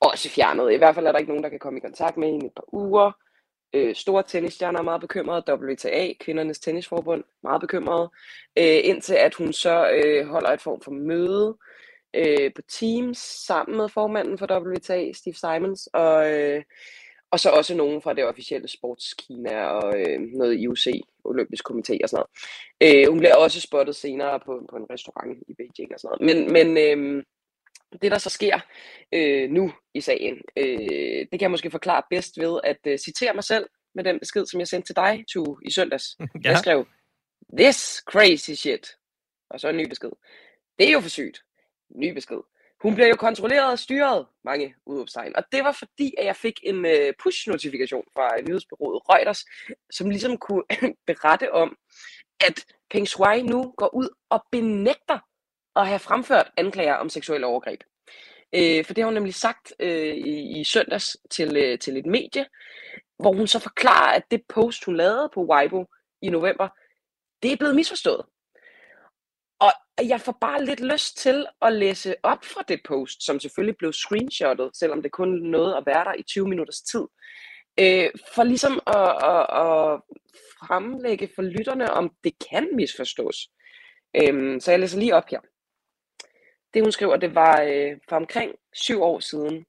også 0.00 0.28
fjernet. 0.28 0.72
I 0.72 0.76
hvert 0.76 0.94
fald 0.94 1.06
er 1.06 1.12
der 1.12 1.18
ikke 1.18 1.30
nogen, 1.30 1.44
der 1.44 1.50
kan 1.50 1.58
komme 1.58 1.78
i 1.78 1.86
kontakt 1.86 2.16
med 2.16 2.28
hende 2.28 2.46
et 2.46 2.52
par 2.56 2.74
uger. 2.74 3.12
Øh, 3.74 3.94
store 3.94 4.22
tennisstjerner 4.22 4.78
er 4.78 4.84
meget 4.84 5.00
bekymrede. 5.00 5.44
WTA, 5.48 6.12
kvindernes 6.20 6.58
tennisforbund, 6.58 7.24
meget 7.42 7.60
bekymrede. 7.60 8.10
Øh, 8.58 8.80
indtil 8.84 9.14
at 9.14 9.34
hun 9.34 9.52
så 9.52 9.90
øh, 9.90 10.26
holder 10.26 10.50
et 10.50 10.60
form 10.60 10.80
for 10.80 10.90
møde 10.90 11.56
øh, 11.58 11.71
på 12.56 12.62
Teams 12.68 13.18
sammen 13.18 13.76
med 13.76 13.88
formanden 13.88 14.38
for 14.38 14.46
WTA, 14.66 15.12
Steve 15.12 15.34
Simons, 15.34 15.86
og, 15.86 16.32
øh, 16.32 16.62
og 17.30 17.40
så 17.40 17.50
også 17.50 17.74
nogen 17.74 18.02
fra 18.02 18.14
det 18.14 18.24
officielle 18.24 18.68
sportskina 18.68 19.64
og 19.64 20.00
øh, 20.00 20.20
noget 20.20 20.58
IOC, 20.58 20.86
Olympisk 21.24 21.70
Komité 21.70 21.98
og 22.02 22.08
sådan 22.08 22.24
noget. 22.80 22.96
Øh, 23.04 23.08
hun 23.08 23.18
bliver 23.18 23.36
også 23.36 23.60
spottet 23.60 23.96
senere 23.96 24.40
på, 24.40 24.66
på 24.70 24.76
en 24.76 24.86
restaurant 24.90 25.42
i 25.48 25.54
Beijing 25.54 25.92
og 25.94 26.00
sådan 26.00 26.16
noget. 26.20 26.36
Men, 26.36 26.52
men 26.52 26.68
øh, 26.78 27.24
det, 28.02 28.10
der 28.10 28.18
så 28.18 28.30
sker 28.30 28.60
øh, 29.12 29.50
nu 29.50 29.72
i 29.94 30.00
sagen, 30.00 30.42
øh, 30.56 31.18
det 31.18 31.30
kan 31.30 31.40
jeg 31.40 31.50
måske 31.50 31.70
forklare 31.70 32.02
bedst 32.10 32.40
ved 32.40 32.60
at 32.64 32.78
øh, 32.86 32.98
citere 32.98 33.34
mig 33.34 33.44
selv 33.44 33.66
med 33.94 34.04
den 34.04 34.18
besked, 34.18 34.46
som 34.46 34.60
jeg 34.60 34.68
sendte 34.68 34.88
til 34.88 34.96
dig, 34.96 35.24
to 35.32 35.58
i 35.64 35.70
søndags. 35.70 36.04
Ja. 36.44 36.50
Jeg 36.50 36.58
skrev, 36.58 36.86
this 37.58 38.02
crazy 38.10 38.50
shit. 38.50 38.96
Og 39.50 39.60
så 39.60 39.68
en 39.68 39.76
ny 39.76 39.88
besked. 39.88 40.10
Det 40.78 40.88
er 40.88 40.92
jo 40.92 41.00
for 41.00 41.08
sygt 41.08 41.42
ny 41.94 42.12
besked. 42.12 42.38
Hun 42.82 42.94
bliver 42.94 43.08
jo 43.08 43.16
kontrolleret 43.16 43.72
og 43.72 43.78
styret, 43.78 44.26
mange 44.44 44.74
udopstegn. 44.86 45.36
Og 45.36 45.44
det 45.52 45.64
var 45.64 45.72
fordi, 45.72 46.14
at 46.18 46.26
jeg 46.26 46.36
fik 46.36 46.60
en 46.62 46.86
øh, 46.86 47.12
push-notifikation 47.22 48.04
fra 48.14 48.38
øh, 48.38 48.46
nyhedsbyrået 48.46 49.02
Reuters, 49.08 49.44
som 49.90 50.10
ligesom 50.10 50.38
kunne 50.38 50.62
berette 51.06 51.52
om, 51.52 51.76
at 52.40 52.66
Peng 52.90 53.08
Shui 53.08 53.42
nu 53.42 53.74
går 53.76 53.94
ud 53.94 54.08
og 54.30 54.44
benægter 54.52 55.18
at 55.76 55.86
have 55.86 55.98
fremført 55.98 56.50
anklager 56.56 56.94
om 56.94 57.08
seksuelle 57.08 57.46
overgreb. 57.46 57.80
Øh, 58.54 58.84
for 58.84 58.94
det 58.94 59.02
har 59.02 59.06
hun 59.06 59.14
nemlig 59.14 59.34
sagt 59.34 59.72
øh, 59.80 60.14
i, 60.14 60.60
i 60.60 60.64
søndags 60.64 61.16
til, 61.30 61.56
øh, 61.56 61.78
til 61.78 61.96
et 61.96 62.06
medie, 62.06 62.46
hvor 63.18 63.32
hun 63.32 63.46
så 63.46 63.58
forklarer, 63.58 64.12
at 64.12 64.22
det 64.30 64.42
post, 64.48 64.84
hun 64.84 64.96
lavede 64.96 65.30
på 65.34 65.44
Weibo 65.44 65.86
i 66.22 66.30
november, 66.30 66.68
det 67.42 67.52
er 67.52 67.56
blevet 67.56 67.76
misforstået. 67.76 68.26
Og 69.64 69.72
jeg 70.08 70.20
får 70.20 70.38
bare 70.40 70.64
lidt 70.64 70.80
lyst 70.80 71.16
til 71.16 71.46
at 71.62 71.72
læse 71.72 72.14
op 72.22 72.44
fra 72.44 72.62
det 72.68 72.80
post, 72.88 73.26
som 73.26 73.40
selvfølgelig 73.40 73.76
blev 73.76 73.92
screenshottet, 73.92 74.70
selvom 74.76 75.02
det 75.02 75.12
kun 75.12 75.28
nåede 75.28 75.76
at 75.76 75.86
være 75.86 76.04
der 76.04 76.14
i 76.18 76.22
20 76.22 76.48
minutters 76.48 76.80
tid. 76.80 77.04
Øh, 77.80 78.10
for 78.34 78.42
ligesom 78.42 78.80
at, 78.86 79.10
at, 79.32 79.46
at 79.64 80.00
fremlægge 80.66 81.28
for 81.34 81.42
lytterne, 81.42 81.90
om 81.90 82.14
det 82.24 82.34
kan 82.50 82.68
misforstås. 82.72 83.48
Øh, 84.16 84.60
så 84.60 84.70
jeg 84.70 84.80
læser 84.80 84.98
lige 84.98 85.14
op 85.14 85.28
her. 85.30 85.40
Det 86.74 86.82
hun 86.82 86.92
skriver, 86.92 87.16
det 87.16 87.34
var 87.34 87.60
øh, 87.60 87.96
for 88.08 88.16
omkring 88.16 88.52
syv 88.72 89.02
år 89.02 89.20
siden 89.20 89.64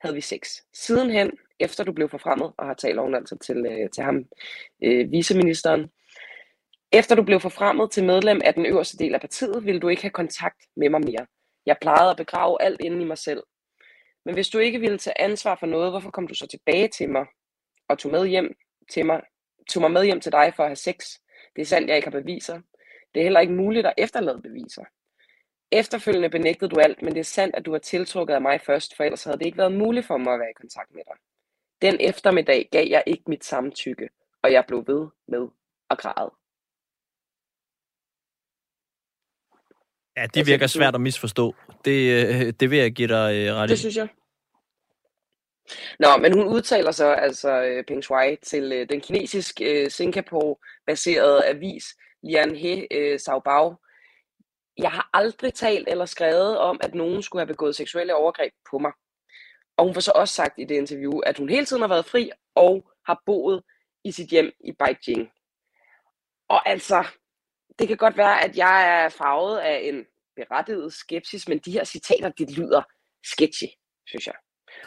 havde 0.00 0.14
vi 0.14 0.20
sex. 0.20 0.48
Sidenhen, 0.74 1.30
efter 1.60 1.84
du 1.84 1.92
blev 1.92 2.08
forfremmet, 2.08 2.52
og 2.58 2.66
har 2.66 2.74
talt 2.74 2.98
oven 2.98 3.14
altså 3.14 3.38
til, 3.38 3.66
øh, 3.66 3.90
til 3.90 4.04
ham, 4.04 4.24
øh, 4.84 5.10
viceministeren, 5.10 5.90
efter 6.92 7.14
du 7.14 7.22
blev 7.22 7.40
forfremmet 7.40 7.90
til 7.90 8.04
medlem 8.04 8.40
af 8.44 8.54
den 8.54 8.66
øverste 8.66 8.98
del 8.98 9.14
af 9.14 9.20
partiet, 9.20 9.64
ville 9.64 9.80
du 9.80 9.88
ikke 9.88 10.02
have 10.02 10.10
kontakt 10.10 10.62
med 10.76 10.90
mig 10.90 11.00
mere. 11.00 11.26
Jeg 11.66 11.76
plejede 11.80 12.10
at 12.10 12.16
begrave 12.16 12.62
alt 12.62 12.80
inde 12.80 13.02
i 13.02 13.04
mig 13.04 13.18
selv. 13.18 13.42
Men 14.24 14.34
hvis 14.34 14.48
du 14.48 14.58
ikke 14.58 14.80
ville 14.80 14.98
tage 14.98 15.20
ansvar 15.20 15.56
for 15.56 15.66
noget, 15.66 15.92
hvorfor 15.92 16.10
kom 16.10 16.26
du 16.26 16.34
så 16.34 16.46
tilbage 16.46 16.88
til 16.88 17.08
mig 17.10 17.26
og 17.88 17.98
tog 17.98 18.12
med 18.12 18.26
hjem 18.26 18.54
til 18.90 19.06
mig, 19.06 19.20
tog 19.68 19.80
mig 19.80 19.90
med 19.90 20.04
hjem 20.04 20.20
til 20.20 20.32
dig 20.32 20.52
for 20.56 20.62
at 20.62 20.68
have 20.68 20.76
sex? 20.76 21.18
Det 21.56 21.62
er 21.62 21.66
sandt, 21.66 21.88
jeg 21.88 21.96
ikke 21.96 22.06
har 22.10 22.20
beviser. 22.20 22.60
Det 23.14 23.20
er 23.20 23.24
heller 23.24 23.40
ikke 23.40 23.52
muligt 23.52 23.86
at 23.86 23.94
efterlade 23.98 24.42
beviser. 24.42 24.84
Efterfølgende 25.70 26.30
benægtede 26.30 26.70
du 26.70 26.80
alt, 26.80 27.02
men 27.02 27.12
det 27.12 27.20
er 27.20 27.24
sandt, 27.24 27.54
at 27.56 27.66
du 27.66 27.72
har 27.72 27.78
tiltrukket 27.78 28.34
af 28.34 28.42
mig 28.42 28.60
først, 28.60 28.96
for 28.96 29.04
ellers 29.04 29.24
havde 29.24 29.38
det 29.38 29.46
ikke 29.46 29.58
været 29.58 29.72
muligt 29.72 30.06
for 30.06 30.16
mig 30.16 30.34
at 30.34 30.40
være 30.40 30.50
i 30.50 30.60
kontakt 30.60 30.94
med 30.94 31.02
dig. 31.06 31.16
Den 31.82 31.96
eftermiddag 32.00 32.68
gav 32.72 32.86
jeg 32.86 33.02
ikke 33.06 33.22
mit 33.26 33.44
samtykke, 33.44 34.08
og 34.42 34.52
jeg 34.52 34.64
blev 34.68 34.84
ved 34.86 35.08
med 35.28 35.48
at 35.90 35.98
græde. 35.98 36.30
Ja, 40.18 40.26
det 40.26 40.46
virker 40.46 40.66
svært 40.66 40.94
at 40.94 41.00
misforstå. 41.00 41.54
Det, 41.84 41.98
øh, 42.12 42.52
det 42.60 42.70
vil 42.70 42.78
jeg 42.78 42.92
give 42.92 43.08
dig 43.08 43.34
øh, 43.36 43.54
ret 43.54 43.68
i. 43.68 43.70
Det 43.70 43.78
synes 43.78 43.96
jeg. 43.96 44.08
Nå, 45.98 46.16
men 46.16 46.32
hun 46.32 46.46
udtaler 46.46 46.90
så 46.90 47.06
altså 47.12 47.62
øh, 47.62 47.84
Peng 47.84 48.04
Shui 48.04 48.36
til 48.42 48.86
den 48.88 49.00
kinesiske 49.00 49.90
Singapore-baserede 49.90 51.46
avis 51.46 51.84
Lian 52.22 52.56
He 52.56 52.86
Saobao. 53.18 53.76
Jeg 54.78 54.90
har 54.90 55.10
aldrig 55.12 55.54
talt 55.54 55.88
eller 55.88 56.06
skrevet 56.06 56.58
om, 56.58 56.80
at 56.82 56.94
nogen 56.94 57.22
skulle 57.22 57.40
have 57.40 57.54
begået 57.54 57.76
seksuelle 57.76 58.14
overgreb 58.14 58.52
på 58.70 58.78
mig. 58.78 58.92
Og 59.76 59.84
hun 59.84 59.94
får 59.94 60.00
så 60.00 60.12
også 60.14 60.34
sagt 60.34 60.54
i 60.58 60.64
det 60.64 60.74
interview, 60.74 61.18
at 61.18 61.38
hun 61.38 61.48
hele 61.48 61.66
tiden 61.66 61.82
har 61.82 61.88
været 61.88 62.06
fri 62.06 62.30
og 62.54 62.90
har 63.06 63.22
boet 63.26 63.62
i 64.04 64.12
sit 64.12 64.30
hjem 64.30 64.52
i 64.64 64.72
Beijing. 64.72 65.28
Og 66.48 66.68
altså, 66.68 67.04
det 67.78 67.88
kan 67.88 67.96
godt 67.96 68.16
være, 68.16 68.44
at 68.44 68.56
jeg 68.56 69.04
er 69.04 69.08
farvet 69.08 69.58
af 69.58 69.80
en 69.84 70.06
berettiget 70.36 70.92
skepsis, 70.92 71.48
men 71.48 71.58
de 71.58 71.72
her 71.72 71.84
citater, 71.84 72.28
de 72.28 72.54
lyder 72.54 72.82
sketchy, 73.24 73.68
synes 74.06 74.26
jeg. 74.26 74.34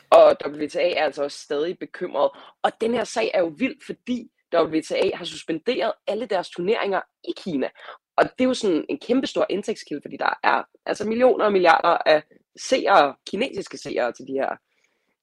Og 0.10 0.36
WTA 0.46 0.90
er 0.90 1.04
altså 1.04 1.24
også 1.24 1.38
stadig 1.38 1.80
bekymret. 1.80 2.32
Og 2.62 2.72
den 2.82 2.94
her 2.94 3.04
sag 3.04 3.32
er 3.34 3.40
jo 3.40 3.54
vild, 3.58 3.76
fordi 3.86 4.32
WTA 4.56 5.12
har 5.14 5.26
suspenderet 5.26 5.94
alle 6.08 6.26
deres 6.26 6.50
turneringer 6.50 7.02
i 7.24 7.32
Kina. 7.38 7.70
Og 8.16 8.24
det 8.24 8.44
er 8.44 8.48
jo 8.48 8.54
sådan 8.54 8.86
en 8.90 9.00
kæmpe 9.00 9.28
stor 9.28 9.46
indtægtskilde, 9.50 10.02
fordi 10.02 10.18
der 10.18 10.40
er 10.44 10.64
altså 10.86 11.08
millioner 11.08 11.46
og 11.46 11.52
milliarder 11.52 11.98
af 12.06 12.24
seere, 12.60 13.16
kinesiske 13.28 13.78
seere 13.78 14.12
til 14.12 14.28
de 14.28 14.34
her 14.34 14.56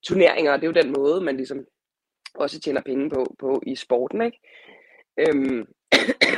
turneringer. 0.07 0.57
Det 0.57 0.63
er 0.63 0.67
jo 0.67 0.83
den 0.83 0.93
måde, 0.93 1.21
man 1.21 1.37
ligesom 1.37 1.59
også 2.35 2.61
tjener 2.61 2.81
penge 2.81 3.11
på, 3.11 3.37
på 3.39 3.63
i 3.67 3.77
sporten, 3.77 4.23
ikke? 4.23 4.39
Øhm, 5.19 5.67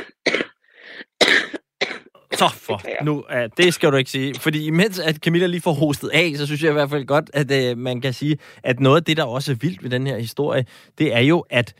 så 2.41 2.55
for 2.67 3.03
nu, 3.03 3.15
uh, 3.17 3.49
det 3.57 3.73
skal 3.73 3.91
du 3.91 3.97
ikke 3.97 4.11
sige. 4.11 4.35
Fordi 4.39 4.65
imens 4.65 4.99
at 4.99 5.15
Camilla 5.15 5.47
lige 5.47 5.61
får 5.61 5.73
hostet 5.73 6.09
af, 6.09 6.33
så 6.37 6.45
synes 6.45 6.63
jeg 6.63 6.69
i 6.69 6.73
hvert 6.73 6.89
fald 6.89 7.05
godt, 7.05 7.29
at 7.33 7.71
uh, 7.71 7.77
man 7.77 8.01
kan 8.01 8.13
sige, 8.13 8.37
at 8.63 8.79
noget 8.79 8.97
af 8.97 9.03
det, 9.03 9.17
der 9.17 9.23
også 9.23 9.51
er 9.51 9.55
vildt 9.55 9.83
ved 9.83 9.89
den 9.89 10.07
her 10.07 10.17
historie, 10.17 10.65
det 10.97 11.15
er 11.15 11.19
jo, 11.19 11.45
at 11.49 11.73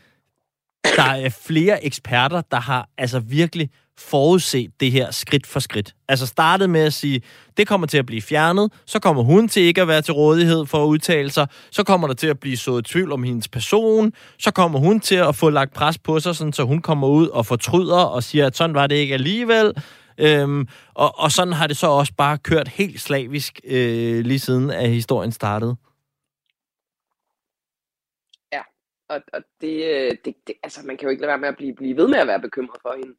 der 0.96 1.02
er 1.02 1.28
flere 1.28 1.84
eksperter, 1.84 2.42
der 2.50 2.60
har 2.60 2.88
altså 2.98 3.18
virkelig 3.18 3.70
forudset 3.98 4.70
det 4.80 4.92
her 4.92 5.10
skridt 5.10 5.46
for 5.46 5.60
skridt. 5.60 5.94
Altså 6.08 6.26
startet 6.26 6.70
med 6.70 6.80
at 6.80 6.92
sige, 6.92 7.22
det 7.56 7.68
kommer 7.68 7.86
til 7.86 7.98
at 7.98 8.06
blive 8.06 8.22
fjernet, 8.22 8.72
så 8.86 8.98
kommer 8.98 9.22
hun 9.22 9.48
til 9.48 9.62
ikke 9.62 9.82
at 9.82 9.88
være 9.88 10.02
til 10.02 10.14
rådighed 10.14 10.66
for 10.66 10.84
at 10.84 10.86
udtale 10.86 11.30
sig, 11.30 11.46
så 11.70 11.82
kommer 11.82 12.06
der 12.06 12.14
til 12.14 12.26
at 12.26 12.40
blive 12.40 12.56
så 12.56 12.80
tvivl 12.80 13.12
om 13.12 13.22
hendes 13.22 13.48
person, 13.48 14.12
så 14.38 14.50
kommer 14.50 14.78
hun 14.78 15.00
til 15.00 15.14
at 15.14 15.36
få 15.36 15.50
lagt 15.50 15.74
pres 15.74 15.98
på 15.98 16.20
sig, 16.20 16.36
sådan, 16.36 16.52
så 16.52 16.62
hun 16.64 16.82
kommer 16.82 17.08
ud 17.08 17.28
og 17.28 17.46
fortryder 17.46 17.98
og 17.98 18.22
siger, 18.22 18.46
at 18.46 18.56
sådan 18.56 18.74
var 18.74 18.86
det 18.86 18.96
ikke 18.96 19.14
alligevel. 19.14 19.72
Øhm, 20.24 20.68
og, 20.94 21.10
og 21.18 21.30
sådan 21.30 21.52
har 21.52 21.66
det 21.66 21.76
så 21.76 21.86
også 21.86 22.14
bare 22.16 22.38
kørt 22.38 22.68
helt 22.68 23.00
slavisk 23.00 23.60
øh, 23.64 24.18
lige 24.24 24.38
siden 24.38 24.70
at 24.70 24.88
historien 24.88 25.32
startede. 25.32 25.76
Ja, 28.52 28.62
og, 29.08 29.20
og 29.32 29.42
det, 29.60 29.84
øh, 29.84 30.10
det, 30.24 30.34
det, 30.46 30.54
altså 30.62 30.86
man 30.86 30.96
kan 30.96 31.06
jo 31.06 31.10
ikke 31.10 31.20
lade 31.20 31.28
være 31.28 31.38
med 31.38 31.48
at 31.48 31.56
blive, 31.56 31.74
blive 31.74 31.96
ved 31.96 32.08
med 32.08 32.18
at 32.18 32.26
være 32.26 32.40
bekymret 32.40 32.78
for 32.82 32.94
hende. 32.96 33.14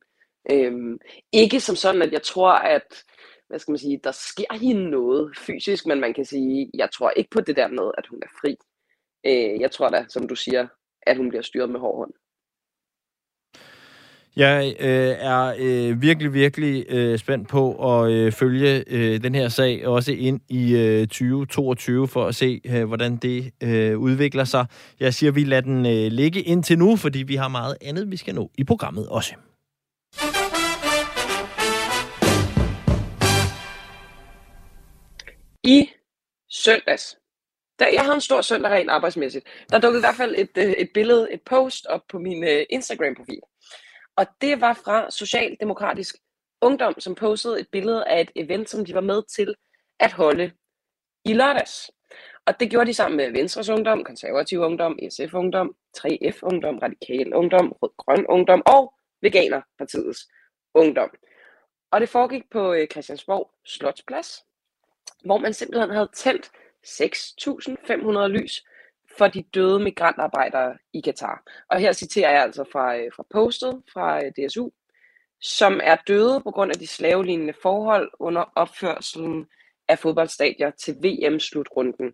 Øhm, 0.52 0.98
ikke 1.32 1.60
som 1.60 1.76
sådan, 1.76 2.02
at 2.02 2.12
jeg 2.12 2.24
tror, 2.24 2.52
at 2.52 3.04
hvad 3.48 3.60
skal 3.60 3.72
man 3.72 3.80
sige, 3.80 4.00
der 4.04 4.12
sker 4.12 4.58
hende 4.62 4.90
noget 4.90 5.38
fysisk, 5.38 5.86
men 5.86 6.00
man 6.00 6.14
kan 6.14 6.26
sige, 6.26 6.72
jeg 6.74 6.92
tror 6.92 7.10
ikke 7.10 7.30
på 7.30 7.42
det 7.42 7.56
der 7.56 7.68
med, 7.68 7.92
at 7.98 8.08
hun 8.08 8.20
er 8.24 8.28
fri. 8.42 8.56
Øh, 9.26 9.62
jeg 9.62 9.72
tror 9.72 9.90
da, 9.90 10.06
som 10.10 10.28
du 10.28 10.36
siger, 10.36 10.68
at 11.02 11.18
hun 11.18 11.30
bliver 11.30 11.42
styret 11.42 11.70
med 11.70 11.80
hård 11.80 11.98
hånd. 11.98 12.14
Jeg 14.36 14.76
øh, 14.80 15.16
er 15.20 15.56
øh, 15.58 16.02
virkelig, 16.02 16.34
virkelig 16.34 16.86
øh, 16.90 17.20
spændt 17.20 17.48
på 17.48 17.92
at 17.92 18.12
øh, 18.12 18.32
følge 18.32 18.84
øh, 18.88 19.24
den 19.24 19.36
her 19.36 19.50
sag 19.50 19.88
også 19.88 20.12
ind 20.12 20.42
i 20.50 20.76
øh, 20.76 21.08
2022 21.08 22.08
for 22.08 22.26
at 22.26 22.36
se, 22.36 22.62
øh, 22.66 22.84
hvordan 22.84 23.18
det 23.18 23.52
øh, 23.64 23.98
udvikler 23.98 24.44
sig. 24.44 24.66
Jeg 25.00 25.14
siger, 25.14 25.32
at 25.32 25.36
vi 25.36 25.44
lader 25.44 25.62
den 25.62 25.86
øh, 25.86 26.12
ligge 26.12 26.42
indtil 26.42 26.78
nu, 26.78 26.96
fordi 26.96 27.24
vi 27.24 27.36
har 27.36 27.48
meget 27.48 27.78
andet, 27.82 28.12
vi 28.12 28.18
skal 28.18 28.36
nå 28.36 28.52
i 28.58 28.64
programmet 28.64 29.08
også. 29.08 29.34
I 35.64 35.90
søndags, 36.50 37.18
da 37.80 37.86
jeg 37.94 38.02
havde 38.02 38.16
en 38.16 38.22
stor 38.22 38.42
søndag 38.42 38.72
rent 38.72 38.90
arbejdsmæssigt, 38.90 39.46
der 39.70 39.80
dukkede 39.80 40.00
i 40.00 40.06
hvert 40.06 40.16
fald 40.16 40.36
et, 40.38 40.58
øh, 40.58 40.72
et 40.72 40.90
billede, 40.94 41.34
et 41.34 41.42
post 41.42 41.86
op 41.86 42.02
på 42.10 42.20
min 42.20 42.44
øh, 42.44 42.64
Instagram-profil. 42.70 43.40
Og 44.16 44.26
det 44.42 44.62
var 44.62 44.74
fra 44.74 45.12
Socialdemokratisk 45.12 46.16
Ungdom, 46.62 47.00
som 47.00 47.16
postede 47.16 47.60
et 47.60 47.68
billede 47.72 48.08
af 48.08 48.22
et 48.22 48.32
event, 48.36 48.70
som 48.70 48.86
de 48.86 48.94
var 48.94 49.02
med 49.02 49.24
til 49.36 49.56
at 50.00 50.12
holde 50.12 50.52
i 51.26 51.34
lørdags. 51.34 51.92
Og 52.46 52.60
det 52.60 52.70
gjorde 52.70 52.88
de 52.88 52.94
sammen 52.94 53.18
med 53.18 53.32
Venstres 53.32 53.70
Ungdom, 53.70 54.04
Konservativ 54.04 54.60
Ungdom, 54.60 55.00
SF 55.10 55.34
Ungdom, 55.34 55.76
3F 55.98 56.40
Ungdom, 56.42 56.78
Radikal 56.78 57.34
Ungdom, 57.34 57.72
Rød 57.72 57.90
Grøn 57.98 58.26
Ungdom 58.30 58.62
og 58.66 58.94
Veganerpartiets 59.22 60.28
Ungdom. 60.74 61.10
Og 61.92 62.02
det 62.02 62.10
foregik 62.10 62.44
på 62.52 62.74
øh, 62.74 62.88
Christiansborg 62.88 63.52
Slotsplads, 63.66 64.46
hvor 65.26 65.38
man 65.38 65.54
simpelthen 65.54 65.90
havde 65.90 66.10
tændt 66.14 66.52
6.500 66.86 68.28
lys 68.28 68.64
for 69.18 69.28
de 69.28 69.44
døde 69.44 69.80
migrantarbejdere 69.80 70.78
i 70.94 71.02
Katar. 71.02 71.44
Og 71.70 71.80
her 71.80 71.94
citerer 71.94 72.32
jeg 72.32 72.42
altså 72.42 72.64
fra, 72.72 72.98
øh, 72.98 73.12
fra 73.16 73.26
postet 73.30 73.82
fra 73.94 74.26
øh, 74.26 74.32
DSU, 74.32 74.70
som 75.42 75.80
er 75.84 75.96
døde 76.08 76.42
på 76.44 76.52
grund 76.52 76.72
af 76.72 76.80
de 76.80 76.88
slavelignende 76.88 77.54
forhold 77.62 78.12
under 78.20 78.52
opførselen 78.56 79.48
af 79.88 80.00
fodboldstadier 80.00 80.72
til 80.72 80.96
VM-slutrunden 81.04 82.14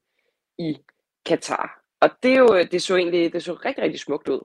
i 0.58 0.78
Katar. 1.26 1.82
Og 2.02 2.10
det, 2.24 2.34
er 2.34 2.40
jo, 2.40 2.56
øh, 2.56 2.72
det 2.72 2.82
så 2.82 2.96
egentlig 2.96 3.34
det 3.34 3.44
så 3.44 3.54
rigtig, 3.54 3.84
rigtig 3.84 4.00
smukt 4.00 4.30
ud. 4.30 4.40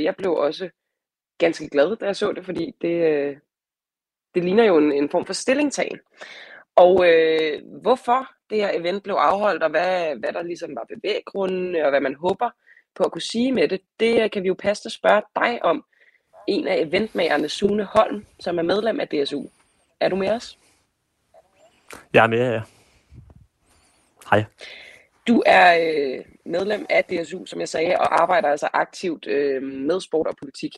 Jeg 0.00 0.14
blev 0.16 0.32
også 0.32 0.70
ganske 1.38 1.68
glad, 1.68 1.96
da 1.96 2.06
jeg 2.06 2.16
så 2.16 2.32
det, 2.32 2.44
fordi 2.44 2.74
det, 2.80 3.38
det 4.34 4.44
ligner 4.44 4.64
jo 4.64 4.78
en, 4.78 4.92
en 4.92 5.10
form 5.10 5.26
for 5.26 5.32
stillingtagen. 5.32 5.98
Og 6.76 7.06
øh, 7.08 7.62
hvorfor 7.82 8.39
det 8.50 8.58
her 8.58 8.70
event 8.80 9.02
blev 9.02 9.14
afholdt, 9.14 9.62
og 9.62 9.70
hvad, 9.70 10.16
hvad 10.16 10.32
der 10.32 10.42
ligesom 10.42 10.76
var 10.76 10.86
bevæggrunden, 10.94 11.76
og 11.76 11.90
hvad 11.90 12.00
man 12.00 12.14
håber 12.14 12.50
på 12.94 13.04
at 13.04 13.12
kunne 13.12 13.22
sige 13.22 13.52
med 13.52 13.68
det, 13.68 13.80
det 14.00 14.32
kan 14.32 14.42
vi 14.42 14.48
jo 14.48 14.54
passe 14.54 14.86
at 14.86 14.92
spørge 14.92 15.22
dig 15.36 15.64
om. 15.64 15.84
En 16.48 16.66
af 16.66 16.76
eventmagerne, 16.76 17.48
Sune 17.48 17.84
Holm, 17.84 18.26
som 18.40 18.58
er 18.58 18.62
medlem 18.62 19.00
af 19.00 19.08
DSU. 19.08 19.44
Er 20.00 20.08
du 20.08 20.16
med 20.16 20.30
os? 20.30 20.58
Jeg 22.14 22.24
er 22.24 22.28
med, 22.28 22.52
ja. 22.52 22.62
Hej. 24.30 24.44
Du 25.28 25.42
er 25.46 25.78
øh, 25.80 26.24
medlem 26.46 26.86
af 26.90 27.04
DSU, 27.04 27.44
som 27.44 27.60
jeg 27.60 27.68
sagde, 27.68 27.96
og 27.96 28.22
arbejder 28.22 28.48
altså 28.48 28.68
aktivt 28.72 29.26
øh, 29.26 29.62
med 29.62 30.00
sport 30.00 30.26
og 30.26 30.36
politik 30.36 30.72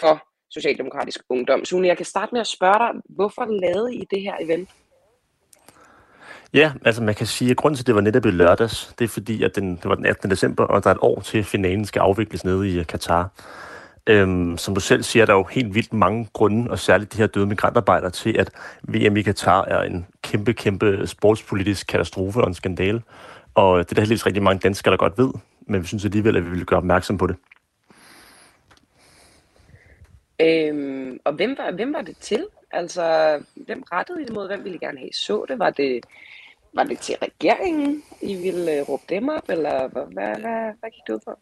for 0.00 0.28
Socialdemokratisk 0.50 1.20
Ungdom. 1.28 1.64
Sune, 1.64 1.88
jeg 1.88 1.96
kan 1.96 2.06
starte 2.06 2.32
med 2.32 2.40
at 2.40 2.46
spørge 2.46 2.78
dig, 2.78 3.00
hvorfor 3.08 3.44
lavede 3.44 3.94
I 3.94 4.04
det 4.10 4.22
her 4.22 4.36
event? 4.40 4.68
Ja, 6.54 6.72
altså 6.84 7.02
man 7.02 7.14
kan 7.14 7.26
sige, 7.26 7.50
at 7.50 7.56
grunden 7.56 7.76
til, 7.76 7.82
at 7.82 7.86
det 7.86 7.94
var 7.94 8.00
netop 8.00 8.26
i 8.26 8.30
lørdags, 8.30 8.94
det 8.98 9.04
er 9.04 9.08
fordi, 9.08 9.42
at 9.42 9.56
den, 9.56 9.76
det 9.76 9.84
var 9.84 9.94
den 9.94 10.06
18. 10.06 10.30
december, 10.30 10.64
og 10.64 10.84
der 10.84 10.90
er 10.90 10.94
et 10.94 11.00
år 11.02 11.20
til 11.20 11.44
finalen 11.44 11.84
skal 11.84 12.00
afvikles 12.00 12.44
nede 12.44 12.68
i 12.68 12.78
øh, 12.78 12.86
Katar. 12.86 13.30
Øhm, 14.06 14.58
som 14.58 14.74
du 14.74 14.80
selv 14.80 15.02
siger, 15.02 15.26
der 15.26 15.32
er 15.32 15.36
jo 15.36 15.44
helt 15.44 15.74
vildt 15.74 15.92
mange 15.92 16.28
grunde, 16.32 16.70
og 16.70 16.78
særligt 16.78 17.12
de 17.12 17.18
her 17.18 17.26
døde 17.26 17.46
migrantarbejdere, 17.46 18.10
til 18.10 18.38
at 18.38 18.50
VM 18.82 19.16
i 19.16 19.22
Katar 19.22 19.64
er 19.64 19.82
en 19.82 20.06
kæmpe, 20.22 20.52
kæmpe 20.52 21.06
sportspolitisk 21.06 21.86
katastrofe 21.86 22.40
og 22.40 22.48
en 22.48 22.54
skandale. 22.54 23.02
Og 23.54 23.78
øh, 23.78 23.84
det 23.84 23.90
er 23.90 23.94
der 23.94 24.00
heldigvis 24.00 24.26
rigtig 24.26 24.42
mange 24.42 24.60
danskere, 24.60 24.92
der 24.92 24.98
godt 24.98 25.18
ved, 25.18 25.32
men 25.60 25.82
vi 25.82 25.86
synes 25.86 26.04
alligevel, 26.04 26.36
at 26.36 26.44
vi 26.44 26.50
vil 26.50 26.66
gøre 26.66 26.78
opmærksom 26.78 27.18
på 27.18 27.26
det. 27.26 27.36
Øhm, 30.40 31.18
og 31.24 31.32
hvem 31.32 31.56
var, 31.58 31.72
hvem 31.72 31.92
var 31.92 32.02
det 32.02 32.16
til? 32.20 32.46
Altså, 32.70 33.38
hvem 33.54 33.82
rettede 33.92 34.22
I 34.22 34.24
det 34.24 34.32
mod? 34.32 34.46
Hvem 34.46 34.64
ville 34.64 34.76
I 34.76 34.78
gerne 34.78 34.98
have 34.98 35.12
så 35.12 35.44
det? 35.48 35.58
Var 35.58 35.70
det, 35.70 36.00
var 36.74 36.84
det 36.84 36.98
til 36.98 37.16
regeringen, 37.22 38.02
I 38.20 38.34
ville 38.34 38.72
øh, 38.72 38.88
råbe 38.88 39.02
dem 39.08 39.28
op? 39.28 39.48
Eller 39.48 39.88
hvad, 39.88 40.02
hvad, 40.12 40.40
hvad, 40.40 40.72
hvad 40.80 40.90
gik 40.90 41.02
det 41.06 41.14
ud 41.14 41.20
på? 41.26 41.38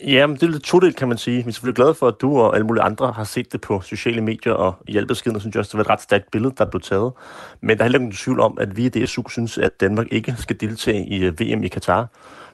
Ja, 0.00 0.26
men 0.26 0.36
det 0.36 0.42
er 0.42 0.46
lidt 0.46 0.64
todelt, 0.64 0.96
kan 0.96 1.08
man 1.08 1.18
sige. 1.18 1.44
Vi 1.44 1.48
er 1.48 1.52
selvfølgelig 1.52 1.76
glade 1.76 1.94
for, 1.94 2.08
at 2.08 2.14
du 2.20 2.38
og 2.38 2.54
alle 2.54 2.66
mulige 2.66 2.82
andre 2.82 3.12
har 3.12 3.24
set 3.24 3.52
det 3.52 3.60
på 3.60 3.80
sociale 3.80 4.20
medier 4.20 4.52
og 4.52 4.74
i 4.88 4.92
hjælpebeskeden, 4.92 5.40
synes 5.40 5.54
jeg 5.54 5.60
også, 5.60 5.70
det 5.70 5.78
var 5.78 5.84
et 5.84 5.90
ret 5.90 6.02
stærkt 6.02 6.30
billede, 6.30 6.54
der 6.58 6.64
blev 6.64 6.80
taget. 6.80 7.12
Men 7.60 7.78
der 7.78 7.82
er 7.82 7.84
heller 7.84 7.98
ikke 7.98 8.04
nogen 8.04 8.16
tvivl 8.16 8.40
om, 8.40 8.58
at 8.60 8.76
vi 8.76 8.86
i 8.86 8.88
DSU 8.88 9.28
synes, 9.28 9.58
at 9.58 9.80
Danmark 9.80 10.06
ikke 10.10 10.34
skal 10.38 10.60
deltage 10.60 11.06
i 11.06 11.24
øh, 11.24 11.40
VM 11.40 11.64
i 11.64 11.68
Katar. 11.68 12.08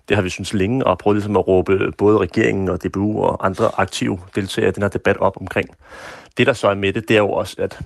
Det 0.08 0.16
har 0.16 0.22
vi 0.22 0.28
synes 0.28 0.54
længe, 0.54 0.86
og 0.86 0.98
prøvet 0.98 1.16
ligesom 1.16 1.36
at 1.36 1.48
råbe 1.48 1.92
både 1.98 2.18
regeringen 2.18 2.68
og 2.68 2.84
DBU 2.84 3.22
og 3.22 3.46
andre 3.46 3.70
aktive 3.76 4.18
deltagere 4.34 4.68
i 4.68 4.72
den 4.72 4.82
her 4.82 4.90
debat 4.90 5.16
op 5.16 5.36
omkring. 5.40 5.70
Det, 6.36 6.46
der 6.46 6.52
så 6.52 6.68
er 6.68 6.74
med 6.74 6.92
det, 6.92 7.08
det 7.08 7.16
er 7.16 7.20
jo 7.20 7.30
også, 7.30 7.56
at 7.58 7.80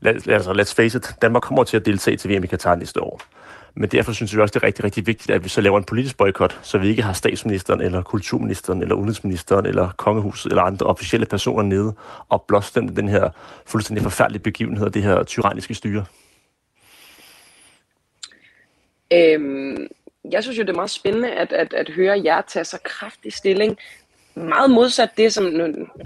lad, 0.00 0.28
altså, 0.28 0.52
let's 0.52 0.74
face 0.74 0.98
it, 0.98 1.14
Danmark 1.22 1.42
kommer 1.42 1.64
til 1.64 1.76
at 1.76 1.86
deltage 1.86 2.16
til 2.16 2.30
VM 2.30 2.44
i 2.44 2.46
Katar 2.46 2.74
næste 2.74 3.00
år. 3.00 3.20
Men 3.78 3.88
derfor 3.88 4.12
synes 4.12 4.36
vi 4.36 4.40
også, 4.40 4.52
det 4.52 4.62
er 4.62 4.66
rigtig, 4.66 4.84
rigtig 4.84 5.06
vigtigt, 5.06 5.30
at 5.30 5.44
vi 5.44 5.48
så 5.48 5.60
laver 5.60 5.78
en 5.78 5.84
politisk 5.84 6.16
boykot, 6.16 6.58
så 6.62 6.78
vi 6.78 6.88
ikke 6.88 7.02
har 7.02 7.12
statsministeren, 7.12 7.80
eller 7.80 8.02
kulturministeren, 8.02 8.82
eller 8.82 8.94
udenrigsministeren, 8.94 9.66
eller 9.66 9.90
kongehuset, 9.96 10.50
eller 10.50 10.62
andre 10.62 10.86
officielle 10.86 11.26
personer 11.26 11.62
nede 11.62 11.94
og 12.28 12.44
blåstemme 12.48 12.96
den 12.96 13.08
her 13.08 13.30
fuldstændig 13.66 14.02
forfærdelige 14.02 14.42
begivenhed, 14.42 14.90
det 14.90 15.02
her 15.02 15.22
tyranniske 15.22 15.74
styre. 15.74 16.04
Øhm, 19.12 19.86
jeg 20.30 20.42
synes 20.42 20.58
jo, 20.58 20.62
det 20.62 20.70
er 20.70 20.74
meget 20.74 20.90
spændende 20.90 21.30
at, 21.30 21.52
at, 21.52 21.74
at 21.74 21.88
høre 21.88 22.20
jer 22.24 22.40
tage 22.40 22.64
så 22.64 22.78
kraftig 22.84 23.32
stilling. 23.32 23.78
Meget 24.36 24.70
modsat 24.70 25.10
det, 25.16 25.32
som, 25.32 25.44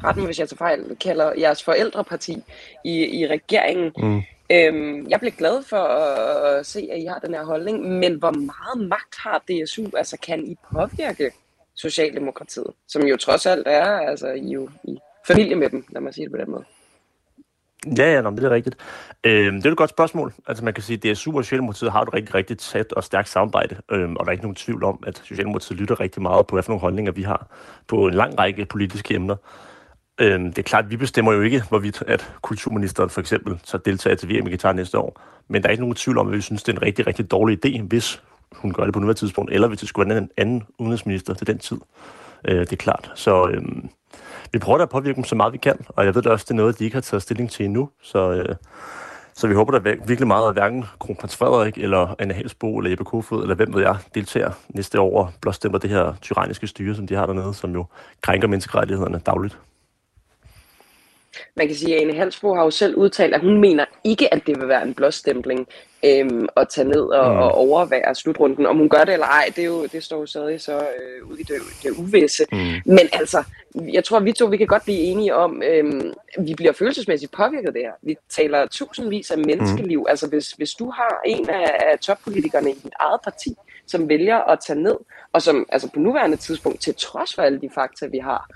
ret 0.04 0.16
mig 0.16 0.26
hvis 0.26 0.38
jeg 0.38 0.48
tager 0.48 0.56
fejl, 0.56 0.96
kalder 1.00 1.32
jeres 1.38 1.62
forældreparti 1.62 2.42
i, 2.84 3.20
i 3.20 3.26
regeringen. 3.26 3.92
Mm. 3.98 4.22
Øhm, 4.52 5.08
jeg 5.08 5.20
bliver 5.20 5.34
glad 5.38 5.62
for 5.62 5.76
at 5.76 6.66
se, 6.66 6.88
at 6.92 7.00
I 7.00 7.04
har 7.04 7.18
den 7.18 7.34
her 7.34 7.44
holdning, 7.44 7.98
men 7.98 8.14
hvor 8.14 8.30
meget 8.30 8.88
magt 8.88 9.16
har 9.16 9.38
DSU? 9.48 9.84
Altså, 9.96 10.16
kan 10.22 10.46
I 10.46 10.56
påvirke 10.72 11.30
Socialdemokratiet, 11.74 12.70
som 12.88 13.02
jo 13.02 13.16
trods 13.16 13.46
alt 13.46 13.66
er, 13.66 13.84
altså, 13.84 14.28
I 14.28 14.48
er 14.48 14.52
jo 14.52 14.68
i 14.84 14.98
familie 15.26 15.56
med 15.56 15.70
dem, 15.70 15.84
lad 15.88 16.00
mig 16.00 16.14
sige 16.14 16.24
det 16.24 16.32
på 16.32 16.38
den 16.38 16.50
måde. 16.50 16.64
Ja, 17.86 18.14
ja, 18.14 18.20
nå, 18.20 18.30
det 18.30 18.44
er 18.44 18.50
rigtigt. 18.50 18.76
Øhm, 19.24 19.56
det 19.56 19.66
er 19.66 19.70
et 19.70 19.76
godt 19.76 19.90
spørgsmål. 19.90 20.32
Altså 20.46 20.64
man 20.64 20.74
kan 20.74 20.82
sige, 20.82 21.10
at 21.10 21.16
DSU 21.16 21.36
og 21.36 21.44
Socialdemokratiet 21.44 21.92
har 21.92 22.02
et 22.02 22.14
rigtig, 22.14 22.34
rigtig 22.34 22.58
tæt 22.58 22.92
og 22.92 23.04
stærkt 23.04 23.28
samarbejde, 23.28 23.76
øhm, 23.90 24.16
og 24.16 24.24
der 24.24 24.30
er 24.30 24.32
ikke 24.32 24.44
nogen 24.44 24.54
tvivl 24.54 24.84
om, 24.84 25.04
at 25.06 25.22
Socialdemokratiet 25.24 25.80
lytter 25.80 26.00
rigtig 26.00 26.22
meget 26.22 26.46
på, 26.46 26.56
hvad 26.56 26.62
for 26.62 26.70
nogle 26.72 26.80
holdninger 26.80 27.12
vi 27.12 27.22
har 27.22 27.46
på 27.88 28.06
en 28.06 28.14
lang 28.14 28.38
række 28.38 28.66
politiske 28.66 29.14
emner. 29.14 29.36
Øhm, 30.20 30.44
det 30.44 30.58
er 30.58 30.62
klart, 30.62 30.84
at 30.84 30.90
vi 30.90 30.96
bestemmer 30.96 31.32
jo 31.32 31.40
ikke, 31.40 31.62
hvorvidt 31.68 32.02
at 32.06 32.32
kulturministeren 32.42 33.10
for 33.10 33.20
eksempel 33.20 33.60
så 33.64 33.78
deltager 33.78 34.16
til 34.16 34.28
VM 34.28 34.46
i 34.46 34.50
Katar 34.50 34.72
næste 34.72 34.98
år. 34.98 35.20
Men 35.48 35.62
der 35.62 35.68
er 35.68 35.70
ikke 35.70 35.82
nogen 35.82 35.96
tvivl 35.96 36.18
om, 36.18 36.28
at 36.28 36.34
vi 36.34 36.40
synes, 36.40 36.62
det 36.62 36.72
er 36.72 36.76
en 36.76 36.82
rigtig, 36.82 37.06
rigtig 37.06 37.30
dårlig 37.30 37.66
idé, 37.66 37.82
hvis 37.82 38.22
hun 38.52 38.72
gør 38.72 38.84
det 38.84 38.92
på 38.92 39.00
nuværende 39.00 39.20
tidspunkt, 39.20 39.52
eller 39.52 39.68
hvis 39.68 39.80
det 39.80 39.88
skulle 39.88 40.08
være 40.08 40.18
en 40.18 40.30
anden 40.36 40.62
udenrigsminister 40.78 41.34
til 41.34 41.46
den 41.46 41.58
tid. 41.58 41.78
Øh, 42.48 42.60
det 42.60 42.72
er 42.72 42.76
klart. 42.76 43.12
Så 43.14 43.48
øhm, 43.48 43.90
vi 44.52 44.58
prøver 44.58 44.78
da 44.78 44.82
at 44.82 44.90
påvirke 44.90 45.16
dem 45.16 45.24
så 45.24 45.34
meget 45.34 45.52
vi 45.52 45.58
kan, 45.58 45.86
og 45.88 46.04
jeg 46.04 46.14
ved 46.14 46.22
da 46.22 46.30
også, 46.30 46.44
det 46.44 46.50
er 46.50 46.54
noget, 46.54 46.78
de 46.78 46.84
ikke 46.84 46.96
har 46.96 47.00
taget 47.00 47.22
stilling 47.22 47.50
til 47.50 47.64
endnu. 47.64 47.88
Så, 48.02 48.32
øh, 48.32 48.56
så 49.34 49.48
vi 49.48 49.54
håber 49.54 49.78
da 49.78 49.90
virkelig 50.06 50.26
meget, 50.26 50.48
at 50.48 50.54
hverken 50.54 50.84
kronprins 50.98 51.36
Frederik, 51.36 51.78
eller 51.78 52.14
Anna 52.18 52.34
Helsbo, 52.34 52.78
eller 52.78 52.90
Jeppe 52.90 53.04
Kofod, 53.04 53.42
eller 53.42 53.54
hvem 53.54 53.74
ved 53.74 53.82
jeg, 53.82 53.96
deltager 54.14 54.50
næste 54.68 55.00
år 55.00 55.24
og 55.24 55.32
blåstemmer 55.40 55.78
det 55.78 55.90
her 55.90 56.14
tyranniske 56.22 56.66
styre, 56.66 56.94
som 56.94 57.06
de 57.06 57.14
har 57.14 57.26
dernede, 57.26 57.54
som 57.54 57.72
jo 57.72 57.86
krænker 58.20 58.48
menneskerettighederne 58.48 59.18
dagligt. 59.26 59.58
Man 61.56 61.66
kan 61.66 61.76
sige, 61.76 61.96
at 61.96 62.02
Ane 62.02 62.18
Halsbo 62.18 62.54
har 62.54 62.64
jo 62.64 62.70
selv 62.70 62.94
udtalt, 62.94 63.34
at 63.34 63.40
hun 63.40 63.60
mener 63.60 63.84
ikke, 64.04 64.34
at 64.34 64.46
det 64.46 64.60
vil 64.60 64.68
være 64.68 64.82
en 64.82 64.94
blåstempling 64.94 65.68
øhm, 66.04 66.48
at 66.56 66.68
tage 66.68 66.88
ned 66.88 67.00
og, 67.00 67.32
mm. 67.32 67.38
og 67.38 67.54
overvære 67.54 68.14
slutrunden. 68.14 68.66
Om 68.66 68.76
hun 68.76 68.88
gør 68.88 69.04
det 69.04 69.12
eller 69.12 69.26
ej, 69.26 69.52
det, 69.56 69.62
er 69.62 69.66
jo, 69.66 69.86
det 69.86 70.04
står 70.04 70.20
jo 70.20 70.26
stadig 70.26 70.60
så 70.60 70.78
øh, 70.78 71.30
ude 71.30 71.40
i 71.40 71.42
det, 71.42 71.56
det 71.82 71.90
uvisse. 71.90 72.44
Mm. 72.52 72.58
Men 72.86 73.08
altså, 73.12 73.44
jeg 73.92 74.04
tror, 74.04 74.20
vi 74.20 74.32
to 74.32 74.46
vi 74.46 74.56
kan 74.56 74.66
godt 74.66 74.84
blive 74.84 74.98
enige 74.98 75.34
om, 75.34 75.62
øhm, 75.62 76.12
vi 76.38 76.54
bliver 76.54 76.72
følelsesmæssigt 76.72 77.32
påvirket 77.32 77.74
det 77.74 77.82
her. 77.82 77.92
Vi 78.02 78.16
taler 78.28 78.66
tusindvis 78.66 79.30
af 79.30 79.38
menneskeliv. 79.38 80.00
Mm. 80.00 80.06
Altså, 80.08 80.28
hvis, 80.28 80.50
hvis 80.50 80.74
du 80.74 80.90
har 80.90 81.20
en 81.26 81.50
af, 81.50 81.90
af 81.92 81.98
toppolitikerne 81.98 82.70
i 82.70 82.74
dit 82.74 82.92
eget 83.00 83.20
parti, 83.24 83.54
som 83.86 84.08
vælger 84.08 84.38
at 84.38 84.58
tage 84.66 84.82
ned, 84.82 84.96
og 85.32 85.42
som 85.42 85.66
altså 85.68 85.88
på 85.94 86.00
nuværende 86.00 86.36
tidspunkt, 86.36 86.80
til 86.80 86.94
trods 86.94 87.34
for 87.34 87.42
alle 87.42 87.60
de 87.60 87.70
fakta, 87.74 88.06
vi 88.06 88.18
har, 88.18 88.50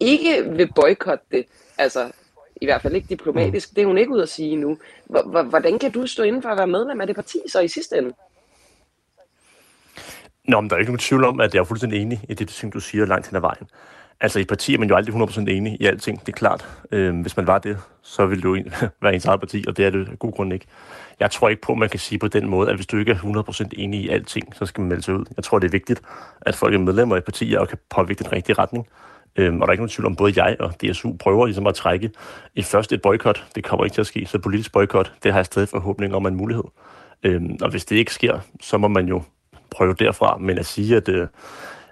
ikke 0.00 0.44
vil 0.50 0.72
boykotte 0.76 1.24
det, 1.30 1.46
altså 1.78 2.10
i 2.60 2.64
hvert 2.64 2.82
fald 2.82 2.94
ikke 2.94 3.08
diplomatisk, 3.08 3.70
mm. 3.70 3.74
det 3.74 3.82
er 3.82 3.86
hun 3.86 3.98
ikke 3.98 4.12
ud 4.12 4.20
at 4.20 4.28
sige 4.28 4.56
nu. 4.56 4.78
Hvordan 5.48 5.78
kan 5.78 5.92
du 5.92 6.06
stå 6.06 6.22
inden 6.22 6.42
for 6.42 6.48
at 6.48 6.58
være 6.58 6.66
medlem 6.66 7.00
af 7.00 7.06
det 7.06 7.16
parti 7.16 7.38
så 7.48 7.60
i 7.60 7.68
sidste 7.68 7.98
ende? 7.98 8.12
Nå, 10.48 10.60
men 10.60 10.70
der 10.70 10.76
er 10.76 10.80
ikke 10.80 10.92
nogen 10.92 10.98
tvivl 10.98 11.24
om, 11.24 11.40
at 11.40 11.54
jeg 11.54 11.60
er 11.60 11.64
fuldstændig 11.64 12.02
enig 12.02 12.20
i 12.28 12.34
det, 12.34 12.70
du 12.74 12.80
siger 12.80 13.06
langt 13.06 13.26
hen 13.26 13.36
ad 13.36 13.40
vejen. 13.40 13.68
Altså 14.20 14.38
i 14.38 14.42
et 14.42 14.48
parti 14.48 14.74
er 14.74 14.78
man 14.78 14.88
jo 14.88 14.96
aldrig 14.96 15.14
100% 15.14 15.40
enig 15.40 15.76
i 15.80 15.86
alting, 15.86 16.20
det 16.20 16.28
er 16.28 16.36
klart. 16.36 16.68
Øhm, 16.92 17.20
hvis 17.20 17.36
man 17.36 17.46
var 17.46 17.58
det, 17.58 17.78
så 18.02 18.26
ville 18.26 18.42
det 18.42 18.48
jo 18.48 18.70
være 19.02 19.14
ens 19.14 19.24
eget 19.24 19.40
parti, 19.40 19.64
og 19.68 19.76
det 19.76 19.84
er 19.84 19.90
det 19.90 20.08
af 20.08 20.18
god 20.18 20.32
grund 20.32 20.52
ikke. 20.52 20.66
Jeg 21.20 21.30
tror 21.30 21.48
ikke 21.48 21.62
på, 21.62 21.72
at 21.72 21.78
man 21.78 21.88
kan 21.88 22.00
sige 22.00 22.18
på 22.18 22.28
den 22.28 22.48
måde, 22.48 22.70
at 22.70 22.76
hvis 22.76 22.86
du 22.86 22.98
ikke 22.98 23.12
er 23.12 23.16
100% 23.16 23.68
enig 23.72 24.00
i 24.00 24.08
alting, 24.08 24.54
så 24.54 24.66
skal 24.66 24.80
man 24.80 24.88
melde 24.88 25.02
sig 25.02 25.14
ud. 25.14 25.24
Jeg 25.36 25.44
tror, 25.44 25.58
det 25.58 25.66
er 25.66 25.72
vigtigt, 25.72 26.02
at 26.40 26.54
folk 26.54 26.74
er 26.74 26.78
medlemmer 26.78 27.16
i 27.16 27.20
partier 27.20 27.58
og 27.58 27.68
kan 27.68 27.78
påvirke 27.90 28.24
den 28.24 28.32
rigtige 28.32 28.56
retning. 28.58 28.86
Øhm, 29.36 29.60
og 29.60 29.60
der 29.60 29.66
er 29.66 29.72
ikke 29.72 29.82
nogen 29.82 29.88
tvivl 29.88 30.06
om, 30.06 30.16
både 30.16 30.44
jeg 30.44 30.56
og 30.60 30.72
DSU 30.80 31.12
prøver 31.12 31.46
ligesom 31.46 31.66
at 31.66 31.74
trække 31.74 32.10
et 32.54 32.64
første 32.64 32.94
et 32.94 33.02
boykot. 33.02 33.44
Det 33.54 33.64
kommer 33.64 33.84
ikke 33.84 33.94
til 33.94 34.00
at 34.00 34.06
ske, 34.06 34.26
så 34.26 34.38
politisk 34.38 34.72
boykot, 34.72 35.12
det 35.22 35.32
har 35.32 35.38
jeg 35.38 35.46
stadig 35.46 35.68
forhåbning 35.68 36.14
om 36.14 36.26
en 36.26 36.34
mulighed. 36.34 36.64
Øhm, 37.22 37.56
og 37.62 37.70
hvis 37.70 37.84
det 37.84 37.96
ikke 37.96 38.14
sker, 38.14 38.38
så 38.60 38.78
må 38.78 38.88
man 38.88 39.08
jo 39.08 39.22
prøve 39.70 39.94
derfra. 39.98 40.36
Men 40.36 40.58
at 40.58 40.66
sige, 40.66 40.96
at, 40.96 41.08
øh, 41.08 41.26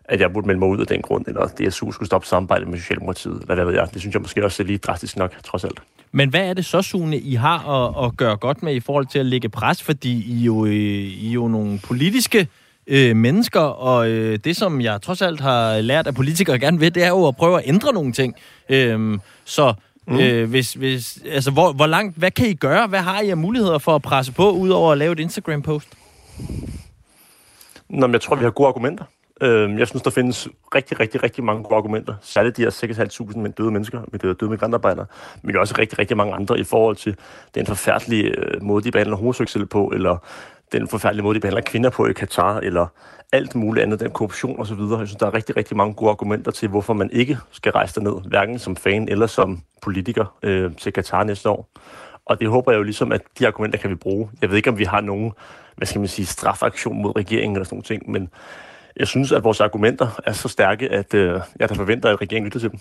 at 0.04 0.20
jeg 0.20 0.32
burde 0.32 0.46
melde 0.46 0.58
mig 0.58 0.68
ud 0.68 0.80
af 0.80 0.86
den 0.86 1.02
grund, 1.02 1.24
eller 1.26 1.40
at 1.40 1.58
DSU 1.58 1.92
skulle 1.92 2.06
stoppe 2.06 2.26
samarbejdet 2.26 2.68
med 2.68 2.78
Socialdemokratiet, 2.78 3.40
eller 3.40 3.54
hvad 3.54 3.64
ved 3.64 3.74
jeg, 3.74 3.88
det 3.92 4.00
synes 4.00 4.14
jeg 4.14 4.22
måske 4.22 4.44
også 4.44 4.62
er 4.62 4.66
lige 4.66 4.78
drastisk 4.78 5.16
nok, 5.16 5.42
trods 5.44 5.64
alt. 5.64 5.82
Men 6.12 6.28
hvad 6.28 6.48
er 6.48 6.54
det 6.54 6.64
så, 6.64 6.82
Sune, 6.82 7.18
I 7.18 7.34
har 7.34 7.68
at, 7.68 8.06
at 8.06 8.16
gøre 8.16 8.36
godt 8.36 8.62
med 8.62 8.74
i 8.74 8.80
forhold 8.80 9.06
til 9.06 9.18
at 9.18 9.26
lægge 9.26 9.48
pres? 9.48 9.82
Fordi 9.82 10.24
I 10.32 10.44
jo, 10.44 10.66
øh, 10.66 10.72
I 10.72 11.32
jo 11.32 11.48
nogle 11.48 11.80
politiske 11.84 12.48
øh, 12.86 13.16
mennesker, 13.16 13.60
og 13.60 14.10
øh, 14.10 14.38
det, 14.44 14.56
som 14.56 14.80
jeg 14.80 15.02
trods 15.02 15.22
alt 15.22 15.40
har 15.40 15.80
lært 15.80 16.06
af 16.06 16.14
politikere 16.14 16.58
gerne 16.58 16.80
ved, 16.80 16.90
det 16.90 17.02
er 17.02 17.08
jo 17.08 17.28
at 17.28 17.36
prøve 17.36 17.58
at 17.58 17.68
ændre 17.68 17.92
nogle 17.92 18.12
ting. 18.12 18.34
Øh, 18.68 19.18
så 19.44 19.74
Mm. 20.06 20.20
Øh, 20.20 20.50
hvis, 20.50 20.72
hvis, 20.72 21.18
altså, 21.26 21.50
hvor, 21.50 21.72
hvor 21.72 21.86
langt, 21.86 22.18
hvad 22.18 22.30
kan 22.30 22.46
I 22.46 22.54
gøre? 22.54 22.86
Hvad 22.86 23.00
har 23.00 23.20
I 23.20 23.30
af 23.30 23.36
muligheder 23.36 23.78
for 23.78 23.94
at 23.94 24.02
presse 24.02 24.32
på, 24.32 24.50
udover 24.50 24.92
at 24.92 24.98
lave 24.98 25.12
et 25.12 25.20
Instagram-post? 25.20 25.88
Nå, 27.88 28.06
men 28.06 28.12
jeg 28.12 28.20
tror, 28.20 28.36
vi 28.36 28.44
har 28.44 28.50
gode 28.50 28.68
argumenter. 28.68 29.04
Øh, 29.40 29.78
jeg 29.78 29.88
synes, 29.88 30.02
der 30.02 30.10
findes 30.10 30.48
rigtig, 30.74 31.00
rigtig, 31.00 31.22
rigtig 31.22 31.44
mange 31.44 31.62
gode 31.62 31.76
argumenter. 31.76 32.14
Særligt 32.22 32.56
de 32.56 32.62
her 32.62 32.70
6.500 32.70 33.38
med 33.38 33.50
døde 33.50 33.70
mennesker, 33.70 34.00
med 34.12 34.34
døde 34.34 34.50
migrantarbejdere, 34.50 35.06
men 35.42 35.56
også 35.56 35.74
rigtig, 35.78 35.98
rigtig 35.98 36.16
mange 36.16 36.34
andre 36.34 36.58
i 36.58 36.64
forhold 36.64 36.96
til 36.96 37.16
den 37.54 37.66
forfærdelige 37.66 38.24
øh, 38.24 38.62
måde, 38.62 38.84
de 38.84 38.90
behandler 38.90 39.16
homoseksuelle 39.16 39.66
på, 39.66 39.86
eller 39.94 40.18
den 40.72 40.88
forfærdelige 40.88 41.24
måde, 41.24 41.34
de 41.34 41.40
behandler 41.40 41.62
kvinder 41.62 41.90
på 41.90 42.06
i 42.06 42.12
Katar, 42.12 42.60
eller 42.60 42.86
alt 43.32 43.54
muligt 43.54 43.82
andet, 43.82 44.00
den 44.00 44.10
korruption 44.10 44.60
osv. 44.60 44.78
Jeg 44.78 45.06
synes, 45.06 45.16
der 45.16 45.26
er 45.26 45.34
rigtig, 45.34 45.56
rigtig 45.56 45.76
mange 45.76 45.94
gode 45.94 46.10
argumenter 46.10 46.50
til, 46.50 46.68
hvorfor 46.68 46.92
man 46.92 47.10
ikke 47.12 47.38
skal 47.50 47.72
rejse 47.72 47.94
derned, 47.94 48.28
hverken 48.28 48.58
som 48.58 48.76
fan 48.76 49.08
eller 49.08 49.26
som 49.26 49.62
politiker 49.82 50.38
øh, 50.42 50.76
til 50.76 50.92
Katar 50.92 51.24
næste 51.24 51.50
år. 51.50 51.68
Og 52.26 52.40
det 52.40 52.48
håber 52.48 52.72
jeg 52.72 52.78
jo 52.78 52.82
ligesom, 52.82 53.12
at 53.12 53.22
de 53.38 53.46
argumenter 53.46 53.78
kan 53.78 53.90
vi 53.90 53.94
bruge. 53.94 54.30
Jeg 54.40 54.50
ved 54.50 54.56
ikke, 54.56 54.70
om 54.70 54.78
vi 54.78 54.84
har 54.84 55.00
nogen, 55.00 55.32
hvad 55.76 55.86
skal 55.86 55.98
man 55.98 56.08
sige, 56.08 56.26
strafaktion 56.26 57.02
mod 57.02 57.16
regeringen 57.16 57.56
eller 57.56 57.64
sådan 57.64 57.76
nogle 57.76 57.84
ting, 57.84 58.10
men 58.10 58.28
jeg 58.96 59.06
synes, 59.06 59.32
at 59.32 59.44
vores 59.44 59.60
argumenter 59.60 60.20
er 60.24 60.32
så 60.32 60.48
stærke, 60.48 60.88
at 60.88 61.14
øh, 61.14 61.40
jeg 61.58 61.68
der 61.68 61.74
forventer, 61.74 62.10
at 62.10 62.20
regeringen 62.20 62.46
lytter 62.46 62.60
til 62.60 62.70
dem. 62.70 62.78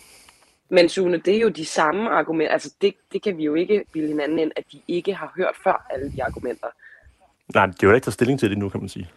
Men 0.69 0.89
Sune, 0.89 1.17
det 1.17 1.35
er 1.35 1.39
jo 1.39 1.49
de 1.49 1.65
samme 1.65 2.09
argumenter. 2.09 2.53
Altså, 2.53 2.73
det, 2.81 2.93
det 3.13 3.23
kan 3.23 3.37
vi 3.37 3.43
jo 3.43 3.55
ikke 3.55 3.83
bilde 3.93 4.07
hinanden 4.07 4.39
ind, 4.39 4.51
at 4.55 4.63
de 4.71 4.81
ikke 4.87 5.13
har 5.13 5.33
hørt 5.37 5.55
før 5.63 5.87
alle 5.89 6.11
de 6.11 6.23
argumenter. 6.23 6.67
Nej, 7.55 7.65
det 7.65 7.83
er 7.83 7.87
jo 7.87 7.93
ikke 7.93 8.05
taget 8.05 8.13
stilling 8.13 8.39
til 8.39 8.49
det 8.49 8.57
nu, 8.57 8.69
kan 8.69 8.79
man 8.79 8.89
sige. 8.89 9.07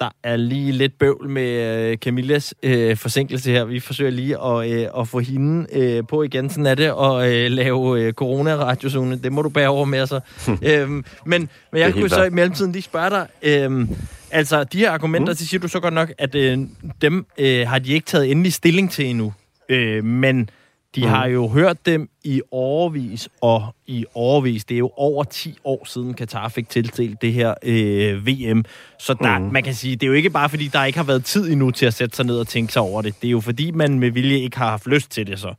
Der 0.00 0.10
er 0.22 0.36
lige 0.36 0.72
lidt 0.72 0.98
bøvl 0.98 1.28
med 1.28 1.90
øh, 1.90 1.96
Camillas 1.96 2.54
øh, 2.62 2.96
forsinkelse 2.96 3.50
her. 3.50 3.64
Vi 3.64 3.80
forsøger 3.80 4.10
lige 4.10 4.42
at, 4.42 4.70
øh, 4.70 4.88
at 5.00 5.08
få 5.08 5.20
hende 5.20 5.66
øh, 5.72 6.02
på 6.08 6.22
igen. 6.22 6.50
Sådan 6.50 6.66
er 6.66 6.74
det 6.74 6.84
at 6.84 7.32
øh, 7.32 7.50
lave 7.50 8.00
øh, 8.00 8.12
corona-radiozone. 8.12 9.16
Det 9.16 9.32
må 9.32 9.42
du 9.42 9.48
bære 9.48 9.68
over 9.68 9.84
med, 9.84 10.06
så. 10.06 10.20
øhm, 10.62 11.04
men, 11.26 11.48
men 11.72 11.80
jeg 11.80 11.92
kunne 11.92 12.08
så 12.08 12.24
i 12.24 12.30
mellemtiden 12.30 12.72
lige 12.72 12.82
spørge 12.82 13.10
dig. 13.10 13.26
Øh, 13.42 13.88
altså, 14.30 14.64
de 14.64 14.78
her 14.78 14.90
argumenter, 14.90 15.32
mm. 15.32 15.36
det 15.36 15.48
siger 15.48 15.60
du 15.60 15.68
så 15.68 15.80
godt 15.80 15.94
nok, 15.94 16.12
at 16.18 16.34
øh, 16.34 16.58
dem 17.00 17.26
øh, 17.38 17.68
har 17.68 17.78
de 17.78 17.92
ikke 17.92 18.06
taget 18.06 18.30
endelig 18.30 18.52
stilling 18.52 18.90
til 18.90 19.06
endnu. 19.06 19.32
Øh, 19.68 20.04
men 20.04 20.48
de 20.94 21.00
mm. 21.00 21.08
har 21.08 21.26
jo 21.26 21.48
hørt 21.48 21.86
dem 21.86 22.10
i 22.24 22.42
overvis 22.50 23.28
og 23.40 23.74
i 23.86 24.04
overvis. 24.14 24.64
Det 24.64 24.74
er 24.74 24.78
jo 24.78 24.90
over 24.96 25.24
10 25.24 25.58
år 25.64 25.84
siden 25.84 26.14
Katar 26.14 26.48
fik 26.48 26.68
tildelt 26.68 27.22
det 27.22 27.32
her 27.32 27.54
øh, 27.62 28.26
VM. 28.26 28.64
Så 28.98 29.14
der, 29.14 29.38
mm. 29.38 29.44
man 29.44 29.62
kan 29.62 29.74
sige, 29.74 29.96
det 29.96 30.02
er 30.02 30.06
jo 30.06 30.12
ikke 30.12 30.30
bare 30.30 30.48
fordi, 30.48 30.68
der 30.68 30.84
ikke 30.84 30.98
har 30.98 31.06
været 31.06 31.24
tid 31.24 31.52
endnu 31.52 31.70
til 31.70 31.86
at 31.86 31.94
sætte 31.94 32.16
sig 32.16 32.26
ned 32.26 32.38
og 32.38 32.48
tænke 32.48 32.72
sig 32.72 32.82
over 32.82 33.02
det. 33.02 33.14
Det 33.22 33.28
er 33.28 33.32
jo 33.32 33.40
fordi, 33.40 33.70
man 33.70 33.98
med 33.98 34.10
vilje 34.10 34.38
ikke 34.38 34.58
har 34.58 34.70
haft 34.70 34.86
lyst 34.86 35.10
til 35.10 35.26
det 35.26 35.40
så. 35.40 35.54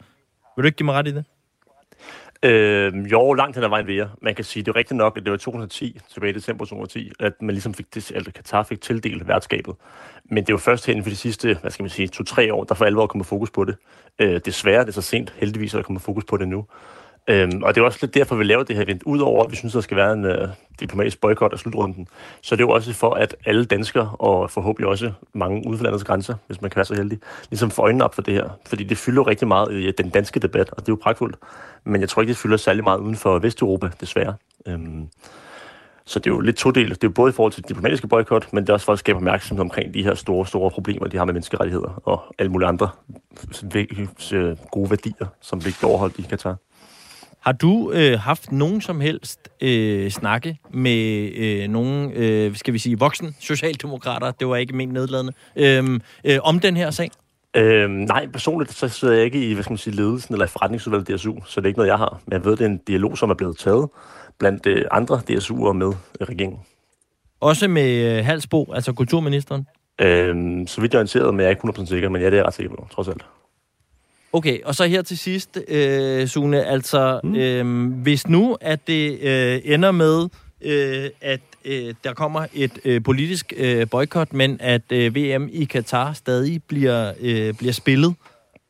Vil 0.55 0.63
du 0.63 0.65
ikke 0.65 0.77
give 0.77 0.85
mig 0.85 0.95
ret 0.95 1.07
i 1.07 1.11
det? 1.11 1.25
Øh, 2.45 3.11
jo, 3.11 3.33
langt 3.33 3.55
hen 3.55 3.63
ad 3.63 3.69
vejen 3.69 3.87
ved 3.87 3.95
jeg. 3.95 4.07
Man 4.21 4.35
kan 4.35 4.45
sige, 4.45 4.63
det 4.63 4.71
er 4.71 4.75
rigtigt 4.75 4.97
nok, 4.97 5.17
at 5.17 5.23
det 5.23 5.31
var 5.31 5.37
2010, 5.37 5.99
tilbage 6.13 6.29
i 6.29 6.33
december 6.33 6.65
2010, 6.65 7.11
at 7.19 7.33
man 7.41 7.49
ligesom 7.55 7.73
fik, 7.73 7.95
det, 7.95 8.11
altså 8.15 8.31
Katar 8.31 8.63
fik 8.63 8.81
tildelt 8.81 9.27
værtskabet. 9.27 9.75
Men 10.25 10.37
det 10.37 10.49
er 10.49 10.53
jo 10.53 10.57
først 10.57 10.85
hen 10.85 11.03
for 11.03 11.09
de 11.09 11.15
sidste, 11.15 11.57
hvad 11.61 11.71
skal 11.71 11.83
man 11.83 11.89
sige, 11.89 12.07
to-tre 12.07 12.53
år, 12.53 12.63
der 12.63 12.75
for 12.75 12.85
alvor 12.85 13.07
kommer 13.07 13.23
fokus 13.23 13.51
på 13.51 13.63
det. 13.63 13.75
Øh, 14.19 14.41
desværre 14.45 14.81
det 14.81 14.87
er 14.87 14.91
så 14.91 15.01
sent, 15.01 15.33
heldigvis, 15.37 15.73
at 15.73 15.77
der 15.77 15.83
kommer 15.83 15.99
fokus 15.99 16.23
på 16.25 16.37
det 16.37 16.47
nu. 16.47 16.65
Øhm, 17.27 17.63
og 17.63 17.75
det 17.75 17.81
er 17.81 17.85
også 17.85 17.99
lidt 18.01 18.13
derfor, 18.13 18.35
vi 18.35 18.43
laver 18.43 18.63
det 18.63 18.75
her 18.75 18.83
event. 18.83 19.03
Udover 19.03 19.43
at 19.43 19.51
vi 19.51 19.55
synes, 19.55 19.73
der 19.73 19.81
skal 19.81 19.97
være 19.97 20.13
en 20.13 20.25
øh, 20.25 20.47
diplomatisk 20.79 21.21
boykot 21.21 21.53
af 21.53 21.59
slutrunden, 21.59 22.07
så 22.41 22.55
det 22.55 22.61
er 22.61 22.65
jo 22.65 22.71
også 22.71 22.93
for, 22.93 23.13
at 23.13 23.35
alle 23.45 23.65
danskere, 23.65 24.15
og 24.19 24.51
forhåbentlig 24.51 24.89
også 24.89 25.11
mange 25.33 25.67
uden 25.67 25.77
for 25.77 25.83
landets 25.83 26.03
grænser, 26.03 26.35
hvis 26.47 26.61
man 26.61 26.71
kan 26.71 26.75
være 26.75 26.85
så 26.85 26.95
heldig, 26.95 27.19
ligesom 27.49 27.71
får 27.71 27.83
øjnene 27.83 28.03
op 28.03 28.15
for 28.15 28.21
det 28.21 28.33
her. 28.33 28.49
Fordi 28.65 28.83
det 28.83 28.97
fylder 28.97 29.21
jo 29.21 29.27
rigtig 29.27 29.47
meget 29.47 29.71
i 29.71 29.87
øh, 29.87 29.93
den 29.97 30.09
danske 30.09 30.39
debat, 30.39 30.69
og 30.69 30.77
det 30.77 30.89
er 30.89 30.91
jo 30.91 30.99
pragtfuldt. 31.01 31.35
Men 31.83 32.01
jeg 32.01 32.09
tror 32.09 32.21
ikke, 32.21 32.29
det 32.29 32.37
fylder 32.37 32.57
særlig 32.57 32.83
meget 32.83 32.99
uden 32.99 33.15
for 33.15 33.39
Vesteuropa, 33.39 33.89
desværre. 34.01 34.33
Øhm, 34.67 35.07
så 36.05 36.19
det 36.19 36.29
er 36.29 36.33
jo 36.33 36.39
lidt 36.39 36.55
todelt. 36.55 36.89
Det 36.89 37.03
er 37.03 37.07
jo 37.07 37.13
både 37.13 37.29
i 37.29 37.33
forhold 37.33 37.53
til 37.53 37.63
diplomatiske 37.67 38.07
boykot, 38.07 38.53
men 38.53 38.63
det 38.63 38.69
er 38.69 38.73
også 38.73 38.85
for 38.85 38.93
at 38.93 38.99
skabe 38.99 39.17
opmærksomhed 39.17 39.61
omkring 39.61 39.93
de 39.93 40.03
her 40.03 40.15
store, 40.15 40.47
store 40.47 40.71
problemer, 40.71 41.07
de 41.07 41.17
har 41.17 41.25
med 41.25 41.33
menneskerettigheder 41.33 42.01
og 42.05 42.35
alle 42.39 42.51
mulige 42.51 42.67
andre 42.67 42.89
øh, 44.33 44.57
gode 44.71 44.89
værdier, 44.89 45.27
som 45.41 45.59
bliver 45.59 45.85
overholdt 45.85 46.19
i 46.19 46.21
Katar. 46.21 46.55
Har 47.45 47.51
du 47.51 47.91
øh, 47.91 48.19
haft 48.19 48.51
nogen 48.51 48.81
som 48.81 49.01
helst 49.01 49.39
øh, 49.61 50.11
snakke 50.11 50.57
med 50.73 51.31
øh, 51.35 51.67
nogen, 51.67 52.11
øh, 52.11 52.55
skal 52.55 52.73
vi 52.73 52.79
sige, 52.79 52.99
voksen 52.99 53.35
socialdemokrater, 53.39 54.31
det 54.31 54.47
var 54.47 54.55
ikke 54.55 54.75
ment 54.75 54.93
nedladende, 54.93 55.33
øh, 55.55 55.99
øh, 56.23 56.39
om 56.43 56.59
den 56.59 56.77
her 56.77 56.91
sag? 56.91 57.11
Øh, 57.55 57.89
nej, 57.89 58.27
personligt 58.27 58.73
så 58.73 58.87
sidder 58.87 59.13
jeg 59.13 59.23
ikke 59.25 59.49
i 59.49 59.53
hvad 59.53 59.63
skal 59.63 59.71
man 59.71 59.77
sige, 59.77 59.95
ledelsen 59.95 60.33
eller 60.33 60.45
i 60.45 60.49
forretningsudvalget 60.49 61.07
DSU, 61.07 61.33
så 61.45 61.61
det 61.61 61.65
er 61.65 61.67
ikke 61.67 61.79
noget, 61.79 61.89
jeg 61.89 61.97
har. 61.97 62.21
Men 62.25 62.33
jeg 62.33 62.45
ved, 62.45 62.51
det 62.51 62.61
er 62.61 62.69
en 62.69 62.81
dialog, 62.87 63.17
som 63.17 63.29
er 63.29 63.33
blevet 63.33 63.57
taget 63.57 63.89
blandt 64.39 64.65
øh, 64.65 64.85
andre 64.91 65.21
DSU'er 65.31 65.73
med 65.73 65.93
regeringen. 66.21 66.59
Også 67.39 67.67
med 67.67 68.17
øh, 68.17 68.25
Halsbo, 68.25 68.73
altså 68.73 68.93
kulturministeren? 68.93 69.67
Øh, 70.01 70.67
så 70.67 70.81
vidt 70.81 70.93
jeg 70.93 70.97
er 70.97 71.01
orienteret, 71.01 71.33
men 71.33 71.39
jeg 71.39 71.45
er 71.45 71.49
ikke 71.49 71.81
100% 71.81 71.85
sikker, 71.85 72.09
men 72.09 72.21
ja, 72.21 72.25
det 72.25 72.33
er 72.33 72.37
jeg 72.37 72.45
ret 72.45 72.53
sikker 72.53 72.75
på, 72.75 72.87
trods 72.91 73.07
alt. 73.07 73.25
Okay, 74.35 74.59
og 74.63 74.75
så 74.75 74.85
her 74.85 75.01
til 75.01 75.17
sidst, 75.17 75.59
øh, 75.67 76.27
Sune, 76.27 76.65
altså 76.65 77.19
mm. 77.23 77.35
øh, 77.35 77.91
hvis 78.01 78.27
nu, 78.27 78.57
at 78.61 78.87
det 78.87 79.19
øh, 79.21 79.61
ender 79.63 79.91
med, 79.91 80.27
øh, 80.61 81.09
at 81.21 81.41
øh, 81.65 81.93
der 82.03 82.13
kommer 82.13 82.45
et 82.53 82.79
øh, 82.85 83.03
politisk 83.03 83.53
øh, 83.57 83.89
boykot, 83.89 84.33
men 84.33 84.57
at 84.59 84.81
øh, 84.91 85.15
VM 85.15 85.49
i 85.51 85.65
Katar 85.65 86.13
stadig 86.13 86.63
bliver, 86.63 87.13
øh, 87.19 87.53
bliver 87.53 87.73
spillet, 87.73 88.15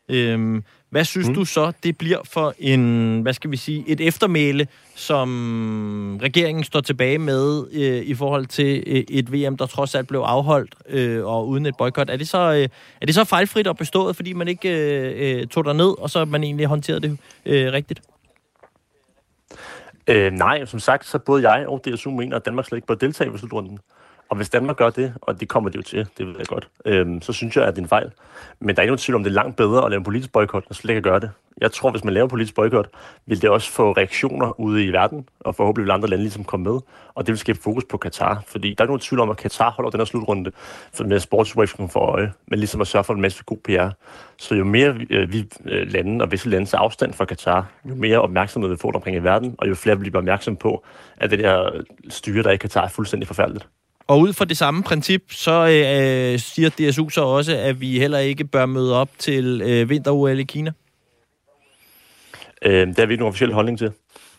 øh, 0.09 0.61
hvad 0.95 1.05
synes 1.05 1.27
mm. 1.27 1.33
du 1.33 1.45
så, 1.45 1.71
det 1.83 1.97
bliver 1.97 2.19
for 2.23 2.53
en, 2.59 3.21
hvad 3.21 3.33
skal 3.33 3.51
vi 3.51 3.57
sige, 3.57 3.83
et 3.87 4.01
eftermæle, 4.01 4.67
som 4.95 6.19
regeringen 6.21 6.63
står 6.63 6.81
tilbage 6.81 7.17
med 7.17 7.67
øh, 7.71 8.03
i 8.03 8.13
forhold 8.13 8.45
til 8.45 8.83
øh, 8.87 9.03
et 9.09 9.33
VM, 9.33 9.57
der 9.57 9.65
trods 9.65 9.95
alt 9.95 10.07
blev 10.07 10.19
afholdt 10.19 10.75
øh, 10.89 11.25
og 11.25 11.47
uden 11.47 11.65
et 11.65 11.77
boykot? 11.77 12.09
Er 12.09 12.17
det 12.17 12.27
så 12.27 12.37
øh, 12.37 12.69
er 13.01 13.05
det 13.05 13.15
så 13.15 13.23
fejlfrit 13.23 13.67
og 13.67 13.77
bestået, 13.77 14.15
fordi 14.15 14.33
man 14.33 14.47
ikke 14.47 14.69
øh, 14.69 15.39
øh 15.39 15.47
tog 15.47 15.65
der 15.65 15.73
ned, 15.73 16.01
og 16.01 16.09
så 16.09 16.25
man 16.25 16.43
egentlig 16.43 16.67
håndterede 16.67 17.01
det 17.01 17.17
øh, 17.45 17.73
rigtigt? 17.73 18.01
Øh, 20.07 20.31
nej, 20.31 20.65
som 20.65 20.79
sagt, 20.79 21.05
så 21.05 21.19
både 21.19 21.49
jeg 21.49 21.67
og 21.67 21.81
DSU 21.85 22.11
mener, 22.11 22.35
at 22.35 22.45
Danmark 22.45 22.65
slet 22.65 22.77
ikke 22.77 22.87
bør 22.87 22.95
deltage 22.95 23.35
i 23.35 23.37
slutrunden. 23.37 23.79
Og 24.29 24.35
hvis 24.35 24.49
Danmark 24.49 24.77
gør 24.77 24.89
det, 24.89 25.13
og 25.21 25.39
det 25.39 25.49
kommer 25.49 25.69
det 25.69 25.77
jo 25.77 25.81
til, 25.81 26.07
det 26.17 26.27
ved 26.27 26.35
jeg 26.37 26.47
godt, 26.47 26.67
øhm, 26.85 27.21
så 27.21 27.33
synes 27.33 27.55
jeg, 27.55 27.65
at 27.65 27.75
det 27.75 27.81
er 27.81 27.83
en 27.83 27.89
fejl. 27.89 28.11
Men 28.59 28.75
der 28.75 28.81
er 28.81 28.83
ikke 28.83 28.89
nogen 28.89 28.97
tvivl 28.97 29.15
om, 29.15 29.23
det 29.23 29.29
er 29.29 29.33
langt 29.33 29.55
bedre 29.55 29.85
at 29.85 29.91
lave 29.91 29.97
en 29.97 30.03
politisk 30.03 30.31
boykot, 30.31 30.65
end 30.65 30.73
slet 30.73 30.89
ikke 30.89 30.97
at 30.97 31.03
gøre 31.03 31.19
det. 31.19 31.31
Jeg 31.61 31.71
tror, 31.71 31.91
hvis 31.91 32.03
man 32.03 32.13
laver 32.13 32.25
en 32.25 32.29
politisk 32.29 32.55
boykot, 32.55 32.89
vil 33.25 33.41
det 33.41 33.49
også 33.49 33.71
få 33.71 33.91
reaktioner 33.91 34.59
ude 34.59 34.85
i 34.85 34.91
verden, 34.91 35.29
og 35.39 35.55
forhåbentlig 35.55 35.85
vil 35.85 35.91
andre 35.91 36.07
lande 36.07 36.23
ligesom 36.23 36.43
komme 36.43 36.63
med. 36.63 36.79
Og 37.15 37.27
det 37.27 37.31
vil 37.31 37.37
skabe 37.37 37.59
fokus 37.61 37.83
på 37.89 37.97
Katar, 37.97 38.43
fordi 38.47 38.67
der 38.67 38.75
er 38.77 38.83
ikke 38.83 38.91
nogen 38.91 38.99
tvivl 38.99 39.19
om, 39.19 39.29
at 39.29 39.37
Katar 39.37 39.71
holder 39.71 39.91
den 39.91 39.99
her 39.99 40.05
slutrunde 40.05 40.51
med 41.05 41.19
sportswave 41.19 41.89
for 41.89 41.99
øje, 41.99 42.33
men 42.47 42.59
ligesom 42.59 42.81
at 42.81 42.87
sørge 42.87 43.03
for 43.03 43.13
en 43.13 43.21
masse 43.21 43.43
god 43.43 43.57
PR. 43.57 43.89
Så 44.37 44.55
jo 44.55 44.63
mere 44.63 44.95
øh, 45.09 45.31
vi 45.31 45.49
øh, 45.65 45.91
lande 45.91 46.25
og 46.25 46.31
visse 46.31 46.49
lande 46.49 46.65
tager 46.65 46.81
afstand 46.81 47.13
fra 47.13 47.25
Katar, 47.25 47.65
jo 47.89 47.95
mere 47.95 48.21
opmærksomhed 48.21 48.69
vi 48.69 48.77
får 48.77 48.91
omkring 48.91 49.17
i 49.17 49.19
verden, 49.19 49.55
og 49.57 49.69
jo 49.69 49.75
flere 49.75 49.97
bliver 49.97 50.17
opmærksom 50.17 50.55
på, 50.55 50.85
at 51.17 51.31
det 51.31 51.39
der 51.39 51.81
styre, 52.09 52.43
der 52.43 52.51
i 52.51 52.57
Katar, 52.57 52.83
er 52.83 52.89
fuldstændig 52.89 53.27
forfærdeligt. 53.27 53.67
Og 54.07 54.19
ud 54.19 54.33
fra 54.33 54.45
det 54.45 54.57
samme 54.57 54.83
princip, 54.83 55.23
så 55.31 55.51
øh, 55.51 56.39
siger 56.39 56.69
DSU 56.69 57.09
så 57.09 57.21
også, 57.21 57.57
at 57.57 57.81
vi 57.81 57.99
heller 57.99 58.19
ikke 58.19 58.45
bør 58.45 58.65
møde 58.65 58.95
op 58.95 59.09
til 59.17 59.61
øh, 59.61 59.89
vinter-OL 59.89 60.39
i 60.39 60.43
Kina. 60.43 60.71
Øh, 62.61 62.87
det 62.87 62.99
har 62.99 63.05
vi 63.05 63.13
ikke 63.13 63.21
nogen 63.21 63.29
officiel 63.29 63.53
holdning 63.53 63.77
til. 63.77 63.91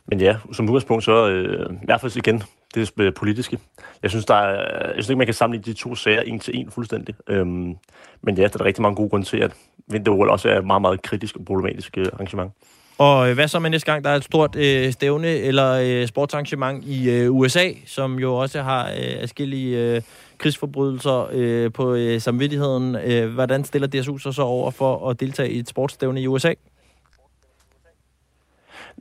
Men 0.08 0.20
ja, 0.20 0.36
som 0.52 0.68
udgangspunkt 0.68 1.04
så, 1.04 1.28
øh, 1.28 1.72
i 1.72 1.84
hvert 1.84 2.00
fald 2.00 2.16
igen, 2.16 2.42
det 2.74 2.92
er 2.96 3.04
øh, 3.04 3.14
politiske. 3.14 3.58
Jeg 4.02 4.10
synes, 4.10 4.24
der 4.24 4.34
er, 4.34 4.86
jeg 4.86 4.94
synes 4.94 5.08
ikke, 5.08 5.18
man 5.18 5.26
kan 5.26 5.34
sammenligne 5.34 5.72
de 5.72 5.78
to 5.78 5.94
sager 5.94 6.20
en 6.20 6.40
til 6.40 6.56
en 6.56 6.70
fuldstændig. 6.70 7.14
Øhm, 7.28 7.74
men 8.22 8.38
ja, 8.38 8.42
der 8.42 8.60
er 8.60 8.64
rigtig 8.64 8.82
mange 8.82 8.96
gode 8.96 9.08
grunde 9.08 9.26
til, 9.26 9.36
at 9.36 9.52
vinter 9.88 10.12
også 10.12 10.48
er 10.48 10.58
et 10.58 10.66
meget, 10.66 10.82
meget 10.82 11.02
kritisk 11.02 11.36
og 11.36 11.44
problematisk 11.44 11.98
øh, 11.98 12.06
arrangement. 12.12 12.52
Og 12.99 13.28
øh, 13.28 13.34
hvad 13.34 13.49
så 13.49 13.59
med 13.59 13.70
næste 13.70 13.92
gang, 13.92 14.05
der 14.05 14.11
er 14.11 14.14
et 14.14 14.24
stort 14.24 14.57
øh, 14.57 14.92
stævne 14.92 15.28
eller 15.28 15.72
øh, 15.72 16.07
sportsarrangement 16.07 16.84
i 16.84 17.11
øh, 17.11 17.32
USA, 17.32 17.70
som 17.86 18.18
jo 18.18 18.36
også 18.36 18.62
har 18.62 18.90
øh, 18.90 19.20
forskellige 19.20 19.78
øh, 19.78 20.03
krigsforbrydelser 20.38 21.28
øh, 21.32 21.72
på 21.72 21.94
øh, 21.94 22.20
samvittigheden. 22.20 22.94
Øh, 22.94 23.34
hvordan 23.34 23.64
stiller 23.64 23.88
DSU 23.88 24.18
sig 24.18 24.34
så 24.34 24.42
over 24.42 24.70
for 24.70 25.11
at 25.11 25.20
deltage 25.20 25.51
i 25.51 25.59
et 25.59 25.68
sportsstævne 25.68 26.22
i 26.22 26.26
USA? 26.26 26.53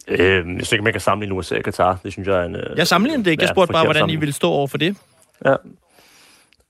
Øh, 0.08 0.20
jeg 0.20 0.44
synes 0.44 0.72
ikke, 0.72 0.84
man 0.84 0.94
kan 0.94 1.02
sammenligne 1.02 1.36
USA 1.36 1.58
og 1.58 1.64
Katar. 1.64 2.00
Det 2.04 2.12
synes 2.12 2.28
jeg 2.28 2.42
er 2.42 2.46
en... 2.46 2.56
Øh, 2.56 2.78
jeg 2.78 2.88
sammenligner 2.88 3.24
det 3.24 3.32
ikke. 3.32 3.44
Jeg 3.44 3.50
spurgte 3.50 3.74
bare, 3.74 3.86
hvordan 3.86 4.10
I 4.10 4.16
ville 4.16 4.34
stå 4.34 4.50
over 4.50 4.68
for 4.68 4.78
det. 4.78 4.98
Ja, 5.46 5.56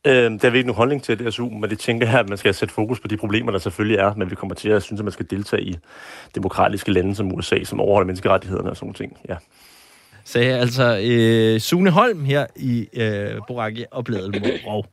Øh, 0.05 0.13
der 0.13 0.47
er 0.47 0.49
vi 0.49 0.57
ikke 0.57 0.67
nogen 0.67 0.77
holdning 0.77 1.03
til 1.03 1.19
det, 1.19 1.33
SU, 1.33 1.49
men 1.49 1.69
det 1.69 1.79
tænker 1.79 2.07
jeg, 2.09 2.19
at 2.19 2.29
man 2.29 2.37
skal 2.37 2.53
sætte 2.53 2.73
fokus 2.73 2.99
på 2.99 3.07
de 3.07 3.17
problemer, 3.17 3.51
der 3.51 3.59
selvfølgelig 3.59 3.97
er, 3.97 4.13
men 4.15 4.29
vi 4.29 4.35
kommer 4.35 4.55
til 4.55 4.69
at 4.69 4.83
synes, 4.83 5.01
at 5.01 5.05
man 5.05 5.11
skal 5.11 5.25
deltage 5.29 5.63
i 5.63 5.77
demokratiske 6.35 6.91
lande 6.91 7.15
som 7.15 7.33
USA, 7.33 7.63
som 7.63 7.79
overholder 7.79 8.05
menneskerettighederne 8.05 8.69
og 8.69 8.77
sådan 8.77 8.93
ting. 8.93 9.17
Ja. 9.29 9.35
Sagde 10.23 10.59
altså 10.59 10.99
øh, 11.03 11.59
Sune 11.59 11.89
Holm 11.89 12.25
her 12.25 12.45
i 12.55 12.87
øh, 12.93 13.41
Boraki 13.47 13.85
og 13.91 14.05
Bladet 14.05 14.61
Rov. 14.67 14.85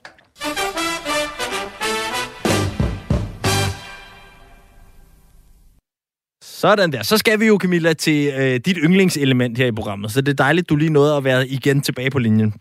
Sådan 6.42 6.92
der. 6.92 7.02
Så 7.02 7.18
skal 7.18 7.40
vi 7.40 7.46
jo, 7.46 7.58
Camilla, 7.62 7.92
til 7.92 8.32
øh, 8.38 8.60
dit 8.66 8.76
yndlingselement 8.84 9.58
her 9.58 9.66
i 9.66 9.72
programmet. 9.72 10.12
Så 10.12 10.20
det 10.20 10.32
er 10.32 10.44
dejligt, 10.44 10.68
du 10.68 10.76
lige 10.76 10.92
nåede 10.92 11.16
at 11.16 11.24
være 11.24 11.48
igen 11.48 11.80
tilbage 11.80 12.10
på 12.10 12.18
linjen. 12.18 12.54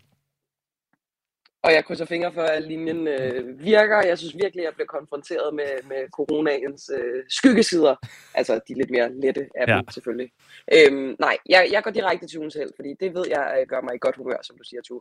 Og 1.62 1.72
jeg 1.72 1.84
krydser 1.84 2.04
fingre 2.04 2.32
for, 2.32 2.42
at 2.42 2.62
linjen 2.62 3.08
øh, 3.08 3.64
virker. 3.64 4.06
Jeg 4.06 4.18
synes 4.18 4.34
virkelig, 4.34 4.62
at 4.62 4.64
jeg 4.64 4.74
blev 4.74 4.86
konfronteret 4.86 5.54
med, 5.54 5.82
med 5.88 6.08
coronaens 6.10 6.90
øh, 6.94 7.24
skyggesider. 7.28 7.96
Altså 8.34 8.60
de 8.68 8.74
lidt 8.74 8.90
mere 8.90 9.12
lette 9.14 9.48
af 9.54 9.66
ja. 9.68 9.76
dem, 9.76 9.88
selvfølgelig. 9.90 10.30
Øhm, 10.74 11.16
nej, 11.18 11.36
jeg, 11.48 11.68
jeg 11.72 11.82
går 11.82 11.90
direkte 11.90 12.26
til 12.26 12.38
ugens 12.38 12.54
held, 12.54 12.70
fordi 12.76 12.94
det 13.00 13.14
ved 13.14 13.24
jeg 13.28 13.56
øh, 13.60 13.66
gør 13.66 13.80
mig 13.80 13.94
i 13.94 13.98
godt 14.00 14.16
humør, 14.16 14.36
som 14.42 14.56
du 14.58 14.64
siger, 14.64 14.82
Tu. 14.82 15.00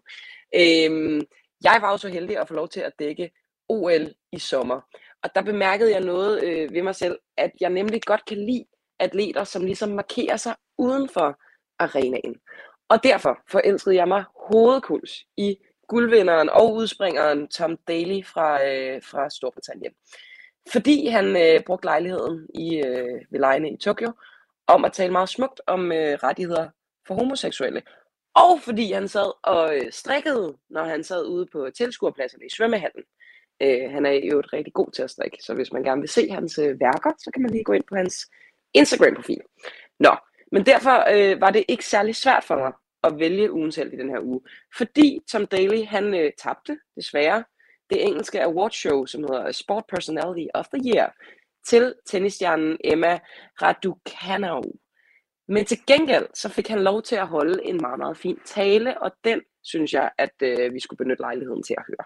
Øhm, 0.55 1.22
jeg 1.64 1.78
var 1.82 1.91
jo 1.91 1.97
så 1.97 2.07
heldig 2.07 2.38
at 2.38 2.47
få 2.47 2.53
lov 2.53 2.70
til 2.70 2.80
at 2.80 2.93
dække 2.99 3.32
OL 3.70 4.14
i 4.32 4.39
sommer. 4.39 4.82
Og 5.24 5.30
der 5.36 5.41
bemærkede 5.41 5.91
jeg 5.91 6.01
noget 6.01 6.43
øh, 6.43 6.74
ved 6.74 6.82
mig 6.84 6.95
selv, 6.95 7.20
at 7.38 7.51
jeg 7.62 7.70
nemlig 7.70 8.01
godt 8.03 8.26
kan 8.26 8.38
lide 8.38 8.66
atleter, 8.99 9.43
som 9.43 9.66
ligesom 9.66 9.89
markerer 9.89 10.38
sig 10.38 10.55
uden 10.78 11.09
for 11.09 11.39
arenaen. 11.80 12.36
Og 12.89 13.03
derfor 13.03 13.39
forelskede 13.51 13.95
jeg 13.95 14.07
mig 14.07 14.24
hovedkuls 14.36 15.26
i 15.38 15.57
guldvinderen 15.91 16.49
og 16.49 16.73
udspringeren 16.73 17.47
Tom 17.47 17.77
Daly 17.87 18.23
fra, 18.25 18.67
øh, 18.67 19.01
fra 19.03 19.29
Storbritannien. 19.29 19.93
Fordi 20.71 21.07
han 21.07 21.25
øh, 21.43 21.63
brugte 21.65 21.85
lejligheden 21.85 22.47
i, 22.55 22.77
øh, 22.85 23.19
ved 23.31 23.39
lejene 23.39 23.71
i 23.71 23.77
Tokyo 23.77 24.11
om 24.67 24.85
at 24.85 24.93
tale 24.93 25.11
meget 25.11 25.29
smukt 25.29 25.61
om 25.67 25.91
øh, 25.91 26.13
rettigheder 26.23 26.69
for 27.07 27.15
homoseksuelle. 27.15 27.81
Og 28.35 28.61
fordi 28.61 28.91
han 28.91 29.07
sad 29.07 29.31
og 29.43 29.75
øh, 29.75 29.91
strikkede, 29.91 30.57
når 30.69 30.83
han 30.83 31.03
sad 31.03 31.25
ude 31.25 31.45
på 31.51 31.69
tilskuerpladserne 31.77 32.45
i 32.45 32.55
svømmehallen. 32.55 33.03
Øh, 33.61 33.91
han 33.91 34.05
er 34.05 34.11
jo 34.11 34.39
et 34.39 34.53
rigtig 34.53 34.73
god 34.73 34.91
til 34.91 35.03
at 35.03 35.11
strikke, 35.11 35.37
så 35.41 35.53
hvis 35.53 35.71
man 35.71 35.83
gerne 35.83 36.01
vil 36.01 36.09
se 36.09 36.29
hans 36.29 36.57
øh, 36.57 36.79
værker, 36.79 37.11
så 37.17 37.31
kan 37.33 37.41
man 37.41 37.51
lige 37.51 37.63
gå 37.63 37.73
ind 37.73 37.83
på 37.89 37.95
hans 37.95 38.15
Instagram-profil. 38.73 39.41
Nå, 39.99 40.15
men 40.51 40.65
derfor 40.65 40.97
øh, 41.13 41.41
var 41.41 41.51
det 41.51 41.65
ikke 41.67 41.85
særlig 41.85 42.15
svært 42.15 42.43
for 42.43 42.55
mig 42.55 42.71
at 43.03 43.19
vælge 43.19 43.51
ugens 43.51 43.75
held 43.75 43.93
i 43.93 43.97
den 43.97 44.09
her 44.09 44.19
uge. 44.21 44.41
Fordi 44.77 45.19
Tom 45.31 45.45
Daly, 45.45 45.85
han 45.85 46.13
øh, 46.13 46.31
tabte, 46.37 46.79
desværre, 46.95 47.43
det 47.89 48.05
engelske 48.05 48.43
awardshow, 48.43 49.05
som 49.05 49.21
hedder 49.21 49.51
Sport 49.51 49.83
Personality 49.89 50.47
of 50.53 50.67
the 50.73 50.93
Year, 50.95 51.15
til 51.67 51.95
tennisstjernen 52.05 52.77
Emma 52.83 53.19
Raducanu. 53.61 54.61
Men 55.47 55.65
til 55.65 55.77
gengæld, 55.87 56.27
så 56.33 56.49
fik 56.49 56.67
han 56.67 56.83
lov 56.83 57.01
til 57.01 57.15
at 57.15 57.27
holde 57.27 57.65
en 57.65 57.77
meget, 57.81 57.99
meget 57.99 58.17
fin 58.17 58.39
tale, 58.45 59.01
og 59.01 59.11
den 59.23 59.41
synes 59.63 59.93
jeg, 59.93 60.11
at 60.17 60.33
øh, 60.43 60.73
vi 60.73 60.79
skulle 60.79 60.97
benytte 60.97 61.21
lejligheden 61.21 61.63
til 61.63 61.75
at 61.77 61.83
høre. 61.87 62.05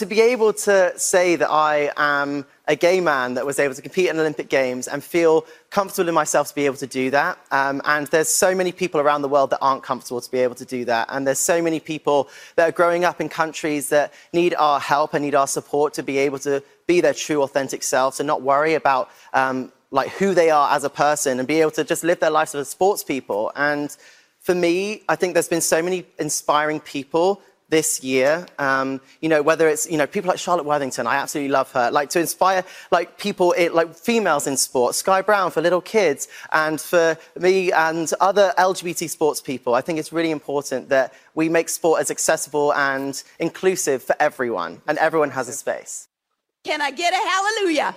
To 0.00 0.06
be 0.06 0.22
able 0.22 0.54
to 0.54 0.98
say 0.98 1.36
that 1.36 1.50
I 1.50 1.92
am 1.94 2.46
a 2.66 2.74
gay 2.74 3.02
man 3.02 3.34
that 3.34 3.44
was 3.44 3.58
able 3.58 3.74
to 3.74 3.82
compete 3.82 4.08
in 4.08 4.18
Olympic 4.18 4.48
Games 4.48 4.88
and 4.88 5.04
feel 5.04 5.44
comfortable 5.68 6.08
in 6.08 6.14
myself 6.14 6.48
to 6.48 6.54
be 6.54 6.64
able 6.64 6.78
to 6.78 6.86
do 6.86 7.10
that. 7.10 7.36
Um, 7.50 7.82
and 7.84 8.06
there's 8.06 8.30
so 8.30 8.54
many 8.54 8.72
people 8.72 8.98
around 8.98 9.20
the 9.20 9.28
world 9.28 9.50
that 9.50 9.58
aren't 9.60 9.82
comfortable 9.82 10.22
to 10.22 10.30
be 10.30 10.38
able 10.38 10.54
to 10.54 10.64
do 10.64 10.86
that. 10.86 11.08
And 11.10 11.26
there's 11.26 11.38
so 11.38 11.60
many 11.60 11.80
people 11.80 12.30
that 12.56 12.66
are 12.66 12.72
growing 12.72 13.04
up 13.04 13.20
in 13.20 13.28
countries 13.28 13.90
that 13.90 14.14
need 14.32 14.54
our 14.54 14.80
help 14.80 15.12
and 15.12 15.22
need 15.22 15.34
our 15.34 15.46
support 15.46 15.92
to 15.94 16.02
be 16.02 16.16
able 16.16 16.38
to 16.38 16.62
be 16.86 17.02
their 17.02 17.12
true, 17.12 17.42
authentic 17.42 17.82
selves 17.82 18.20
and 18.20 18.26
not 18.26 18.40
worry 18.40 18.72
about 18.72 19.10
um, 19.34 19.70
like 19.90 20.08
who 20.12 20.32
they 20.32 20.48
are 20.48 20.74
as 20.74 20.82
a 20.82 20.90
person 20.90 21.40
and 21.40 21.46
be 21.46 21.60
able 21.60 21.72
to 21.72 21.84
just 21.84 22.04
live 22.04 22.20
their 22.20 22.30
lives 22.30 22.54
as 22.54 22.70
sports 22.70 23.04
people. 23.04 23.52
And 23.54 23.94
for 24.38 24.54
me, 24.54 25.02
I 25.10 25.16
think 25.16 25.34
there's 25.34 25.48
been 25.48 25.60
so 25.60 25.82
many 25.82 26.06
inspiring 26.18 26.80
people 26.80 27.42
this 27.70 28.04
year. 28.04 28.46
Um, 28.58 29.00
you 29.20 29.28
know, 29.28 29.42
whether 29.42 29.68
it's 29.68 29.90
you 29.90 29.96
know 29.96 30.06
people 30.06 30.28
like 30.28 30.38
Charlotte 30.38 30.66
Worthington, 30.66 31.06
I 31.06 31.16
absolutely 31.16 31.50
love 31.50 31.72
her. 31.72 31.90
Like 31.90 32.10
to 32.10 32.20
inspire 32.20 32.64
like 32.90 33.18
people, 33.18 33.52
it, 33.56 33.74
like 33.74 33.94
females 33.94 34.46
in 34.46 34.56
sport, 34.56 34.94
Sky 34.94 35.22
Brown 35.22 35.50
for 35.50 35.62
little 35.62 35.80
kids, 35.80 36.28
and 36.52 36.80
for 36.80 37.16
me 37.38 37.72
and 37.72 38.10
other 38.20 38.52
LGBT 38.58 39.08
sports 39.08 39.40
people. 39.40 39.74
I 39.74 39.80
think 39.80 39.98
it's 39.98 40.12
really 40.12 40.30
important 40.30 40.88
that 40.90 41.14
we 41.34 41.48
make 41.48 41.68
sport 41.68 42.00
as 42.00 42.10
accessible 42.10 42.74
and 42.74 43.22
inclusive 43.38 44.02
for 44.02 44.16
everyone, 44.20 44.82
and 44.86 44.98
everyone 44.98 45.30
has 45.30 45.48
a 45.48 45.52
space. 45.52 46.08
Can 46.64 46.82
I 46.82 46.90
get 46.90 47.14
a 47.14 47.16
hallelujah? 47.16 47.94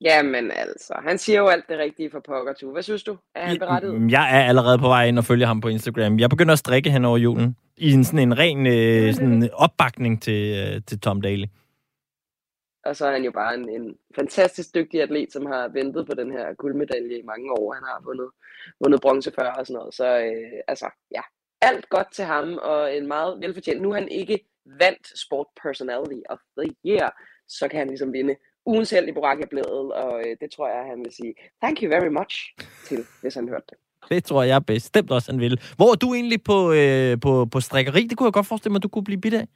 Jamen 0.00 0.50
altså, 0.50 0.94
han 1.02 1.18
siger 1.18 1.38
jo 1.38 1.48
alt 1.48 1.68
det 1.68 1.78
rigtige 1.78 2.10
for 2.10 2.20
pokker, 2.20 2.52
tu. 2.52 2.72
Hvad 2.72 2.82
synes 2.82 3.02
du? 3.02 3.16
Er 3.34 3.46
han 3.46 3.58
berettiget? 3.58 4.12
Jeg 4.12 4.36
er 4.36 4.44
allerede 4.48 4.78
på 4.78 4.88
vej 4.88 5.06
ind 5.06 5.18
og 5.18 5.24
følger 5.24 5.46
ham 5.46 5.60
på 5.60 5.68
Instagram. 5.68 6.18
Jeg 6.18 6.30
begynder 6.30 6.52
at 6.52 6.58
strikke 6.58 6.90
hen 6.90 7.04
over 7.04 7.18
julen. 7.18 7.56
I 7.76 7.92
en, 7.92 8.04
sådan 8.04 8.18
en 8.28 8.38
ren 8.38 8.66
øh, 8.66 9.14
sådan 9.14 9.50
opbakning 9.52 10.22
til, 10.22 10.40
øh, 10.58 10.82
til 10.86 11.00
Tom 11.00 11.20
Daly. 11.20 11.44
Og 12.84 12.96
så 12.96 13.06
er 13.06 13.12
han 13.12 13.24
jo 13.24 13.30
bare 13.30 13.54
en, 13.54 13.68
en 13.68 13.96
fantastisk 14.16 14.74
dygtig 14.74 15.02
atlet, 15.02 15.32
som 15.32 15.46
har 15.46 15.68
ventet 15.68 16.06
på 16.06 16.14
den 16.14 16.32
her 16.32 16.54
guldmedalje 16.54 17.18
i 17.18 17.22
mange 17.22 17.52
år. 17.52 17.72
Han 17.72 17.82
har 17.82 18.02
vundet, 18.04 18.30
vundet 18.80 19.00
bronze 19.00 19.32
før 19.38 19.50
og 19.50 19.66
sådan 19.66 19.78
noget. 19.78 19.94
Så 19.94 20.18
øh, 20.18 20.60
altså, 20.68 20.88
ja, 21.10 21.20
alt 21.62 21.88
godt 21.88 22.12
til 22.12 22.24
ham, 22.24 22.58
og 22.62 22.96
en 22.96 23.06
meget 23.06 23.40
velfortjent. 23.40 23.82
Nu 23.82 23.90
er 23.90 23.94
han 23.94 24.08
ikke 24.08 24.38
vandt 24.66 25.18
Sport 25.18 25.46
Personality 25.62 26.20
of 26.28 26.38
the 26.58 26.74
Year, 26.86 27.22
så 27.48 27.68
kan 27.68 27.78
han 27.78 27.88
ligesom 27.88 28.12
vinde 28.12 28.36
ugens 28.66 28.90
held 28.90 29.08
i 29.08 29.12
Boracchia-bladet, 29.12 29.92
og 29.92 30.20
øh, 30.20 30.36
det 30.40 30.50
tror 30.50 30.68
jeg, 30.68 30.84
han 30.90 30.98
vil 31.04 31.12
sige 31.12 31.34
thank 31.62 31.82
you 31.82 31.88
very 31.88 32.08
much 32.18 32.34
til, 32.88 33.04
hvis 33.22 33.34
han 33.34 33.48
hørte 33.48 33.66
det. 33.70 33.78
Det 34.08 34.24
tror 34.24 34.42
jeg 34.42 34.66
bestemt 34.66 35.10
også, 35.10 35.32
han 35.32 35.40
vil. 35.40 35.60
Hvor 35.76 35.90
er 35.92 35.94
du 35.94 36.14
egentlig 36.14 36.42
på, 36.42 36.72
øh, 36.72 37.20
på, 37.20 37.46
på 37.52 37.60
strikkeri? 37.60 38.02
Det 38.02 38.18
kunne 38.18 38.26
jeg 38.26 38.32
godt 38.32 38.46
forestille 38.46 38.72
mig, 38.72 38.78
at 38.78 38.82
du 38.82 38.88
kunne 38.88 39.04
blive 39.04 39.20
bidt 39.20 39.34
af. 39.34 39.46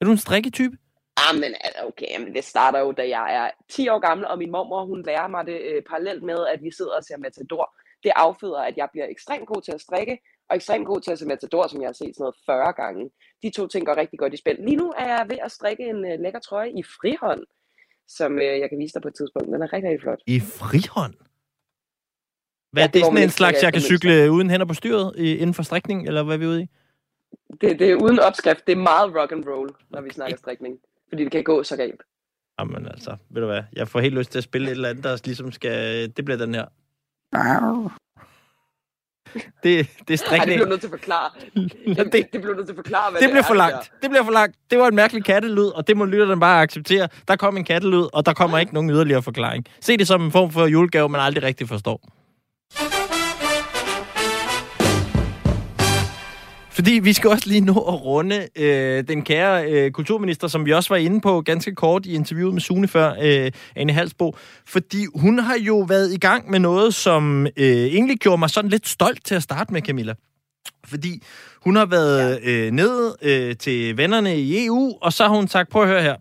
Er 0.00 0.04
du 0.04 0.10
en 0.10 0.18
strikketype? 0.18 0.76
Ah, 1.16 1.34
men 1.40 1.54
okay, 1.88 2.18
men 2.18 2.34
det 2.34 2.44
starter 2.44 2.78
jo, 2.80 2.92
da 2.92 3.08
jeg 3.08 3.34
er 3.36 3.50
10 3.68 3.88
år 3.88 3.98
gammel, 3.98 4.26
og 4.26 4.38
min 4.38 4.50
mormor, 4.50 4.84
hun 4.84 5.02
lærer 5.02 5.28
mig 5.28 5.46
det 5.46 5.60
øh, 5.60 5.82
parallelt 5.90 6.22
med, 6.22 6.46
at 6.46 6.62
vi 6.62 6.70
sidder 6.70 6.96
og 6.96 7.04
ser 7.04 7.16
Matador. 7.16 7.74
Det 8.02 8.12
afføder, 8.16 8.58
at 8.58 8.76
jeg 8.76 8.88
bliver 8.92 9.06
ekstremt 9.06 9.46
god 9.46 9.62
til 9.62 9.72
at 9.72 9.80
strikke, 9.80 10.18
og 10.48 10.56
ekstremt 10.56 10.86
god 10.86 11.00
til 11.00 11.12
at 11.12 11.18
se 11.18 11.26
Matador, 11.26 11.66
som 11.66 11.80
jeg 11.80 11.88
har 11.88 11.92
set 11.92 12.16
sådan 12.16 12.22
noget 12.22 12.36
40 12.46 12.72
gange. 12.72 13.10
De 13.42 13.50
to 13.50 13.66
ting 13.66 13.86
går 13.86 13.96
rigtig 13.96 14.18
godt 14.18 14.34
i 14.34 14.36
spil. 14.36 14.56
Lige 14.60 14.76
nu 14.76 14.92
er 14.96 15.06
jeg 15.06 15.26
ved 15.28 15.38
at 15.42 15.52
strikke 15.52 15.82
en 15.82 16.04
øh, 16.10 16.20
lækker 16.20 16.40
trøje 16.40 16.70
i 16.70 16.82
frihånd, 16.82 17.44
som 18.08 18.38
øh, 18.38 18.60
jeg 18.62 18.68
kan 18.68 18.78
vise 18.78 18.94
dig 18.94 19.02
på 19.02 19.08
et 19.08 19.14
tidspunkt. 19.14 19.46
Den 19.46 19.62
er 19.62 19.72
rigtig, 19.72 19.90
rigtig 19.90 20.00
flot. 20.00 20.18
I 20.26 20.40
frihånd? 20.40 21.14
Hvad 22.72 22.82
ja, 22.82 22.86
er 22.88 22.92
det, 22.92 22.94
det 22.94 23.04
sådan 23.04 23.22
en 23.22 23.30
slags, 23.30 23.62
jeg 23.62 23.72
kan 23.72 23.82
cykle 23.82 24.30
uden 24.30 24.50
hænder 24.50 24.66
på 24.66 24.74
styret 24.74 25.14
i, 25.18 25.36
inden 25.36 25.54
for 25.54 25.62
strikning, 25.62 26.06
eller 26.06 26.22
hvad 26.22 26.34
er 26.34 26.38
vi 26.38 26.46
ude 26.46 26.62
i? 26.62 26.66
Det, 27.60 27.78
det 27.78 27.90
er 27.90 27.94
uden 27.94 28.18
opskrift. 28.18 28.66
Det 28.66 28.72
er 28.72 28.76
meget 28.76 29.14
rock 29.16 29.32
and 29.32 29.44
roll, 29.46 29.70
når 29.90 30.00
vi 30.00 30.10
snakker 30.10 30.36
strikning. 30.36 30.78
Fordi 31.08 31.24
det 31.24 31.32
kan 31.32 31.44
gå 31.44 31.62
så 31.62 31.76
galt. 31.76 32.02
Jamen 32.58 32.86
altså, 32.86 33.16
ved 33.30 33.40
du 33.40 33.46
hvad? 33.46 33.62
Jeg 33.72 33.88
får 33.88 34.00
helt 34.00 34.14
lyst 34.14 34.30
til 34.30 34.38
at 34.38 34.44
spille 34.44 34.66
et 34.66 34.70
eller 34.70 34.88
andet, 34.88 35.04
der 35.04 35.22
ligesom 35.24 35.52
skal... 35.52 36.08
Det 36.16 36.24
bliver 36.24 36.38
den 36.38 36.54
her. 36.54 36.66
Det, 39.34 39.88
det 40.08 40.14
er 40.14 40.18
strikning. 40.18 40.40
Ej, 40.40 40.44
det 40.44 40.54
bliver 40.54 40.68
nødt 40.68 40.80
til 40.80 40.86
at 40.86 40.90
forklare. 40.90 41.30
det, 42.04 42.12
det, 42.12 42.32
det 42.32 42.40
bliver 42.42 42.54
nødt 42.56 42.66
til 42.66 42.72
at 42.72 42.76
forklare, 42.76 43.10
hvad 43.10 43.20
det, 43.20 43.26
det 43.26 43.30
bliver 43.30 43.42
er, 43.42 43.46
for 43.46 43.54
langt. 43.54 43.92
Det 44.02 44.10
bliver 44.10 44.24
for 44.24 44.32
langt. 44.32 44.56
Det 44.70 44.78
var 44.78 44.88
en 44.88 44.94
mærkelig 44.94 45.24
kattelyd, 45.24 45.66
og 45.66 45.88
det 45.88 45.96
må 45.96 46.04
lytterne 46.04 46.40
bare 46.40 46.62
acceptere. 46.62 47.08
Der 47.28 47.36
kom 47.36 47.56
en 47.56 47.64
kattelyd, 47.64 48.04
og 48.12 48.26
der 48.26 48.32
kommer 48.32 48.58
ikke 48.58 48.74
nogen 48.74 48.90
yderligere 48.90 49.22
forklaring. 49.22 49.64
Se 49.80 49.96
det 49.96 50.06
som 50.06 50.24
en 50.24 50.32
form 50.32 50.50
for 50.50 50.66
julegave, 50.66 51.08
man 51.08 51.20
aldrig 51.20 51.42
rigtig 51.42 51.68
forstår. 51.68 52.00
Fordi 56.74 56.92
vi 56.92 57.12
skal 57.12 57.30
også 57.30 57.48
lige 57.48 57.60
nå 57.60 57.72
at 57.72 58.04
runde 58.04 58.48
øh, 58.56 59.04
den 59.08 59.22
kære 59.22 59.72
øh, 59.72 59.90
kulturminister, 59.90 60.48
som 60.48 60.66
vi 60.66 60.72
også 60.72 60.88
var 60.88 60.96
inde 60.96 61.20
på 61.20 61.40
ganske 61.40 61.74
kort 61.74 62.06
i 62.06 62.14
interviewet 62.14 62.54
med 62.54 62.60
Sune 62.60 62.88
før, 62.88 63.14
øh, 63.22 63.50
Anne 63.76 63.92
Halsbo. 63.92 64.36
Fordi 64.66 65.06
hun 65.14 65.38
har 65.38 65.56
jo 65.60 65.78
været 65.78 66.12
i 66.12 66.18
gang 66.18 66.50
med 66.50 66.58
noget, 66.58 66.94
som 66.94 67.46
øh, 67.46 67.66
egentlig 67.66 68.18
gjorde 68.18 68.38
mig 68.38 68.50
sådan 68.50 68.70
lidt 68.70 68.88
stolt 68.88 69.24
til 69.24 69.34
at 69.34 69.42
starte 69.42 69.72
med, 69.72 69.82
Camilla. 69.82 70.14
Fordi 70.84 71.22
hun 71.64 71.76
har 71.76 71.86
været 71.86 72.40
øh, 72.42 72.70
nede 72.70 73.16
øh, 73.22 73.56
til 73.56 73.96
vennerne 73.96 74.36
i 74.36 74.66
EU, 74.66 74.98
og 75.02 75.12
så 75.12 75.22
har 75.22 75.34
hun 75.34 75.48
sagt, 75.48 75.70
prøv 75.70 75.82
at 75.82 75.88
høre 75.88 76.02
her. 76.02 76.16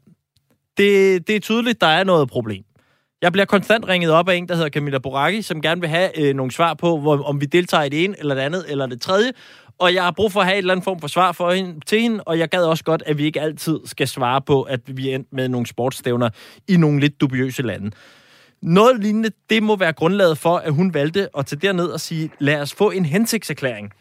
Det, 0.77 1.27
det 1.27 1.35
er 1.35 1.39
tydeligt, 1.39 1.81
der 1.81 1.87
er 1.87 2.03
noget 2.03 2.29
problem. 2.29 2.63
Jeg 3.23 3.31
bliver 3.31 3.45
konstant 3.45 3.87
ringet 3.87 4.11
op 4.11 4.29
af 4.29 4.35
en, 4.35 4.47
der 4.47 4.55
hedder 4.55 4.69
Camilla 4.69 4.97
Boracchi, 4.97 5.41
som 5.41 5.61
gerne 5.61 5.81
vil 5.81 5.89
have 5.89 6.19
øh, 6.19 6.35
nogle 6.35 6.51
svar 6.51 6.73
på, 6.73 6.99
hvor, 6.99 7.23
om 7.23 7.41
vi 7.41 7.45
deltager 7.45 7.83
i 7.83 7.89
det 7.89 8.03
ene, 8.03 8.15
eller 8.19 8.35
det 8.35 8.41
andet, 8.41 8.65
eller 8.67 8.85
det 8.85 9.01
tredje 9.01 9.31
og 9.79 9.93
jeg 9.93 10.03
har 10.03 10.11
brug 10.11 10.31
for 10.31 10.39
at 10.39 10.45
have 10.45 10.55
et 10.55 10.57
eller 10.57 10.73
andet 10.73 10.83
form 10.83 10.99
for 10.99 11.07
svar 11.07 11.31
for 11.31 11.51
hende, 11.51 11.79
til 11.85 12.01
hende, 12.01 12.23
og 12.23 12.39
jeg 12.39 12.49
gad 12.49 12.63
også 12.63 12.83
godt, 12.83 13.03
at 13.05 13.17
vi 13.17 13.23
ikke 13.23 13.41
altid 13.41 13.79
skal 13.85 14.07
svare 14.07 14.41
på, 14.41 14.61
at 14.61 14.97
vi 14.97 15.09
er 15.09 15.15
endt 15.15 15.33
med 15.33 15.49
nogle 15.49 15.67
sportsstævner 15.67 16.29
i 16.67 16.77
nogle 16.77 16.99
lidt 16.99 17.21
dubiøse 17.21 17.61
lande. 17.61 17.91
Noget 18.61 18.99
lignende, 18.99 19.31
det 19.49 19.63
må 19.63 19.75
være 19.75 19.93
grundlaget 19.93 20.37
for, 20.37 20.57
at 20.57 20.73
hun 20.73 20.93
valgte 20.93 21.37
at 21.37 21.45
tage 21.45 21.59
derned 21.59 21.85
og 21.85 21.99
sige, 21.99 22.31
lad 22.39 22.61
os 22.61 22.73
få 22.73 22.91
en 22.91 23.05
hensigtserklæring. 23.05 23.91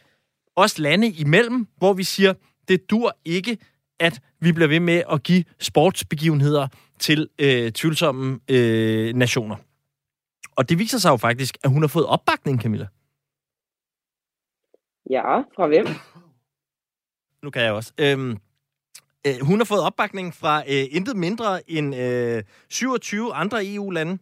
Også 0.56 0.82
lande 0.82 1.08
imellem, 1.08 1.66
hvor 1.76 1.92
vi 1.92 2.04
siger, 2.04 2.34
det 2.68 2.90
dur 2.90 3.16
ikke, 3.24 3.58
at 4.00 4.20
vi 4.40 4.52
bliver 4.52 4.68
ved 4.68 4.80
med 4.80 5.02
at 5.12 5.22
give 5.22 5.44
sportsbegivenheder 5.60 6.68
til 6.98 7.28
øh, 7.38 7.72
tvivlsomme 7.72 8.38
øh, 8.48 9.14
nationer. 9.14 9.56
Og 10.56 10.68
det 10.68 10.78
viser 10.78 10.98
sig 10.98 11.10
jo 11.10 11.16
faktisk, 11.16 11.58
at 11.64 11.70
hun 11.70 11.82
har 11.82 11.88
fået 11.88 12.06
opbakning, 12.06 12.62
Camilla. 12.62 12.86
Ja, 15.10 15.38
fra 15.56 15.66
hvem? 15.66 15.86
Nu 17.42 17.50
kan 17.50 17.62
jeg 17.62 17.72
også. 17.72 17.92
Øhm, 18.00 18.38
øh, 19.26 19.34
hun 19.42 19.58
har 19.58 19.64
fået 19.64 19.86
opbakning 19.86 20.34
fra 20.34 20.60
øh, 20.60 20.84
intet 20.90 21.16
mindre 21.16 21.70
end 21.70 21.94
øh, 21.96 22.42
27 22.68 23.34
andre 23.34 23.58
EU-lande, 23.74 24.18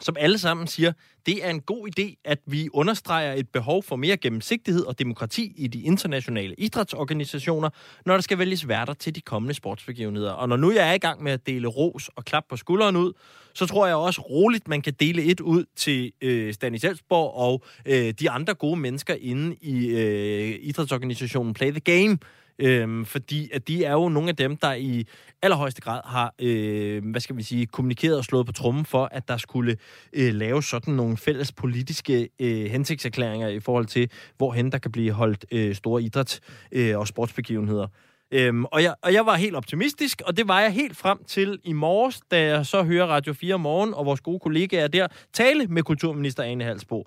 som 0.00 0.16
alle 0.18 0.38
sammen 0.38 0.66
siger, 0.66 0.92
det 1.26 1.44
er 1.44 1.50
en 1.50 1.60
god 1.60 1.88
idé, 1.88 2.20
at 2.24 2.38
vi 2.46 2.68
understreger 2.72 3.32
et 3.32 3.48
behov 3.48 3.82
for 3.82 3.96
mere 3.96 4.16
gennemsigtighed 4.16 4.84
og 4.84 4.98
demokrati 4.98 5.52
i 5.56 5.66
de 5.66 5.82
internationale 5.82 6.54
idrætsorganisationer, 6.58 7.70
når 8.06 8.14
der 8.14 8.20
skal 8.20 8.38
vælges 8.38 8.68
værter 8.68 8.94
til 8.94 9.14
de 9.14 9.20
kommende 9.20 9.54
sportsbegivenheder. 9.54 10.32
Og 10.32 10.48
når 10.48 10.56
nu 10.56 10.72
jeg 10.72 10.88
er 10.88 10.92
i 10.92 10.98
gang 10.98 11.22
med 11.22 11.32
at 11.32 11.46
dele 11.46 11.68
ros 11.68 12.10
og 12.16 12.24
klap 12.24 12.44
på 12.48 12.56
skulderen 12.56 12.96
ud, 12.96 13.12
så 13.54 13.66
tror 13.66 13.86
jeg 13.86 13.96
også 13.96 14.20
roligt, 14.20 14.68
man 14.68 14.82
kan 14.82 14.92
dele 15.00 15.22
et 15.22 15.40
ud 15.40 15.64
til 15.76 16.12
øh, 16.22 16.54
Stanis 16.54 16.84
Elsborg 16.84 17.34
og 17.34 17.62
øh, 17.86 18.14
de 18.20 18.30
andre 18.30 18.54
gode 18.54 18.76
mennesker 18.76 19.14
inde 19.20 19.56
i 19.60 19.86
øh, 19.86 20.58
idrætsorganisationen 20.60 21.54
Play 21.54 21.70
the 21.70 21.80
Game, 21.80 22.18
Øhm, 22.58 23.04
fordi 23.04 23.50
at 23.52 23.68
de 23.68 23.84
er 23.84 23.92
jo 23.92 24.08
nogle 24.08 24.28
af 24.28 24.36
dem, 24.36 24.56
der 24.56 24.72
i 24.72 25.06
allerhøjeste 25.42 25.80
grad 25.80 26.00
har, 26.04 26.34
øh, 26.38 27.10
hvad 27.10 27.20
skal 27.20 27.36
vi 27.36 27.42
sige, 27.42 27.66
kommunikeret 27.66 28.18
og 28.18 28.24
slået 28.24 28.46
på 28.46 28.52
trummen 28.52 28.84
for, 28.84 29.08
at 29.12 29.28
der 29.28 29.36
skulle 29.36 29.76
øh, 30.12 30.34
lave 30.34 30.62
sådan 30.62 30.94
nogle 30.94 31.16
fælles 31.16 31.52
politiske 31.52 32.28
øh, 32.38 32.64
hensigtserklæringer 32.70 33.48
i 33.48 33.60
forhold 33.60 33.86
til, 33.86 34.10
hvorhen 34.36 34.72
der 34.72 34.78
kan 34.78 34.92
blive 34.92 35.12
holdt 35.12 35.44
øh, 35.52 35.74
store 35.74 36.02
idræts- 36.02 36.38
øh, 36.72 36.98
og 36.98 37.08
sportsbegivenheder. 37.08 37.86
Øhm, 38.30 38.64
og, 38.64 38.82
jeg, 38.82 38.94
og 39.02 39.12
jeg 39.12 39.26
var 39.26 39.34
helt 39.36 39.56
optimistisk, 39.56 40.22
og 40.26 40.36
det 40.36 40.48
var 40.48 40.60
jeg 40.60 40.72
helt 40.72 40.96
frem 40.96 41.24
til 41.24 41.58
i 41.64 41.72
morges, 41.72 42.20
da 42.30 42.42
jeg 42.42 42.66
så 42.66 42.82
hører 42.82 43.06
Radio 43.06 43.32
4 43.32 43.58
morgen, 43.58 43.94
og 43.94 44.06
vores 44.06 44.20
gode 44.20 44.38
kollegaer 44.38 44.88
der 44.88 45.06
tale 45.32 45.66
med 45.66 45.82
kulturminister 45.82 46.42
Ane 46.42 46.64
Halsbo. 46.64 47.04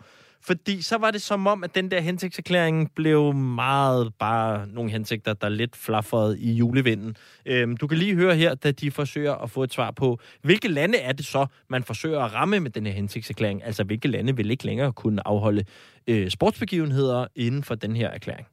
Fordi 0.48 0.82
så 0.82 0.98
var 0.98 1.12
det 1.12 1.22
som 1.22 1.48
om, 1.48 1.64
at 1.64 1.76
den 1.76 1.92
der 1.92 2.00
hensigtserklæring 2.00 2.92
blev 2.96 3.34
meget 3.34 4.14
bare 4.20 4.68
nogle 4.68 4.92
hensigter, 4.92 5.34
der 5.34 5.50
lidt 5.50 5.76
flaffede 5.76 6.40
i 6.40 6.52
julevinden. 6.52 7.18
Øhm, 7.46 7.78
du 7.78 7.88
kan 7.88 7.98
lige 7.98 8.16
høre 8.16 8.36
her, 8.36 8.56
da 8.56 8.72
de 8.72 8.92
forsøger 8.92 9.36
at 9.36 9.50
få 9.50 9.64
et 9.64 9.74
svar 9.74 9.92
på, 9.92 10.20
hvilke 10.42 10.68
lande 10.68 10.98
er 10.98 11.12
det 11.12 11.26
så, 11.26 11.46
man 11.70 11.84
forsøger 11.84 12.20
at 12.20 12.34
ramme 12.34 12.60
med 12.60 12.72
den 12.72 12.86
her 12.86 12.94
hensigtserklæring? 12.94 13.64
Altså, 13.64 13.84
hvilke 13.84 14.08
lande 14.08 14.36
vil 14.36 14.52
ikke 14.52 14.66
længere 14.66 14.94
kunne 14.94 15.28
afholde 15.28 15.64
øh, 16.08 16.30
sportsbegivenheder 16.30 17.28
inden 17.36 17.64
for 17.64 17.76
den 17.76 17.96
her 17.96 18.10
erklæring? 18.10 18.48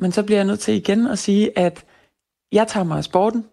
Men 0.00 0.12
så 0.12 0.22
bliver 0.22 0.38
jeg 0.38 0.46
nødt 0.46 0.60
til 0.60 0.74
igen 0.74 1.06
at 1.06 1.18
sige, 1.18 1.58
at 1.58 1.84
jeg 2.52 2.68
tager 2.68 2.84
mig 2.84 2.98
af 2.98 3.04
sporten, 3.04 3.44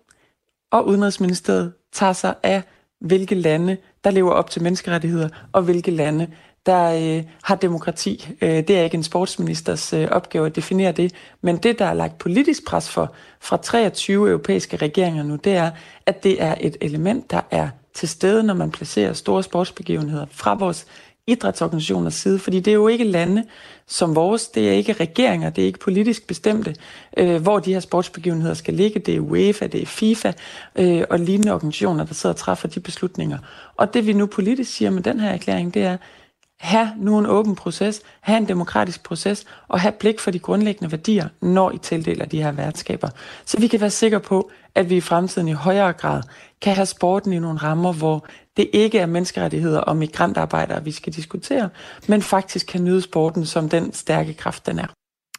og 0.71 0.87
Udenrigsministeriet 0.87 1.73
tager 1.91 2.13
sig 2.13 2.35
af, 2.43 2.63
hvilke 2.99 3.35
lande, 3.35 3.77
der 4.03 4.11
lever 4.11 4.31
op 4.31 4.49
til 4.49 4.63
menneskerettigheder, 4.63 5.29
og 5.51 5.61
hvilke 5.61 5.91
lande, 5.91 6.27
der 6.65 7.17
øh, 7.17 7.23
har 7.43 7.55
demokrati. 7.55 8.27
Øh, 8.41 8.49
det 8.49 8.69
er 8.69 8.83
ikke 8.83 8.97
en 8.97 9.03
sportsministers 9.03 9.93
øh, 9.93 10.07
opgave 10.11 10.45
at 10.45 10.55
definere 10.55 10.91
det, 10.91 11.13
men 11.41 11.57
det, 11.57 11.79
der 11.79 11.85
er 11.85 11.93
lagt 11.93 12.17
politisk 12.17 12.65
pres 12.65 12.89
for 12.89 13.13
fra 13.39 13.57
23 13.57 14.29
europæiske 14.29 14.77
regeringer 14.77 15.23
nu, 15.23 15.35
det 15.35 15.53
er, 15.53 15.71
at 16.05 16.23
det 16.23 16.43
er 16.43 16.55
et 16.59 16.77
element, 16.81 17.31
der 17.31 17.41
er 17.51 17.69
til 17.93 18.09
stede, 18.09 18.43
når 18.43 18.53
man 18.53 18.71
placerer 18.71 19.13
store 19.13 19.43
sportsbegivenheder 19.43 20.25
fra 20.31 20.53
vores 20.53 20.85
idrætsorganisationers 21.27 22.13
side, 22.13 22.39
fordi 22.39 22.59
det 22.59 22.71
er 22.71 22.75
jo 22.75 22.87
ikke 22.87 23.03
lande 23.03 23.43
som 23.87 24.15
vores, 24.15 24.47
det 24.47 24.69
er 24.69 24.73
ikke 24.73 24.93
regeringer, 24.93 25.49
det 25.49 25.61
er 25.61 25.65
ikke 25.65 25.79
politisk 25.79 26.27
bestemte, 26.27 26.75
øh, 27.17 27.41
hvor 27.41 27.59
de 27.59 27.73
her 27.73 27.79
sportsbegivenheder 27.79 28.53
skal 28.53 28.73
ligge. 28.73 28.99
Det 28.99 29.15
er 29.15 29.19
UEFA, 29.19 29.67
det 29.67 29.81
er 29.81 29.85
FIFA 29.85 30.31
øh, 30.75 31.03
og 31.09 31.19
lignende 31.19 31.53
organisationer, 31.53 32.05
der 32.05 32.13
sidder 32.13 32.33
og 32.33 32.39
træffer 32.39 32.67
de 32.67 32.79
beslutninger. 32.79 33.37
Og 33.77 33.93
det 33.93 34.07
vi 34.07 34.13
nu 34.13 34.25
politisk 34.25 34.73
siger 34.73 34.91
med 34.91 35.03
den 35.03 35.19
her 35.19 35.29
erklæring, 35.29 35.73
det 35.73 35.83
er, 35.83 35.97
have 36.61 36.91
nu 36.97 37.19
en 37.19 37.25
åben 37.25 37.55
proces, 37.55 38.01
have 38.21 38.37
en 38.37 38.47
demokratisk 38.47 39.03
proces, 39.03 39.45
og 39.67 39.79
have 39.79 39.91
blik 39.91 40.19
for 40.19 40.31
de 40.31 40.39
grundlæggende 40.39 40.91
værdier, 40.91 41.27
når 41.41 41.71
I 41.71 41.77
tildeler 41.77 42.25
de 42.25 42.43
her 42.43 42.51
værtskaber. 42.51 43.09
Så 43.45 43.59
vi 43.59 43.67
kan 43.67 43.81
være 43.81 43.89
sikre 43.89 44.19
på, 44.19 44.51
at 44.75 44.89
vi 44.89 44.95
i 44.97 45.01
fremtiden 45.01 45.47
i 45.47 45.51
højere 45.51 45.93
grad 45.93 46.21
kan 46.61 46.75
have 46.75 46.85
sporten 46.85 47.33
i 47.33 47.39
nogle 47.39 47.59
rammer, 47.59 47.93
hvor 47.93 48.25
det 48.57 48.69
ikke 48.73 48.99
er 48.99 49.05
menneskerettigheder 49.05 49.79
og 49.79 49.97
migrantarbejdere, 49.97 50.83
vi 50.83 50.91
skal 50.91 51.13
diskutere, 51.13 51.69
men 52.07 52.21
faktisk 52.21 52.67
kan 52.67 52.83
nyde 52.83 53.01
sporten 53.01 53.45
som 53.45 53.69
den 53.69 53.93
stærke 53.93 54.33
kraft, 54.33 54.65
den 54.65 54.79
er. 54.79 54.87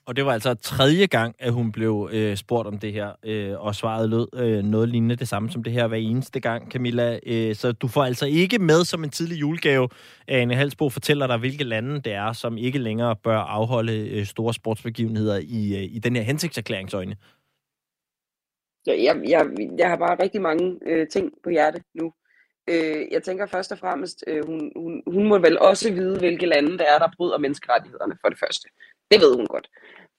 Og 0.07 0.17
det 0.17 0.27
var 0.27 0.33
altså 0.33 0.55
tredje 0.55 1.07
gang, 1.07 1.35
at 1.39 1.53
hun 1.53 1.73
blev 1.73 2.09
øh, 2.13 2.37
spurgt 2.37 2.69
om 2.69 2.79
det 2.79 2.93
her, 2.93 3.13
øh, 3.25 3.61
og 3.61 3.75
svaret 3.75 4.11
lød 4.11 4.29
øh, 4.35 4.63
noget 4.63 4.89
lignende 4.89 5.17
det 5.17 5.29
samme 5.29 5.51
som 5.51 5.63
det 5.63 5.73
her 5.73 5.87
hver 5.87 5.97
eneste 5.97 6.41
gang, 6.41 6.73
Camilla. 6.73 7.19
Øh, 7.27 7.55
så 7.55 7.73
du 7.73 7.89
får 7.89 8.05
altså 8.05 8.27
ikke 8.27 8.59
med 8.59 8.85
som 8.85 9.05
en 9.05 9.11
tidlig 9.11 9.41
julegave, 9.41 9.89
at 10.29 10.37
Anne 10.41 10.55
Halsbo 10.55 10.89
fortæller 10.89 11.27
dig, 11.27 11.39
hvilke 11.39 11.65
lande 11.65 12.01
det 12.01 12.13
er, 12.13 12.33
som 12.33 12.57
ikke 12.57 12.79
længere 12.79 13.17
bør 13.17 13.39
afholde 13.39 14.09
øh, 14.09 14.27
store 14.27 14.55
sportsbegivenheder 14.55 15.39
i, 15.39 15.77
øh, 15.77 15.95
i 15.95 15.99
den 15.99 16.17
her 16.17 16.23
hensigtserklæringsøjne. 16.23 17.17
Jeg, 18.87 18.99
jeg, 19.03 19.23
jeg, 19.29 19.47
jeg 19.79 19.89
har 19.89 19.97
bare 19.97 20.23
rigtig 20.23 20.43
mange 20.43 20.79
øh, 20.87 21.09
ting 21.09 21.33
på 21.45 21.51
hjerte 21.51 21.83
nu. 21.95 22.13
Øh, 22.71 23.07
jeg 23.11 23.23
tænker 23.23 23.47
først 23.47 23.73
og 23.73 23.79
fremmest, 23.79 24.25
øh, 24.27 24.47
hun, 24.47 24.73
hun, 24.77 25.03
hun 25.07 25.29
må 25.29 25.39
vel 25.39 25.59
også 25.59 25.93
vide, 25.93 26.19
hvilke 26.19 26.47
lande 26.47 26.79
der 26.79 26.85
er, 26.85 26.99
der 26.99 27.09
bryder 27.17 27.39
menneskerettighederne 27.39 28.17
for 28.21 28.29
det 28.29 28.39
første. 28.39 28.69
Det 29.11 29.21
ved 29.21 29.37
hun 29.37 29.47
godt. 29.47 29.69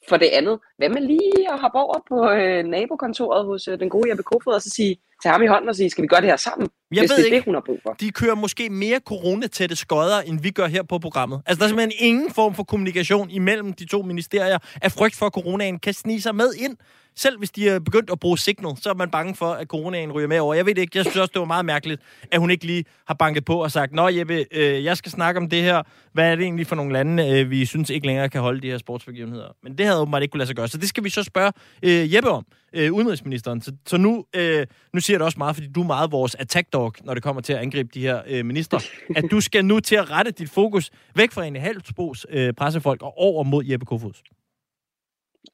For 0.10 0.18
det 0.18 0.30
andet, 0.34 0.60
hvad 0.78 0.89
med 0.89 1.02
lige 1.02 1.54
at 1.54 1.60
hoppe 1.60 1.80
over 1.80 2.00
på 2.10 2.32
øh, 2.32 2.64
nabokontoret 2.64 3.46
hos 3.46 3.68
øh, 3.68 3.80
den 3.80 3.89
gode 3.89 4.10
Jeppe 4.10 4.24
Kofod 4.24 4.54
og 4.54 4.62
så 4.62 4.70
sige, 4.70 4.98
tage 5.24 5.34
ham 5.34 5.41
i 5.43 5.47
hånden 5.47 5.69
og 5.69 5.76
sige, 5.76 5.89
skal 5.89 6.01
vi 6.01 6.07
gøre 6.07 6.21
det 6.21 6.30
her 6.30 6.38
sammen? 6.38 6.69
Jeg 6.91 7.01
hvis 7.01 7.09
ved 7.09 7.17
det 7.17 7.21
er 7.21 7.26
ikke. 7.26 7.36
det, 7.36 7.45
hun 7.45 7.53
har 7.53 7.63
brug 7.65 7.80
for. 7.84 7.93
De 7.99 8.11
kører 8.11 8.36
måske 8.36 8.69
mere 8.69 8.99
coronatætte 9.05 9.76
skodder, 9.76 10.21
end 10.21 10.41
vi 10.41 10.49
gør 10.49 10.67
her 10.67 10.84
på 10.84 10.99
programmet. 10.99 11.41
Altså, 11.45 11.59
der 11.59 11.65
er 11.65 11.67
simpelthen 11.67 12.07
ingen 12.09 12.32
form 12.32 12.55
for 12.55 12.63
kommunikation 12.63 13.30
imellem 13.30 13.74
de 13.74 13.86
to 13.86 14.01
ministerier, 14.01 14.57
af 14.82 14.91
frygt 14.91 15.15
for, 15.15 15.26
at 15.26 15.34
coronaen 15.34 15.80
kan 15.80 15.93
snige 15.93 16.21
sig 16.21 16.36
med 16.36 16.53
ind. 16.53 16.78
Selv 17.15 17.38
hvis 17.38 17.51
de 17.51 17.69
er 17.69 17.80
begyndt 17.80 18.09
at 18.11 18.19
bruge 18.19 18.38
Signal, 18.38 18.78
så 18.82 18.89
er 18.89 18.93
man 18.93 19.09
bange 19.09 19.36
for, 19.36 19.45
at 19.45 19.67
coronaen 19.67 20.11
ryger 20.11 20.28
med 20.28 20.39
over. 20.39 20.53
Jeg 20.53 20.65
ved 20.65 20.76
det 20.76 20.82
ikke. 20.82 20.97
Jeg 20.97 21.05
synes 21.05 21.17
også, 21.17 21.32
det 21.34 21.39
var 21.39 21.45
meget 21.45 21.65
mærkeligt, 21.65 22.01
at 22.32 22.39
hun 22.39 22.51
ikke 22.51 22.65
lige 22.65 22.86
har 23.07 23.13
banket 23.13 23.45
på 23.45 23.63
og 23.63 23.71
sagt, 23.71 23.93
Nå 23.93 24.07
Jeppe, 24.07 24.45
øh, 24.51 24.84
jeg 24.84 24.97
skal 24.97 25.11
snakke 25.11 25.38
om 25.38 25.49
det 25.49 25.61
her. 25.61 25.82
Hvad 26.13 26.32
er 26.32 26.36
det 26.36 26.43
egentlig 26.43 26.67
for 26.67 26.76
nogle 26.76 26.93
lande, 26.93 27.30
øh, 27.30 27.49
vi 27.49 27.65
synes 27.65 27.89
ikke 27.89 28.07
længere 28.07 28.30
kan 28.30 28.41
holde 28.41 28.61
de 28.61 28.67
her 28.67 28.78
sportsbegivenheder? 28.78 29.47
Men 29.63 29.78
det 29.78 29.86
havde 29.86 30.01
åbenbart 30.01 30.21
ikke 30.21 30.32
kunne 30.32 30.39
lade 30.39 30.47
sig 30.47 30.55
gøre. 30.55 30.67
Så 30.67 30.78
det 30.78 30.89
skal 30.89 31.03
vi 31.03 31.09
så 31.09 31.24
spørge 31.24 31.51
øh, 31.84 32.13
Jeppe 32.13 32.30
om, 32.30 32.45
øh, 32.74 32.93
udenrigsministeren. 32.93 33.61
Så, 33.61 33.71
så 33.86 33.97
nu, 33.97 34.26
øh, 34.36 34.67
nu 34.93 34.99
siger 34.99 35.17
det 35.17 35.26
også 35.26 35.38
meget, 35.38 35.55
fordi 35.55 35.67
du 35.67 35.82
er 35.82 35.88
meget 35.88 36.11
vores 36.11 36.36
attack 36.36 36.74
dog, 36.74 36.93
når 37.03 37.13
det 37.13 37.24
kommer 37.24 37.41
til 37.41 37.53
at 37.53 37.59
angribe 37.59 37.89
de 37.93 38.01
her 38.01 38.21
øh, 38.28 38.45
minister. 38.45 38.80
at 39.15 39.26
du 39.32 39.41
skal 39.41 39.65
nu 39.65 39.80
til 39.80 39.95
at 39.95 40.11
rette 40.11 40.32
dit 40.32 40.49
fokus 40.49 40.91
væk 41.15 41.32
fra 41.32 41.45
en 41.45 41.55
Halsbos 41.55 42.26
øh, 42.30 42.53
pressefolk 42.53 43.01
og 43.01 43.17
over 43.17 43.43
mod 43.43 43.65
Jeppe 43.65 43.86
Kofods. 43.86 44.24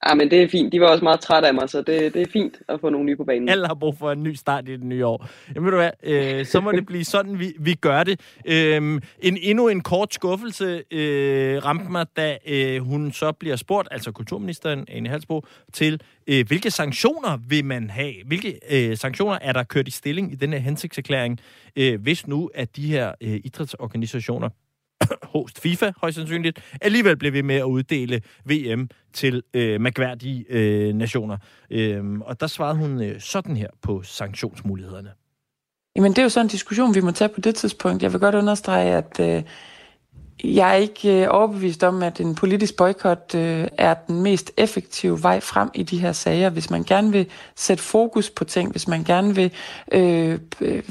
Ja, 0.08 0.14
men 0.14 0.32
det 0.32 0.44
er 0.44 0.48
fint. 0.50 0.74
De 0.74 0.82
var 0.82 0.88
også 0.88 1.04
meget 1.04 1.20
trætte 1.20 1.48
af 1.48 1.54
mig, 1.54 1.70
så 1.70 1.78
det, 1.78 2.14
det 2.14 2.22
er 2.22 2.26
fint 2.34 2.62
at 2.68 2.80
få 2.82 2.90
nogle 2.90 3.06
nye 3.06 3.16
på 3.16 3.24
banen. 3.24 3.50
Alle 3.50 3.68
har 3.68 3.74
brug 3.74 3.98
for 3.98 4.12
en 4.12 4.24
ny 4.24 4.34
start 4.34 4.70
i 4.70 4.72
det 4.72 4.84
nye 4.84 5.06
år. 5.06 5.30
Jamen 5.56 5.66
ved 5.66 5.72
du 5.72 5.78
hvad, 5.78 5.92
øh, 6.04 6.46
så 6.46 6.62
må 6.62 6.72
det 6.72 6.86
blive 6.86 7.04
sådan, 7.06 7.40
vi, 7.40 7.54
vi 7.60 7.74
gør 7.74 8.04
det. 8.04 8.20
Øhm, 8.46 9.02
en, 9.20 9.38
endnu 9.42 9.68
en 9.68 9.82
kort 9.82 10.14
skuffelse 10.14 10.84
øh, 10.92 11.66
ramte 11.66 11.92
mig, 11.92 12.06
da 12.18 12.38
øh, 12.48 12.82
hun 12.82 13.12
så 13.12 13.32
bliver 13.32 13.56
spurgt, 13.56 13.88
altså 13.92 14.12
kulturministeren 14.12 14.86
Ane 14.88 15.10
Halsbo, 15.10 15.46
til 15.74 16.02
øh, 16.28 16.48
hvilke 16.48 16.72
sanktioner 16.72 17.38
vil 17.48 17.66
man 17.66 17.90
have? 17.90 18.14
Hvilke 18.26 18.60
øh, 18.72 18.98
sanktioner 18.98 19.38
er 19.42 19.54
der 19.54 19.64
kørt 19.64 19.88
i 19.88 19.92
stilling 19.92 20.32
i 20.32 20.36
denne 20.36 20.60
hensigtserklæring, 20.60 21.40
øh, 21.76 22.02
hvis 22.02 22.28
nu 22.28 22.50
at 22.56 22.76
de 22.76 22.88
her 22.88 23.14
øh, 23.22 23.40
idrætsorganisationer 23.44 24.50
host 25.34 25.62
FIFA, 25.62 25.92
højst 25.98 26.16
sandsynligt, 26.16 26.60
alligevel 26.82 27.18
blev 27.18 27.34
ved 27.34 27.44
med 27.44 27.56
at 27.56 27.64
uddele 27.64 28.22
VM 28.46 28.90
til 29.14 29.44
øh, 29.54 29.82
magværdige 29.82 30.46
øh, 30.50 30.94
nationer. 30.94 31.38
Øhm, 31.70 32.22
og 32.22 32.40
der 32.40 32.48
svarede 32.48 32.78
hun 32.78 33.02
øh, 33.02 33.22
sådan 33.22 33.58
her 33.58 33.68
på 33.82 34.04
sanktionsmulighederne. 34.04 35.10
Jamen, 35.96 36.12
det 36.12 36.18
er 36.18 36.24
jo 36.24 36.30
sådan 36.30 36.46
en 36.46 36.50
diskussion, 36.50 36.96
vi 36.96 37.02
må 37.02 37.12
tage 37.12 37.30
på 37.30 37.42
det 37.42 37.56
tidspunkt. 37.56 38.04
Jeg 38.04 38.14
vil 38.14 38.20
godt 38.20 38.36
understrege, 38.36 38.96
at 38.96 39.20
øh, 39.20 39.44
jeg 40.44 40.70
er 40.70 40.74
ikke 40.74 41.24
øh, 41.24 41.28
overbevist 41.30 41.84
om, 41.84 42.04
at 42.04 42.20
en 42.20 42.36
politisk 42.36 42.78
boykot 42.78 43.36
øh, 43.36 43.68
er 43.78 43.94
den 43.94 44.22
mest 44.22 44.52
effektive 44.58 45.24
vej 45.24 45.40
frem 45.40 45.70
i 45.74 45.84
de 45.84 45.98
her 45.98 46.12
sager. 46.12 46.50
Hvis 46.50 46.70
man 46.70 46.84
gerne 46.84 47.12
vil 47.12 47.30
sætte 47.56 47.84
fokus 47.84 48.30
på 48.30 48.44
ting, 48.44 48.72
hvis 48.72 48.88
man 48.88 49.04
gerne 49.04 49.36
vil 49.36 49.52
øh, 49.92 50.40
øh, 50.62 50.84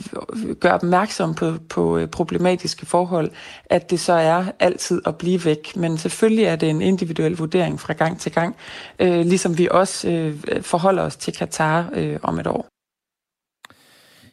gøre 0.60 0.72
opmærksom 0.72 1.34
på, 1.34 1.54
på 1.68 2.06
problematiske 2.12 2.86
forhold, 2.86 3.30
at 3.64 3.90
det 3.90 4.00
så 4.00 4.12
er 4.12 4.44
altid 4.60 5.02
at 5.06 5.18
blive 5.18 5.44
væk. 5.44 5.76
Men 5.76 5.98
selvfølgelig 5.98 6.44
er 6.44 6.56
det 6.56 6.70
en 6.70 6.82
individuel 6.82 7.36
vurdering 7.36 7.80
fra 7.80 7.92
gang 7.92 8.20
til 8.20 8.32
gang, 8.32 8.56
øh, 8.98 9.20
ligesom 9.20 9.58
vi 9.58 9.68
også 9.70 10.08
øh, 10.08 10.62
forholder 10.62 11.02
os 11.02 11.16
til 11.16 11.32
Katar 11.36 11.90
øh, 11.92 12.18
om 12.22 12.38
et 12.38 12.46
år. 12.46 12.68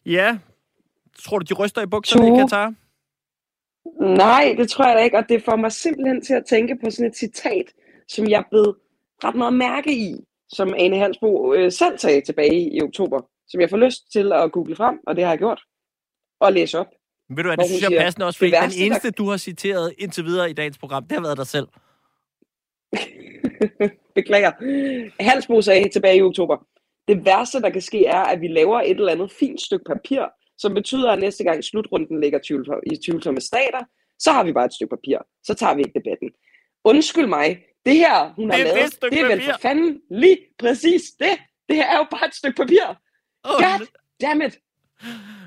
Ja, 0.05 0.37
tror 1.23 1.39
du, 1.39 1.45
de 1.49 1.53
ryster 1.53 1.81
i 1.81 1.85
bukserne 1.85 2.27
i 2.27 2.39
Katar? 2.39 2.73
Nej, 4.01 4.55
det 4.57 4.69
tror 4.69 4.85
jeg 4.87 4.95
da 4.97 5.03
ikke, 5.03 5.17
og 5.17 5.29
det 5.29 5.43
får 5.43 5.55
mig 5.55 5.71
simpelthen 5.71 6.21
til 6.21 6.33
at 6.33 6.45
tænke 6.45 6.77
på 6.83 6.89
sådan 6.89 7.09
et 7.09 7.17
citat, 7.17 7.65
som 8.07 8.29
jeg 8.29 8.43
blev 8.51 8.75
ret 9.23 9.35
meget 9.35 9.53
mærke 9.53 9.91
i, 9.97 10.15
som 10.49 10.73
Ane 10.77 10.97
Halsbo 10.97 11.53
øh, 11.53 11.71
selv 11.71 11.97
sagde 11.97 12.21
tilbage 12.21 12.69
i 12.75 12.81
oktober, 12.81 13.21
som 13.47 13.61
jeg 13.61 13.69
får 13.69 13.77
lyst 13.77 14.11
til 14.11 14.31
at 14.33 14.51
google 14.51 14.75
frem, 14.75 14.99
og 15.07 15.15
det 15.15 15.23
har 15.23 15.31
jeg 15.31 15.37
gjort, 15.37 15.61
og 16.39 16.53
læse 16.53 16.79
op. 16.79 16.87
Men 17.29 17.37
ved 17.37 17.43
du 17.43 17.49
hvad, 17.49 17.57
det 17.57 17.65
synes 17.65 17.81
jeg 17.81 17.93
er 17.93 18.01
passende 18.01 18.25
også, 18.25 18.37
fordi 18.39 18.51
"Det 18.51 18.57
den 18.59 18.63
værste, 18.63 18.79
der- 18.79 18.85
eneste, 18.85 19.11
du 19.11 19.29
har 19.29 19.37
citeret 19.37 19.93
indtil 19.97 20.25
videre 20.25 20.49
i 20.49 20.53
dagens 20.53 20.77
program, 20.77 21.03
det 21.03 21.11
har 21.11 21.21
været 21.21 21.37
dig 21.37 21.47
selv. 21.47 21.67
Beklager. 24.15 24.51
Halsbo 25.23 25.61
sagde 25.61 25.89
tilbage 25.89 26.17
i 26.17 26.21
oktober, 26.21 26.57
det 27.07 27.25
værste, 27.25 27.61
der 27.61 27.69
kan 27.69 27.81
ske, 27.81 28.05
er, 28.05 28.19
at 28.19 28.41
vi 28.41 28.47
laver 28.47 28.81
et 28.81 28.89
eller 28.89 29.11
andet 29.11 29.31
fint 29.31 29.61
stykke 29.61 29.85
papir, 29.85 30.21
som 30.57 30.73
betyder, 30.73 31.11
at 31.11 31.19
næste 31.19 31.43
gang 31.43 31.63
slutrunden 31.63 32.21
ligger 32.21 32.39
tvivl- 32.39 32.81
i 32.93 32.95
tvivlsomme 33.05 33.41
stater, 33.41 33.83
så 34.19 34.31
har 34.31 34.43
vi 34.43 34.53
bare 34.53 34.65
et 34.65 34.73
stykke 34.73 34.95
papir. 34.95 35.17
Så 35.43 35.53
tager 35.53 35.75
vi 35.75 35.81
ikke 35.81 35.99
debatten. 35.99 36.29
Undskyld 36.83 37.27
mig, 37.27 37.63
det 37.85 37.95
her, 37.95 38.33
hun 38.35 38.49
har 38.49 38.57
Det 38.57 38.67
er 38.67 38.73
det 38.73 38.75
lavet, 38.75 39.11
det 39.13 39.19
er 39.19 39.27
vel 39.27 39.39
papir. 39.39 39.51
for 39.51 39.59
fanden 39.61 40.01
lige 40.11 40.37
præcis 40.59 41.01
det. 41.19 41.35
Det 41.69 41.75
her 41.75 41.85
er 41.93 41.97
jo 41.97 42.05
bare 42.11 42.27
et 42.27 42.35
stykke 42.35 42.55
papir. 42.57 42.85
God 43.43 43.87
damn 44.21 44.41
it. 44.41 44.57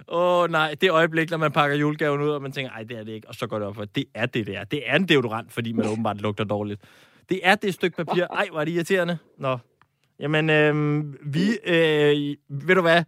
Åh 0.08 0.42
oh, 0.42 0.50
nej, 0.50 0.74
det 0.80 0.90
øjeblik, 0.90 1.30
når 1.30 1.36
man 1.38 1.52
pakker 1.52 1.76
julegaven 1.76 2.20
ud, 2.22 2.30
og 2.30 2.42
man 2.42 2.52
tænker, 2.52 2.72
ej, 2.72 2.82
det 2.82 2.98
er 2.98 3.04
det 3.04 3.12
ikke, 3.12 3.28
og 3.28 3.34
så 3.34 3.46
går 3.46 3.58
det 3.58 3.68
op 3.68 3.74
for, 3.74 3.84
det 3.84 4.04
er 4.14 4.26
det, 4.26 4.46
det 4.46 4.56
er. 4.56 4.64
Det 4.64 4.82
er 4.90 4.96
en 4.96 5.08
deodorant, 5.08 5.52
fordi 5.52 5.72
man 5.72 5.86
åbenbart 5.92 6.20
lugter 6.20 6.44
dårligt. 6.44 6.80
Det 7.28 7.40
er 7.42 7.54
det 7.54 7.74
stykke 7.74 7.96
papir. 8.04 8.24
Ej, 8.26 8.48
hvor 8.50 8.60
er 8.60 8.64
det 8.64 8.72
irriterende. 8.72 9.18
Nå. 9.38 9.58
Jamen, 10.20 10.50
øh, 10.50 11.04
vi, 11.34 11.40
øh, 11.64 12.36
ved 12.66 12.74
du 12.74 12.80
hvad, 12.80 13.04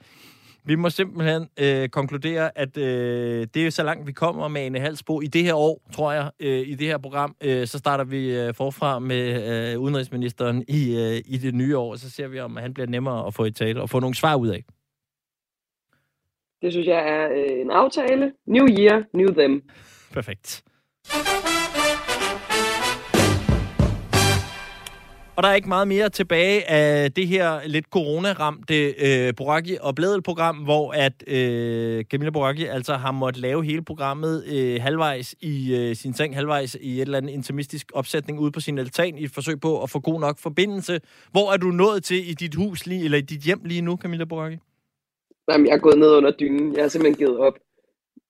vi 0.64 0.74
må 0.74 0.90
simpelthen 0.90 1.48
øh, 1.60 1.88
konkludere, 1.88 2.58
at 2.58 2.76
øh, 2.76 3.46
det 3.54 3.66
er 3.66 3.70
så 3.70 3.82
langt, 3.82 4.06
vi 4.06 4.12
kommer 4.12 4.48
med 4.48 4.60
Ane 4.60 4.80
Halsbo 4.80 5.20
i 5.20 5.26
det 5.26 5.44
her 5.44 5.54
år, 5.54 5.82
tror 5.92 6.12
jeg, 6.12 6.30
øh, 6.40 6.68
i 6.68 6.74
det 6.74 6.86
her 6.86 6.98
program. 6.98 7.36
Øh, 7.40 7.66
så 7.66 7.78
starter 7.78 8.04
vi 8.04 8.36
øh, 8.36 8.54
forfra 8.54 8.98
med 8.98 9.24
øh, 9.72 9.80
udenrigsministeren 9.80 10.64
i, 10.68 10.96
øh, 10.96 11.22
i 11.26 11.38
det 11.38 11.54
nye 11.54 11.78
år, 11.78 11.90
og 11.90 11.98
så 11.98 12.10
ser 12.10 12.28
vi, 12.28 12.40
om 12.40 12.56
han 12.56 12.74
bliver 12.74 12.86
nemmere 12.86 13.26
at 13.26 13.34
få 13.34 13.44
i 13.44 13.50
tale 13.50 13.82
og 13.82 13.90
få 13.90 14.00
nogle 14.00 14.14
svar 14.14 14.36
ud 14.36 14.48
af. 14.48 14.64
Det 16.62 16.72
synes 16.72 16.86
jeg 16.86 17.08
er 17.08 17.28
øh, 17.30 17.60
en 17.60 17.70
aftale. 17.70 18.32
New 18.46 18.66
year, 18.68 19.02
new 19.14 19.28
them. 19.28 19.62
Perfekt. 20.12 20.64
Og 25.40 25.44
der 25.44 25.50
er 25.50 25.54
ikke 25.54 25.68
meget 25.68 25.88
mere 25.88 26.08
tilbage 26.08 26.70
af 26.70 27.12
det 27.12 27.28
her 27.28 27.60
lidt 27.66 27.84
corona-ramte 27.84 28.94
øh, 29.06 29.34
Boraki 29.36 29.76
og 29.80 29.94
Blædel-program, 29.94 30.56
hvor 30.56 30.92
at 30.92 31.12
øh, 31.26 32.04
Camilla 32.04 32.30
Boraki 32.30 32.64
altså 32.64 32.94
har 32.94 33.12
måttet 33.12 33.42
lave 33.42 33.64
hele 33.64 33.82
programmet 33.82 34.44
øh, 34.46 34.82
halvvejs 34.82 35.34
i 35.40 35.76
øh, 35.76 35.96
sin 35.96 36.14
seng, 36.14 36.34
halvvejs 36.34 36.76
i 36.80 36.96
et 36.96 37.00
eller 37.00 37.18
andet 37.18 37.30
intimistisk 37.32 37.86
opsætning 37.94 38.40
ude 38.40 38.52
på 38.52 38.60
sin 38.60 38.78
altan 38.78 39.18
i 39.18 39.24
et 39.24 39.30
forsøg 39.30 39.60
på 39.60 39.82
at 39.82 39.90
få 39.90 40.00
god 40.00 40.20
nok 40.20 40.38
forbindelse. 40.38 41.00
Hvor 41.32 41.52
er 41.52 41.56
du 41.56 41.66
nået 41.66 42.04
til 42.04 42.30
i 42.30 42.34
dit 42.34 42.54
hus 42.54 42.86
lige, 42.86 43.04
eller 43.04 43.18
i 43.18 43.20
dit 43.20 43.40
hjem 43.40 43.60
lige 43.64 43.82
nu, 43.82 43.96
Camilla 43.96 44.24
Boraki? 44.24 44.56
Jamen, 45.52 45.66
jeg 45.66 45.74
er 45.74 45.78
gået 45.78 45.98
ned 45.98 46.10
under 46.10 46.30
dynen. 46.30 46.74
Jeg 46.74 46.84
har 46.84 46.88
simpelthen 46.88 47.18
givet 47.26 47.38
op. 47.38 47.54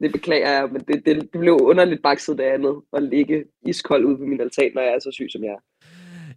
Det 0.03 0.13
beklager 0.13 0.51
jeg, 0.51 0.69
men 0.73 0.83
det, 0.89 1.03
det, 1.07 1.33
det 1.33 1.41
blev 1.41 1.59
underligt 1.63 2.03
bakset 2.03 2.39
det 2.39 2.45
andet 2.45 2.75
at 2.93 3.03
ligge 3.03 3.45
iskold 3.67 4.05
ude 4.05 4.17
på 4.17 4.25
min 4.25 4.41
altan, 4.41 4.71
når 4.75 4.83
jeg 4.83 4.95
er 4.95 4.99
så 4.99 5.11
syg, 5.13 5.29
som 5.33 5.45
jeg 5.45 5.51
er. 5.51 5.70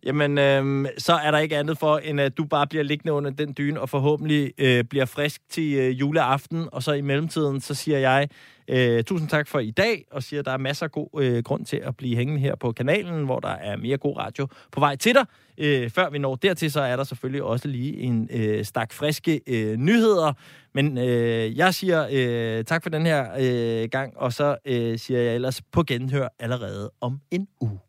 Jamen, 0.05 0.37
øh, 0.37 0.85
så 0.97 1.13
er 1.13 1.31
der 1.31 1.37
ikke 1.37 1.57
andet 1.57 1.77
for, 1.77 1.97
end 1.97 2.21
at 2.21 2.37
du 2.37 2.43
bare 2.43 2.67
bliver 2.67 2.83
liggende 2.83 3.13
under 3.13 3.31
den 3.31 3.53
dyne, 3.57 3.81
og 3.81 3.89
forhåbentlig 3.89 4.53
øh, 4.57 4.83
bliver 4.83 5.05
frisk 5.05 5.41
til 5.49 5.73
øh, 5.73 5.99
juleaften. 5.99 6.69
Og 6.71 6.83
så 6.83 6.91
i 6.91 7.01
mellemtiden, 7.01 7.61
så 7.61 7.73
siger 7.73 7.97
jeg 7.97 8.29
øh, 8.67 9.03
tusind 9.03 9.29
tak 9.29 9.47
for 9.47 9.59
i 9.59 9.71
dag, 9.71 10.05
og 10.11 10.23
siger, 10.23 10.39
at 10.39 10.45
der 10.45 10.51
er 10.51 10.57
masser 10.57 10.85
af 10.85 10.91
god 10.91 11.21
øh, 11.21 11.43
grund 11.43 11.65
til 11.65 11.77
at 11.77 11.97
blive 11.97 12.15
hængende 12.15 12.41
her 12.41 12.55
på 12.55 12.71
kanalen, 12.71 13.25
hvor 13.25 13.39
der 13.39 13.49
er 13.49 13.77
mere 13.77 13.97
god 13.97 14.17
radio 14.17 14.47
på 14.71 14.79
vej 14.79 14.95
til 14.95 15.13
dig. 15.13 15.25
Øh, 15.57 15.89
før 15.89 16.09
vi 16.09 16.17
når 16.17 16.35
dertil, 16.35 16.71
så 16.71 16.81
er 16.81 16.95
der 16.95 17.03
selvfølgelig 17.03 17.43
også 17.43 17.67
lige 17.67 17.97
en 17.97 18.29
øh, 18.31 18.65
stak 18.65 18.93
friske 18.93 19.41
øh, 19.47 19.77
nyheder. 19.77 20.33
Men 20.73 20.97
øh, 20.97 21.57
jeg 21.57 21.73
siger 21.73 22.07
øh, 22.11 22.65
tak 22.65 22.83
for 22.83 22.89
den 22.89 23.05
her 23.05 23.27
øh, 23.39 23.89
gang, 23.89 24.17
og 24.17 24.33
så 24.33 24.57
øh, 24.65 24.99
siger 24.99 25.19
jeg 25.19 25.35
ellers 25.35 25.61
på 25.61 25.83
genhør 25.83 26.27
allerede 26.39 26.91
om 27.01 27.19
en 27.31 27.47
uge. 27.61 27.79